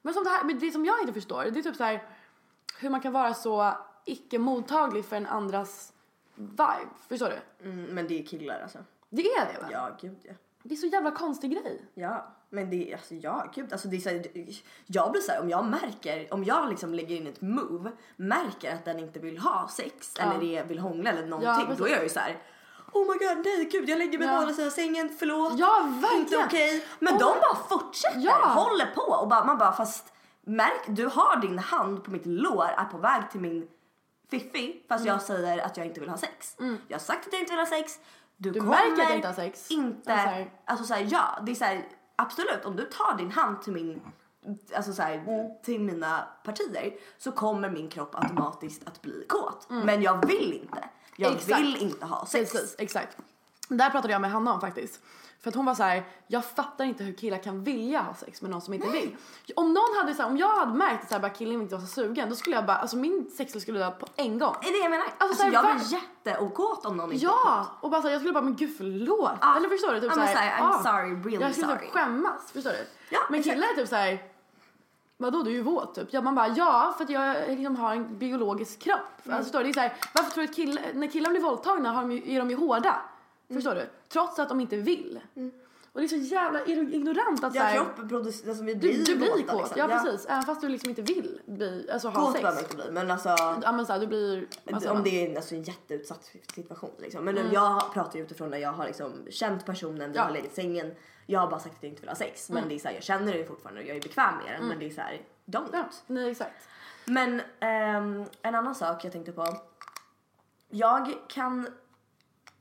Men 0.02 0.14
som 0.14 0.24
det 0.24 0.30
här, 0.30 0.44
men 0.44 0.60
det 0.60 0.72
som 0.72 0.86
jag 0.86 1.00
inte 1.02 1.14
förstår, 1.14 1.44
det 1.44 1.60
är 1.60 1.64
typ 1.64 1.76
så 1.76 1.84
här 1.84 2.04
hur 2.80 2.90
man 2.90 3.02
kan 3.02 3.14
vara 3.14 3.34
så 3.34 3.74
icke 4.06 4.40
mottaglig 4.40 5.06
för 5.06 5.16
en 5.16 5.26
andras 5.28 5.94
vibe. 6.36 6.90
Förstår 7.10 7.30
du? 7.60 7.66
Mm, 7.70 7.84
men 7.86 8.08
det 8.08 8.20
är 8.22 8.26
killar 8.26 8.60
alltså. 8.64 8.78
Det 9.10 9.22
är 9.28 9.54
det 9.54 9.60
va? 9.62 9.68
Ja, 9.72 9.98
gud 10.02 10.18
ja. 10.24 10.34
Det 10.64 10.74
är 10.76 10.78
så 10.78 10.88
jävla 10.88 11.12
konstig 11.12 11.52
grej. 11.52 11.86
Ja, 11.94 12.28
men 12.50 12.70
det 12.70 12.92
är 12.92 12.96
alltså 12.96 13.14
ja, 13.16 13.52
gud. 13.56 13.72
Alltså 13.74 13.88
det 13.88 13.96
är 13.96 14.00
så 14.00 14.10
här, 14.10 14.26
jag 14.86 15.12
blir 15.12 15.22
så 15.22 15.32
här, 15.32 15.42
om 15.42 15.50
jag 15.50 15.66
märker, 15.66 16.34
om 16.34 16.44
jag 16.44 16.70
liksom 16.70 16.94
lägger 16.94 17.16
in 17.16 17.28
ett 17.28 17.42
move, 17.42 17.92
märker 18.16 18.74
att 18.74 18.86
den 18.86 19.00
inte 19.00 19.20
vill 19.20 19.38
ha 19.38 19.68
sex 19.72 20.14
eller 20.20 20.40
det 20.40 20.64
vill 20.68 20.80
hångla 20.80 21.10
eller 21.10 21.26
någonting, 21.28 21.66
precis. 21.66 21.78
då 21.80 21.88
är 21.88 21.92
jag 21.92 22.04
ju 22.04 22.10
så 22.10 22.20
här. 22.20 22.38
Oh 22.94 23.02
my 23.02 23.28
god, 23.28 23.46
nej 23.46 23.70
gud 23.72 23.90
jag 23.90 23.98
lägger 24.00 24.18
mig 24.20 24.28
Ja. 24.28 24.34
på 24.34 24.40
andra 24.40 24.54
sidan 24.54 24.72
sängen, 24.72 25.10
förlåt. 25.20 25.54
Ja, 25.60 25.88
Inte 26.14 26.36
verkligen. 26.36 26.46
okej. 26.46 26.86
Men 27.00 27.14
Och- 27.14 27.20
de 27.20 27.26
bara 27.26 27.56
fortsätter, 27.80 28.20
Ja. 28.20 28.48
håller 28.48 28.86
på 28.96 29.02
och 29.02 29.28
bara, 29.28 29.44
man 29.46 29.58
bara 29.58 29.74
fast 29.74 30.14
märk, 30.42 30.82
du 30.88 31.06
har 31.06 31.42
din 31.42 31.60
hand 31.60 32.04
på 32.04 32.12
mitt 32.12 32.26
lår, 32.26 32.66
är 32.78 32.86
på 32.86 32.98
väg 32.98 33.32
till 33.32 33.40
min 33.42 33.68
fiffi 34.30 34.84
fast 34.90 35.02
Mm. 35.02 35.14
jag 35.14 35.22
säger 35.22 35.58
att 35.66 35.78
jag 35.78 35.86
inte 35.86 36.00
vill 36.00 36.10
ha 36.10 36.18
sex. 36.18 36.56
Jag 36.88 36.96
har 36.98 37.00
sagt 37.04 37.28
att 37.28 37.34
jag 37.34 37.42
inte 37.42 37.52
vill 37.52 37.60
ha 37.60 37.66
sex. 37.66 38.00
Du, 38.38 38.52
Du 38.52 38.60
kommer 38.60 38.72
märker 38.72 38.92
att 39.04 39.10
jag 39.10 39.16
inte 39.16 39.28
har 39.28 39.36
sex. 39.36 39.72
Inte, 39.72 40.14
Alltså 40.14 40.28
här- 40.30 40.52
alltså 40.66 40.86
såhär 40.86 41.08
ja, 41.12 41.40
det 41.46 41.52
är 41.52 41.56
såhär 41.56 41.88
absolut 42.16 42.66
om 42.66 42.76
du 42.76 42.84
tar 42.86 43.18
din 43.18 43.32
hand 43.32 43.62
till 43.62 43.74
min 43.74 44.02
Alltså 44.76 44.94
såhär, 44.94 45.24
till 45.64 45.80
mina 45.82 46.28
partier 46.44 46.94
så 47.18 47.32
kommer 47.32 47.70
min 47.70 47.90
kropp 47.90 48.16
automatiskt 48.16 48.88
att 48.88 49.02
bli 49.02 49.26
kåt. 49.30 49.66
Men 49.70 50.02
jag 50.02 50.28
vill 50.28 50.54
inte. 50.54 50.90
Jag 51.18 51.28
Mm. 51.28 51.38
Exakt. 51.40 51.60
vill 51.62 51.78
inte 51.78 52.06
ha 52.06 52.26
sex. 52.26 52.52
Precis, 52.52 52.76
exakt. 52.78 53.18
Där 53.70 53.90
pratade 53.90 54.14
jag 54.14 54.22
med 54.22 54.32
Hanna 54.32 54.54
om 54.54 54.62
faktiskt. 54.62 55.02
För 55.46 55.50
att 55.50 55.56
hon 55.56 55.66
var 55.66 55.76
så 55.76 55.84
här: 55.84 56.04
jag 56.28 56.46
fattar 56.46 56.86
inte 56.86 57.04
hur 57.04 57.14
killar 57.14 57.38
kan 57.38 57.64
vilja 57.64 58.02
ha 58.02 58.14
sex 58.14 58.42
med 58.42 58.52
någon 58.52 58.62
som 58.62 58.74
inte 58.74 58.90
vill. 58.90 59.16
Om 59.56 59.74
någon 59.74 59.98
hade 59.98 60.14
så 60.14 60.22
här, 60.22 60.30
om 60.30 60.38
jag 60.38 60.56
hade 60.56 60.74
märkt 60.74 61.04
att 61.04 61.10
så 61.10 61.16
här, 61.16 61.22
bara 61.22 61.30
killen 61.30 61.62
inte 61.62 61.76
var 61.76 61.82
så 61.82 61.88
sugen, 61.88 62.30
då 62.30 62.36
skulle 62.36 62.56
jag 62.56 62.66
bara, 62.66 62.78
alltså 62.78 62.98
min 62.98 63.32
sexlust 63.38 63.64
skulle 63.64 63.80
dö 63.80 63.92
på 63.92 64.08
en 64.16 64.40
gång. 64.40 64.56
Är 64.62 64.72
det 64.72 64.78
jag 64.78 64.90
menar? 64.90 65.06
Alltså, 65.06 65.24
Alltså, 65.24 65.38
såhär, 65.38 65.54
jag 65.54 65.64
va- 65.64 65.74
blir 65.76 66.00
jätteokåt 66.26 66.86
om 66.86 66.98
någon 66.98 67.12
inte 67.12 67.26
Ja! 67.26 67.66
Och 67.82 67.90
bara 67.90 68.02
så 68.02 68.08
här, 68.08 68.14
jag 68.14 68.22
skulle 68.22 68.34
bara, 68.34 68.44
men 68.44 68.56
gud 68.56 68.78
förlåt. 68.78 69.32
Ja. 69.42 69.58
Eller 69.58 69.70
förstår 69.70 69.94
du? 69.94 70.00
Typ 70.00 70.16
men 70.16 70.28
så 70.28 70.34
här, 70.34 70.50
här, 70.50 70.64
I'm 70.64 70.70
ah. 70.70 70.84
sorry, 70.84 71.16
really 71.16 71.46
Jag 71.46 71.52
skulle 71.52 71.68
sorry. 71.68 71.80
typ 71.80 71.92
skämmas, 71.92 72.52
förstår 72.54 72.72
du? 72.72 72.88
Ja, 73.10 73.20
men 73.30 73.44
killar 73.44 73.68
är 73.68 73.76
typ 73.76 73.90
så 73.90 73.96
här. 73.96 74.24
Vadå 75.18 75.44
du 75.44 75.50
är 75.50 75.56
ju 75.56 75.62
våt 75.62 75.96
typ. 75.96 76.08
Ja 76.12 76.22
man 76.22 76.36
bara 76.36 76.48
ja 76.48 76.94
för 76.98 77.04
att 77.04 77.10
jag 77.10 77.50
liksom 77.50 77.76
har 77.76 77.92
en 77.92 78.18
biologisk 78.18 78.80
kropp. 78.80 79.00
Mm. 79.26 79.38
Alltså, 79.38 79.44
förstår 79.44 79.60
du? 79.60 79.64
Det 79.64 79.72
är 79.72 79.74
så 79.74 79.80
här, 79.80 79.94
varför 80.14 80.32
tror 80.32 80.44
du 80.44 80.50
att 80.50 80.56
killar, 80.56 80.84
när 80.94 81.08
killar 81.08 81.30
blir 81.30 81.42
våldtagna 81.42 81.92
har 81.92 82.02
de 82.02 82.12
ju, 82.12 82.36
är 82.36 82.40
de 82.40 82.50
ju 82.50 82.56
hårda. 82.56 82.96
Mm. 83.50 83.62
Förstår 83.62 83.76
du? 83.76 83.90
Trots 84.10 84.40
att 84.40 84.50
de 84.50 84.60
inte 84.62 84.78
vill. 84.78 85.20
Och 85.94 86.02
det 86.02 86.06
är 86.06 86.08
så 86.08 86.16
jävla 86.16 86.66
ignorant 86.66 87.44
att 87.44 87.56
Ja, 87.56 87.62
här, 87.62 87.76
kroppen 87.76 88.10
producerar, 88.10 88.50
alltså 88.50 88.64
vi 88.64 88.74
du, 88.74 88.80
blir 88.80 89.06
du 89.06 89.16
blir 89.16 89.30
våta, 89.30 89.44
kåt. 89.54 89.62
liksom. 89.62 89.78
Ja, 89.80 89.88
precis. 89.88 90.26
Även 90.26 90.44
fast 90.44 90.62
du 90.62 90.70
liksom 90.70 90.90
inte 90.90 91.02
vill 91.02 91.42
bli, 91.46 91.90
alltså, 91.92 92.08
ha 92.10 92.22
Kåt 92.26 92.32
sex. 92.32 92.42
behöver 92.42 92.62
man 92.62 92.64
inte 92.72 92.76
bli 92.76 92.92
men 92.92 93.12
alltså 93.12 93.30
Ja 93.64 93.72
men 93.72 93.86
så 93.86 93.94
här, 93.94 94.00
du 94.00 94.08
blir, 94.08 94.48
säger 94.80 94.92
om 94.92 95.04
det 95.04 95.26
är 95.26 95.30
en, 95.30 95.38
alltså, 95.38 95.56
en 95.56 95.64
jätteutsatt 95.64 96.32
situation 96.56 96.92
liksom. 96.98 97.26
Men 97.26 97.38
Mm. 97.38 97.54
jag 97.54 97.94
pratar 97.94 98.18
ju 98.20 98.26
utifrån 98.26 98.50
när 98.50 98.58
jag 98.58 98.72
har 98.74 98.86
liksom 98.86 99.26
känt 99.30 99.66
personen, 99.66 100.12
vi 100.12 100.18
Ja. 100.18 100.24
har 100.24 100.32
legat 100.32 100.52
i 100.52 100.56
sängen. 100.56 100.96
Jag 101.26 101.40
har 101.40 101.48
bara 101.48 101.60
sagt 101.60 101.76
att 101.76 101.84
jag 101.84 101.90
inte 101.90 102.02
vill 102.02 102.10
ha 102.10 102.16
sex 102.16 102.50
men 102.50 102.68
det 102.70 102.76
är 102.76 102.80
så 102.80 102.88
här, 102.88 102.96
jag 102.96 103.04
känner 103.04 103.34
det 103.34 103.46
fortfarande 103.46 103.82
och 103.82 103.88
jag 103.88 103.98
är 103.98 104.02
bekväm 104.02 104.36
med 104.46 104.60
den 104.60 104.68
men 104.68 104.80
det 104.80 104.86
är 104.86 104.90
så 104.90 105.02
här, 105.02 105.22
don't. 105.46 105.68
Mm. 105.70 105.70
Ja, 105.74 105.86
nej 106.08 106.32
exakt. 106.32 106.68
Men 107.06 107.42
ehm, 107.60 108.26
en 108.42 108.56
annan 108.56 108.76
sak 108.76 109.06
jag 109.06 109.12
tänkte 109.12 109.32
på. 109.32 109.48
Jag 110.70 111.14
kan 111.28 111.68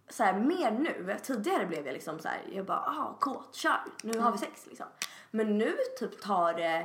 så 0.09 0.25
här, 0.25 0.39
mer 0.39 0.71
nu. 0.71 1.17
Tidigare 1.23 1.67
blev 1.67 1.87
jag 1.87 1.93
liksom 1.93 2.19
så 2.19 2.29
här, 2.29 2.41
jag 2.53 2.67
bara 2.67 2.79
ah 2.79 3.17
kåt, 3.21 3.55
kör, 3.55 3.81
nu 4.03 4.19
har 4.19 4.33
vi 4.33 4.39
sex 4.39 4.67
liksom. 4.67 4.87
Men 5.31 5.59
nu 5.59 5.75
typ 5.99 6.21
tar 6.23 6.55
det, 6.55 6.85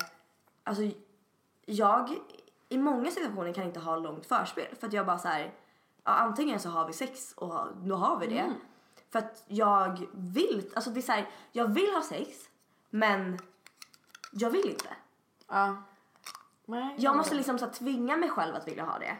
alltså 0.64 0.84
jag 1.66 2.18
i 2.70 2.78
många 2.78 3.12
situationer 3.12 3.54
kan 3.54 3.64
inte 3.64 3.80
ha 3.80 3.96
långt 3.96 4.26
förspel 4.26 4.76
för 4.80 4.88
att 4.88 4.94
jag 4.94 5.06
bara 5.06 5.20
så 5.20 5.28
här, 5.28 5.54
ja, 6.04 6.12
antingen 6.12 6.60
så 6.60 6.70
har 6.70 6.88
vi 6.88 6.94
sex 6.94 7.34
och 7.34 7.68
då 7.76 7.96
har 7.96 8.20
vi 8.20 8.28
det. 8.28 8.54
För 9.10 9.20
att 9.20 9.44
jag 9.48 10.08
vill, 10.14 10.72
alltså 10.76 10.90
det 10.90 11.00
är 11.00 11.02
så 11.02 11.12
här, 11.12 11.30
jag 11.52 11.68
vill 11.68 11.94
ha 11.94 12.02
sex 12.02 12.50
men 12.90 13.40
jag 14.32 14.50
vill 14.50 14.70
inte. 14.70 14.90
Ja. 15.48 15.84
Nej, 16.66 16.96
Jag 16.98 17.18
måste 17.18 17.36
liksom 17.36 17.60
så 17.60 17.66
här, 17.66 17.74
tvinga 17.74 18.18
mig 18.18 18.30
själv 18.30 18.56
att 18.56 18.68
vilja 18.68 18.86
ha 18.86 19.00
det. 19.00 19.18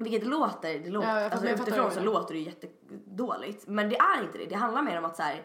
Vilket 0.00 0.26
låter, 0.26 0.78
det 0.78 0.90
låter 0.90 1.08
Ja, 1.08 1.20
jag 1.20 1.32
alltså 1.32 1.48
jag 1.48 1.60
utifrån 1.60 1.90
så 1.90 1.98
du 1.98 2.04
låter 2.04 2.34
det 2.34 2.40
ju 2.40 2.46
jättedåligt. 2.46 3.66
Men 3.66 3.88
det 3.88 3.96
är 3.96 4.22
inte 4.22 4.38
det. 4.38 4.46
Det 4.46 4.54
handlar 4.54 4.82
mer 4.82 4.98
om 4.98 5.04
att 5.04 5.16
så 5.16 5.22
här. 5.22 5.42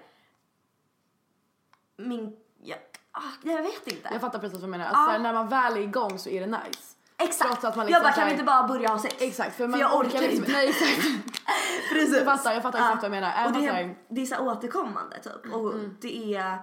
Min, 1.97 2.37
ja, 2.63 2.75
ah, 3.11 3.21
jag 3.43 3.63
vet 3.63 3.87
inte. 3.87 4.09
Jag 4.11 4.21
fattar 4.21 4.39
precis 4.39 4.53
vad 4.59 4.67
du 4.67 4.71
menar. 4.71 4.85
Alltså, 4.85 5.03
så 5.03 5.09
här, 5.11 5.19
när 5.19 5.33
man 5.33 5.49
väl 5.49 5.77
är 5.77 5.81
igång 5.81 6.19
så 6.19 6.29
är 6.29 6.39
det 6.41 6.47
nice. 6.47 6.95
Exakt! 7.17 7.51
trots 7.51 7.65
att 7.65 7.75
man 7.75 7.87
jag 7.87 7.89
liksom 7.89 8.03
bara 8.03 8.13
så 8.13 8.19
kan 8.19 8.25
vi 8.27 8.31
inte 8.31 8.43
bara 8.43 8.67
börja 8.67 8.89
ha 8.89 8.99
sex? 8.99 9.15
Exakt, 9.19 9.55
för, 9.55 9.67
man 9.67 9.79
jag 9.79 9.99
orkar 9.99 10.19
liksom 10.19 10.37
inte. 10.39 10.51
Nej 10.51 10.69
exakt. 10.69 11.01
Precis. 11.93 12.15
Jag 12.15 12.25
fattar, 12.25 12.53
jag 12.53 12.63
fattar 12.63 12.79
exakt 12.79 12.95
vad 12.95 13.03
jag 13.03 13.11
menar. 13.11 13.33
Även 13.37 13.55
Och 13.55 13.61
det, 13.61 13.67
är, 13.67 13.73
jag- 13.73 13.83
Mm. 13.83 13.95
det 14.09 14.21
är 14.21 14.25
så 14.25 14.35
här 14.35 14.47
återkommande 14.47 15.19
typ. 15.19 15.53
Och 15.53 15.73
det 16.01 16.35
är... 16.35 16.57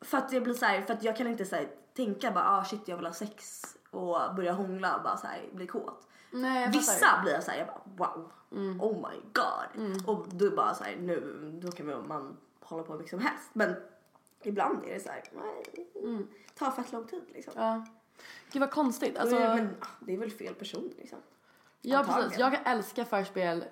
För 0.00 0.18
att 0.18 0.28
det 0.28 0.40
blir 0.40 0.54
så 0.54 0.66
här, 0.66 0.82
för 0.82 0.94
att 0.94 1.02
jag 1.02 1.16
kan 1.16 1.26
inte 1.26 1.44
så 1.44 1.56
här, 1.56 1.68
tänka 1.96 2.30
bara 2.30 2.44
ah 2.44 2.64
shit 2.64 2.88
jag 2.88 2.96
vill 2.96 3.06
ha 3.06 3.12
sex 3.12 3.62
och 3.90 4.34
börja 4.36 4.52
hångla 4.52 4.96
och 4.96 5.02
bara 5.02 5.16
så 5.16 5.26
här, 5.26 5.48
bli 5.52 5.66
kåt. 5.66 6.06
Nej, 6.30 6.70
Vissa 6.72 7.20
blir 7.22 7.32
jag 7.32 7.42
såhär, 7.42 7.58
jag 7.58 7.66
bara 7.66 8.12
wow, 8.12 8.32
oh 8.80 9.10
my 9.10 9.20
god. 9.32 10.06
Och 10.06 10.26
då 10.28 10.50
bara 10.50 10.74
såhär 10.74 10.96
nu, 10.96 11.50
då 11.62 11.72
kan 11.72 11.86
man 12.08 12.36
hålla 12.60 12.82
på 12.82 12.92
hur 12.92 12.98
mycket 12.98 13.10
som 13.10 13.20
helst. 13.20 13.50
Men 13.52 13.74
ibland 14.42 14.84
är 14.84 14.94
det 14.94 15.00
såhär, 15.00 15.22
nej, 15.32 16.26
tar 16.54 16.70
fett 16.70 16.92
lång 16.92 17.06
tid 17.06 17.22
liksom. 17.32 17.52
Ja. 17.56 17.86
Gud 18.52 18.60
vad 18.60 18.70
konstigt. 18.70 19.18
Alltså, 19.18 19.36
Alltså, 19.36 19.56
men 19.56 19.76
ah, 19.80 19.86
det 20.00 20.12
är 20.12 20.18
väl 20.18 20.30
fel 20.30 20.54
person 20.54 20.92
liksom. 20.98 21.18
ja 21.80 21.98
antagligen. 21.98 22.24
precis, 22.24 22.40
jag 22.40 22.52
kan 22.52 22.76
älska 22.76 23.04
förspel 23.04 23.64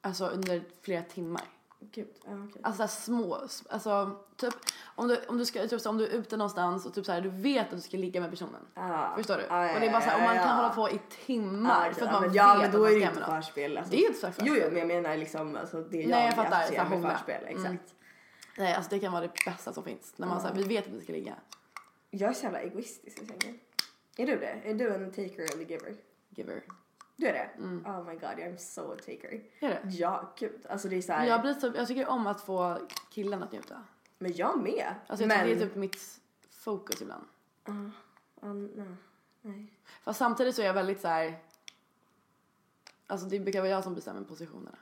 alltså, 0.00 0.26
under 0.26 0.64
flera 0.82 1.02
timmar. 1.02 1.44
Gud, 1.92 2.08
ja 2.24 2.30
okej. 2.48 2.62
Alltså 2.64 2.76
så 2.76 2.82
här 2.82 2.88
små, 2.88 3.34
alltså 3.70 4.20
typ 4.36 4.54
om 4.84 5.08
du, 5.08 5.20
om 5.28 5.38
du 5.38 5.44
ska, 5.44 5.66
typ 5.68 5.80
så 5.80 5.90
om 5.90 5.98
du 5.98 6.04
är 6.06 6.10
ute 6.10 6.36
någonstans 6.36 6.86
och 6.86 6.94
typ 6.94 7.06
så 7.06 7.12
här, 7.12 7.20
du 7.20 7.28
vet 7.30 7.66
att 7.66 7.76
du 7.76 7.80
ska 7.80 7.96
ligga 7.96 8.20
med 8.20 8.30
personen. 8.30 8.60
Ja. 8.74 9.12
Förstår 9.16 9.36
du? 9.36 9.42
Ja, 9.48 9.66
ja, 9.66 9.74
och 9.74 9.80
det 9.80 9.86
är 9.86 9.92
bara 9.92 10.00
så 10.02 10.08
här, 10.08 10.16
och 10.16 10.22
man 10.22 10.36
ja, 10.36 10.42
kan 10.42 10.50
ja. 10.50 10.56
hålla 10.56 10.74
på 10.74 10.90
i 10.90 11.00
timmar 11.26 11.86
Ja, 11.86 11.94
för 11.94 12.00
att 12.02 12.06
ja, 12.06 12.12
man 12.12 12.20
men, 12.22 12.30
vet 12.30 12.36
ja 12.36 12.54
men 12.54 12.66
att 12.66 12.72
då 12.72 12.78
man 12.78 12.90
ska 12.90 12.98
med 12.98 13.14
någon. 13.14 13.42
förspel. 13.42 13.78
Alltså. 13.78 13.90
Det 13.90 13.96
är 13.96 14.00
ju 14.00 14.06
inte 14.06 14.20
så 14.20 14.26
här 14.26 14.34
Jo, 14.38 14.44
jo 14.46 14.54
förspel. 14.54 14.70
men 14.72 14.78
jag 14.78 15.02
menar 15.02 15.16
liksom 15.16 15.56
alltså, 15.56 15.80
det 15.82 15.96
jag 16.00 16.10
Nej, 16.10 16.26
jag 16.26 16.34
fattar, 16.34 16.58
associerar 16.60 16.84
så 16.84 16.90
här, 16.90 16.98
med 17.00 17.12
förspel. 17.12 17.42
Exakt. 17.46 17.66
Mm. 17.66 17.78
Nej 18.58 18.74
alltså 18.74 18.90
det 18.90 18.98
kan 19.00 19.12
vara 19.12 19.22
det 19.22 19.32
bästa 19.44 19.72
som 19.72 19.84
finns. 19.84 20.14
När 20.16 20.26
man 20.26 20.40
så 20.40 20.46
här, 20.46 20.54
vi 20.54 20.62
vet 20.62 20.86
att 20.86 20.92
vi 20.92 21.00
ska 21.00 21.12
ligga. 21.12 21.34
Jag 22.10 22.30
är 22.30 22.34
så 22.34 22.44
jävla 22.44 22.60
egoistisk 22.60 23.22
i 23.22 23.26
sängen. 23.26 23.58
Är 24.16 24.26
du 24.26 24.38
det? 24.38 24.60
Är 24.64 24.74
du 24.74 24.94
en 24.94 25.10
taker 25.10 25.54
eller 25.54 25.64
giver? 25.64 25.94
Giver. 26.28 26.62
Du 27.16 27.26
är 27.26 27.32
det? 27.32 27.62
Oh 27.64 28.04
my 28.04 28.14
god, 28.14 28.38
I'm 28.38 28.56
so 28.56 28.92
a 28.92 28.96
taker. 28.96 29.30
Mm. 29.30 29.44
Är 29.60 29.68
det? 29.68 29.80
Ja, 29.90 30.32
gud. 30.38 30.66
Alltså 30.68 30.88
det 30.88 30.96
är 30.96 31.02
så 31.02 31.12
här, 31.12 31.26
Jag, 31.26 31.40
blir 31.40 31.54
så, 31.54 31.72
jag 31.76 31.88
tycker 31.88 32.08
om 32.08 32.26
att 32.26 32.40
få 32.40 32.78
killen 33.10 33.42
att 33.42 33.52
njuta. 33.52 33.82
Men 34.18 34.32
jag 34.34 34.62
med. 34.62 34.94
Alltså 35.06 35.22
jag 35.22 35.28
men... 35.28 35.46
det 35.46 35.52
är 35.52 35.58
typ 35.58 35.74
mitt 35.74 36.20
fokus 36.50 37.02
ibland. 37.02 37.24
Ja, 37.64 38.52
nej. 38.52 38.86
nej. 39.42 39.72
Fast 40.02 40.18
samtidigt 40.18 40.54
så 40.54 40.62
är 40.62 40.66
jag 40.66 40.74
väldigt 40.74 41.00
så 41.00 41.08
här. 41.08 41.38
Alltså 43.06 43.26
det 43.26 43.40
brukar 43.40 43.60
vara 43.60 43.70
jag 43.70 43.84
som 43.84 43.94
bestämmer 43.94 44.22
positionerna. 44.22 44.78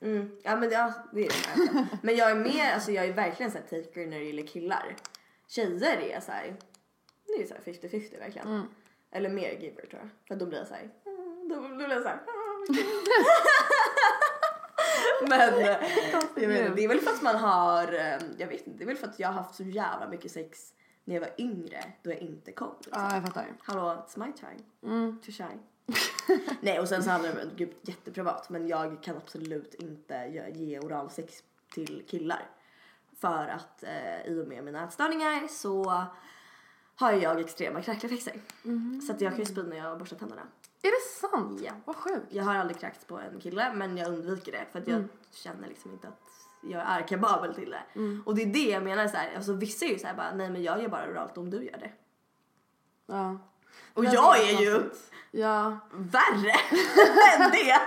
Mm. 0.00 0.38
Ja 0.42 0.56
men 0.56 0.70
ja, 0.70 0.92
det 1.12 1.26
är 1.26 1.28
det. 1.28 1.88
Men 2.02 2.16
jag 2.16 2.30
är 2.30 2.34
mer, 2.34 2.72
alltså 2.74 2.92
jag 2.92 3.04
är 3.04 3.12
verkligen 3.12 3.52
så 3.52 3.58
här 3.58 3.82
taker 3.82 4.06
när 4.06 4.18
det 4.18 4.24
gäller 4.24 4.46
killar. 4.46 4.96
Tjejer 5.46 5.96
är 5.96 6.20
så 6.20 6.32
här. 6.32 6.56
det 7.26 7.42
är 7.42 7.46
så 7.46 7.54
här 7.54 7.60
50-50 7.60 8.18
verkligen. 8.18 8.48
Mm. 8.48 8.66
Eller 9.10 9.30
mer 9.30 9.50
giver 9.50 9.86
tror 9.86 10.00
jag. 10.02 10.08
För 10.28 10.36
då 10.36 10.46
blir 10.46 10.58
jag 10.58 10.68
så 10.68 10.74
här. 10.74 10.82
mm, 10.82 10.90
Då, 11.48 11.68
blir 11.76 11.88
jag 11.90 12.02
så 12.02 12.08
här. 12.08 12.20
Men 15.28 15.54
eh, 15.54 15.66
jag 16.12 16.22
inte, 16.22 16.68
det 16.76 16.84
är 16.84 16.88
väl 16.88 17.00
för 17.00 17.10
att 17.10 17.22
man 17.22 17.36
har, 17.36 17.92
eh, 17.92 18.18
jag 18.38 18.46
vet 18.46 18.66
inte, 18.66 18.78
det 18.78 18.84
är 18.84 18.86
väl 18.86 18.96
för 18.96 19.06
att 19.06 19.18
jag 19.18 19.28
har 19.28 19.34
haft 19.34 19.54
så 19.54 19.62
jävla 19.62 20.08
mycket 20.08 20.32
sex 20.32 20.72
när 21.04 21.14
jag 21.14 21.20
var 21.20 21.30
yngre 21.38 21.84
då 22.02 22.10
jag 22.10 22.18
inte 22.18 22.52
kom. 22.52 22.74
Liksom. 22.84 23.02
Ja 23.02 23.14
jag 23.14 23.22
fattar. 23.26 23.46
Hallå, 23.62 24.06
it's 24.08 24.18
my 24.26 24.32
time 24.32 24.60
Mm. 24.82 25.18
to 25.24 25.30
shine. 25.32 25.60
Nej 26.60 26.80
och 26.80 26.88
sen 26.88 27.02
så 27.04 27.10
handlar 27.10 27.32
det 27.32 27.42
om, 27.42 27.50
gud 27.56 27.74
jätteprivat 27.82 28.50
men 28.50 28.68
jag 28.68 29.02
kan 29.02 29.16
absolut 29.16 29.74
inte 29.74 30.14
ge- 30.54 30.78
oralsex 30.80 31.42
till 31.74 32.04
killar. 32.08 32.46
För 33.20 33.48
att 33.48 33.82
eh, 33.82 34.26
i 34.26 34.42
och 34.44 34.48
med 34.48 34.64
mina 34.64 34.84
ätstörningar 34.84 35.48
så 35.48 36.04
har 36.96 37.12
jag 37.12 37.40
extrema 37.40 37.82
kräkreflexer. 37.82 38.40
Så 39.06 39.12
att 39.12 39.20
jag 39.20 39.32
kan 39.32 39.38
ju 39.40 39.46
spy 39.46 39.62
när 39.62 39.76
jag 39.76 39.98
borstar 39.98 40.16
tänderna. 40.16 40.42
Är 40.82 40.90
det 40.90 41.28
sant? 41.30 41.60
Ja. 41.64 41.72
Vad 41.84 41.96
sjukt. 41.96 42.26
Jag 42.30 42.44
har 42.44 42.54
aldrig 42.54 42.80
kräkts 42.80 43.04
på 43.04 43.18
en 43.18 43.40
kille 43.40 43.72
men 43.74 43.96
jag 43.96 44.08
undviker 44.08 44.52
det 44.52 44.66
för 44.72 44.78
att 44.78 44.88
jag 44.88 45.04
känner 45.30 45.68
liksom 45.68 45.92
inte 45.92 46.08
att 46.08 46.20
jag 46.62 46.80
är 46.82 47.08
kapabel 47.08 47.54
till 47.54 47.70
det. 47.70 47.82
Och 48.26 48.34
det 48.34 48.42
är 48.42 48.46
det 48.46 48.68
jag 48.70 48.82
menar 48.82 49.08
så 49.08 49.16
här, 49.16 49.36
alltså 49.36 49.52
vissa 49.52 49.84
är 49.84 49.88
ju 49.88 49.98
så 49.98 50.06
här 50.06 50.14
bara 50.14 50.34
nej 50.34 50.50
men 50.50 50.62
jag 50.62 50.82
gör 50.82 50.88
bara 50.88 51.08
oralt 51.10 51.38
om 51.38 51.50
du 51.50 51.64
gör 51.64 51.78
det. 51.78 51.92
Ja. 53.06 53.38
Och 53.94 54.04
jag 54.04 54.38
är 54.40 54.60
ju 54.60 54.90
Ja. 55.30 55.78
värre 55.92 56.50
än 57.44 57.50
det. 57.50 57.80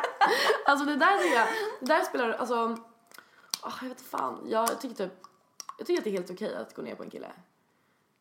Alltså 0.65 0.85
det 0.85 0.95
där 0.95 1.17
tycker 1.17 1.35
jag, 1.35 1.47
det 1.79 1.85
där 1.85 2.03
spelar, 2.03 2.29
alltså, 2.29 2.77
åh, 3.63 3.73
jag 3.81 3.89
vet 3.89 4.01
fan. 4.01 4.45
Jag 4.49 4.81
tycker 4.81 4.95
typ, 4.95 5.13
jag 5.77 5.87
tycker 5.87 5.99
att 5.99 6.03
det 6.03 6.09
är 6.09 6.11
helt 6.13 6.31
okej 6.31 6.55
att 6.55 6.75
gå 6.75 6.81
ner 6.81 6.95
på 6.95 7.03
en 7.03 7.09
kille. 7.09 7.31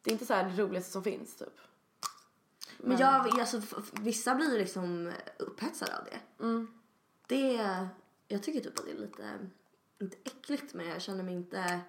Det 0.03 0.11
är 0.11 0.13
inte 0.13 0.27
så 0.27 0.35
här 0.35 0.45
det 0.45 0.63
roligaste 0.63 0.91
som 0.93 1.03
finns 1.03 1.37
typ. 1.37 1.61
Men 2.83 2.99
jag, 2.99 3.41
alltså, 3.41 3.61
vissa 3.93 4.35
blir 4.35 4.53
ju 4.53 4.59
liksom 4.59 5.13
upphetsade 5.39 5.99
av 5.99 6.05
det. 6.05 6.21
Det, 7.27 7.87
jag 8.29 8.43
tycker 8.43 8.61
typ 8.61 8.79
att 8.79 8.85
det 8.85 8.93
är 8.93 8.97
lite, 8.97 9.39
inte 10.01 10.17
äckligt 10.25 10.75
men 10.75 10.89
jag 10.89 11.03
känner 11.03 11.25
mig 11.25 11.35
inte, 11.35 11.81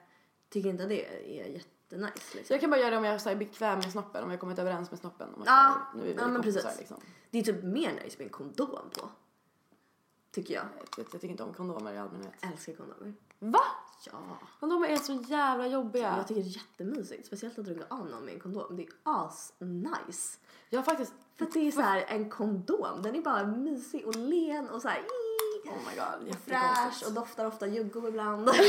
tycker 0.49 0.69
inte 0.69 0.83
att 0.83 0.89
det 0.89 1.05
är 1.39 1.45
jättenice 1.45 2.37
liksom. 2.37 2.53
jag 2.53 2.61
kan 2.61 2.69
bara 2.69 2.79
göra 2.79 2.89
det 2.89 2.97
om 2.97 3.03
jag 3.03 3.27
är 3.27 3.35
bekväm 3.35 3.79
med 3.79 3.91
snoppen, 3.91 4.23
om 4.23 4.31
jag 4.31 4.39
kommit 4.39 4.59
överens 4.59 4.91
med 4.91 4.99
snoppen. 4.99 5.33
Om 5.33 5.41
att 5.41 5.47
Ja, 5.47 5.53
här, 5.53 5.75
nu 5.95 6.01
är 6.01 6.05
vi 6.05 6.13
ja, 6.13 6.27
men 6.27 6.35
kompisar, 6.35 6.61
precis. 6.61 6.79
Liksom. 6.79 6.97
Det 7.29 7.39
är 7.39 7.43
typ 7.43 7.63
mer 7.63 7.93
nice 8.03 8.17
med 8.17 8.25
en 8.25 8.29
kondom 8.29 8.89
på. 8.97 9.09
Tycker 10.31 10.53
jag. 10.53 10.63
Jag, 10.97 11.05
jag 11.11 11.11
tycker 11.11 11.27
inte 11.27 11.43
om 11.43 11.53
kondomer 11.53 11.93
i 11.93 11.97
allmänhet. 11.97 12.33
Älskar 12.41 12.73
kondomer. 12.73 13.13
Va? 13.39 13.61
Ja. 14.05 14.19
Kondomer 14.59 14.87
är 14.87 14.95
så 14.97 15.13
jävla 15.13 15.67
jobbiga. 15.67 16.17
Jag 16.17 16.27
tycker 16.27 16.41
det 16.41 16.47
är 16.47 16.57
jättemysigt. 16.57 17.27
Speciellt 17.27 17.59
att 17.59 17.67
runka 17.67 17.85
av 17.89 18.05
någon 18.09 18.25
med 18.25 18.33
en 18.33 18.39
kondom. 18.39 18.75
Det 18.77 18.83
är 18.83 18.89
as 19.03 19.53
nice. 19.59 20.37
Jag 20.69 20.79
har 20.79 20.83
faktiskt, 20.83 21.13
För 21.37 21.47
det 21.53 21.67
är 21.67 21.71
så 21.71 21.81
här 21.81 22.05
en 22.07 22.29
kondom. 22.29 23.01
Den 23.01 23.15
är 23.15 23.21
bara 23.21 23.43
mysig 23.47 24.07
och 24.07 24.15
len 24.15 24.69
och 24.69 24.81
så 24.81 24.87
här. 24.87 25.01
oh 25.65 25.77
my 25.89 25.95
god, 25.95 26.35
Fräsch 26.45 27.03
och 27.07 27.13
doftar 27.13 27.45
ofta 27.45 27.67
juggo 27.67 28.07
ibland. 28.07 28.49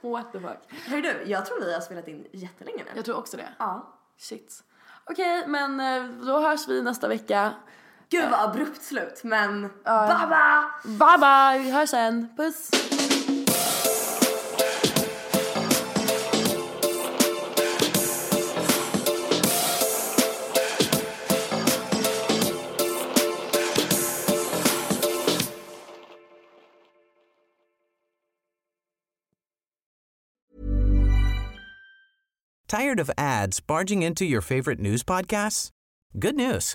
What 0.00 0.32
the 0.32 0.40
fuck. 0.40 0.58
Hör 0.86 1.00
du, 1.00 1.22
jag 1.26 1.46
tror 1.46 1.60
vi 1.60 1.74
har 1.74 1.80
spelat 1.80 2.08
in 2.08 2.26
jättelänge 2.32 2.84
nu. 2.84 2.90
Jag 2.96 3.04
tror 3.04 3.16
också 3.16 3.36
det. 3.36 3.48
Ja. 3.58 3.94
Shit. 4.16 4.64
Okej, 5.04 5.48
men 5.48 5.80
eh, 5.80 6.26
då 6.26 6.38
hörs 6.38 6.68
vi 6.68 6.82
nästa 6.82 7.08
vecka. 7.08 7.54
Gud 8.10 8.30
vad 8.30 8.40
abrupt 8.50 8.82
slut 8.82 9.24
men 9.24 9.70
baba! 9.84 10.64
Bye 10.84 11.18
bye, 11.18 11.64
vi 11.64 11.70
hörs 11.70 11.90
sen. 11.90 12.28
Puss! 12.36 12.70
Tired 32.68 32.98
of 32.98 33.10
ads 33.16 33.60
barging 33.60 34.02
into 34.02 34.24
your 34.24 34.40
favorite 34.40 34.80
news 34.80 35.04
podcasts? 35.04 35.70
Good 36.18 36.34
news. 36.34 36.74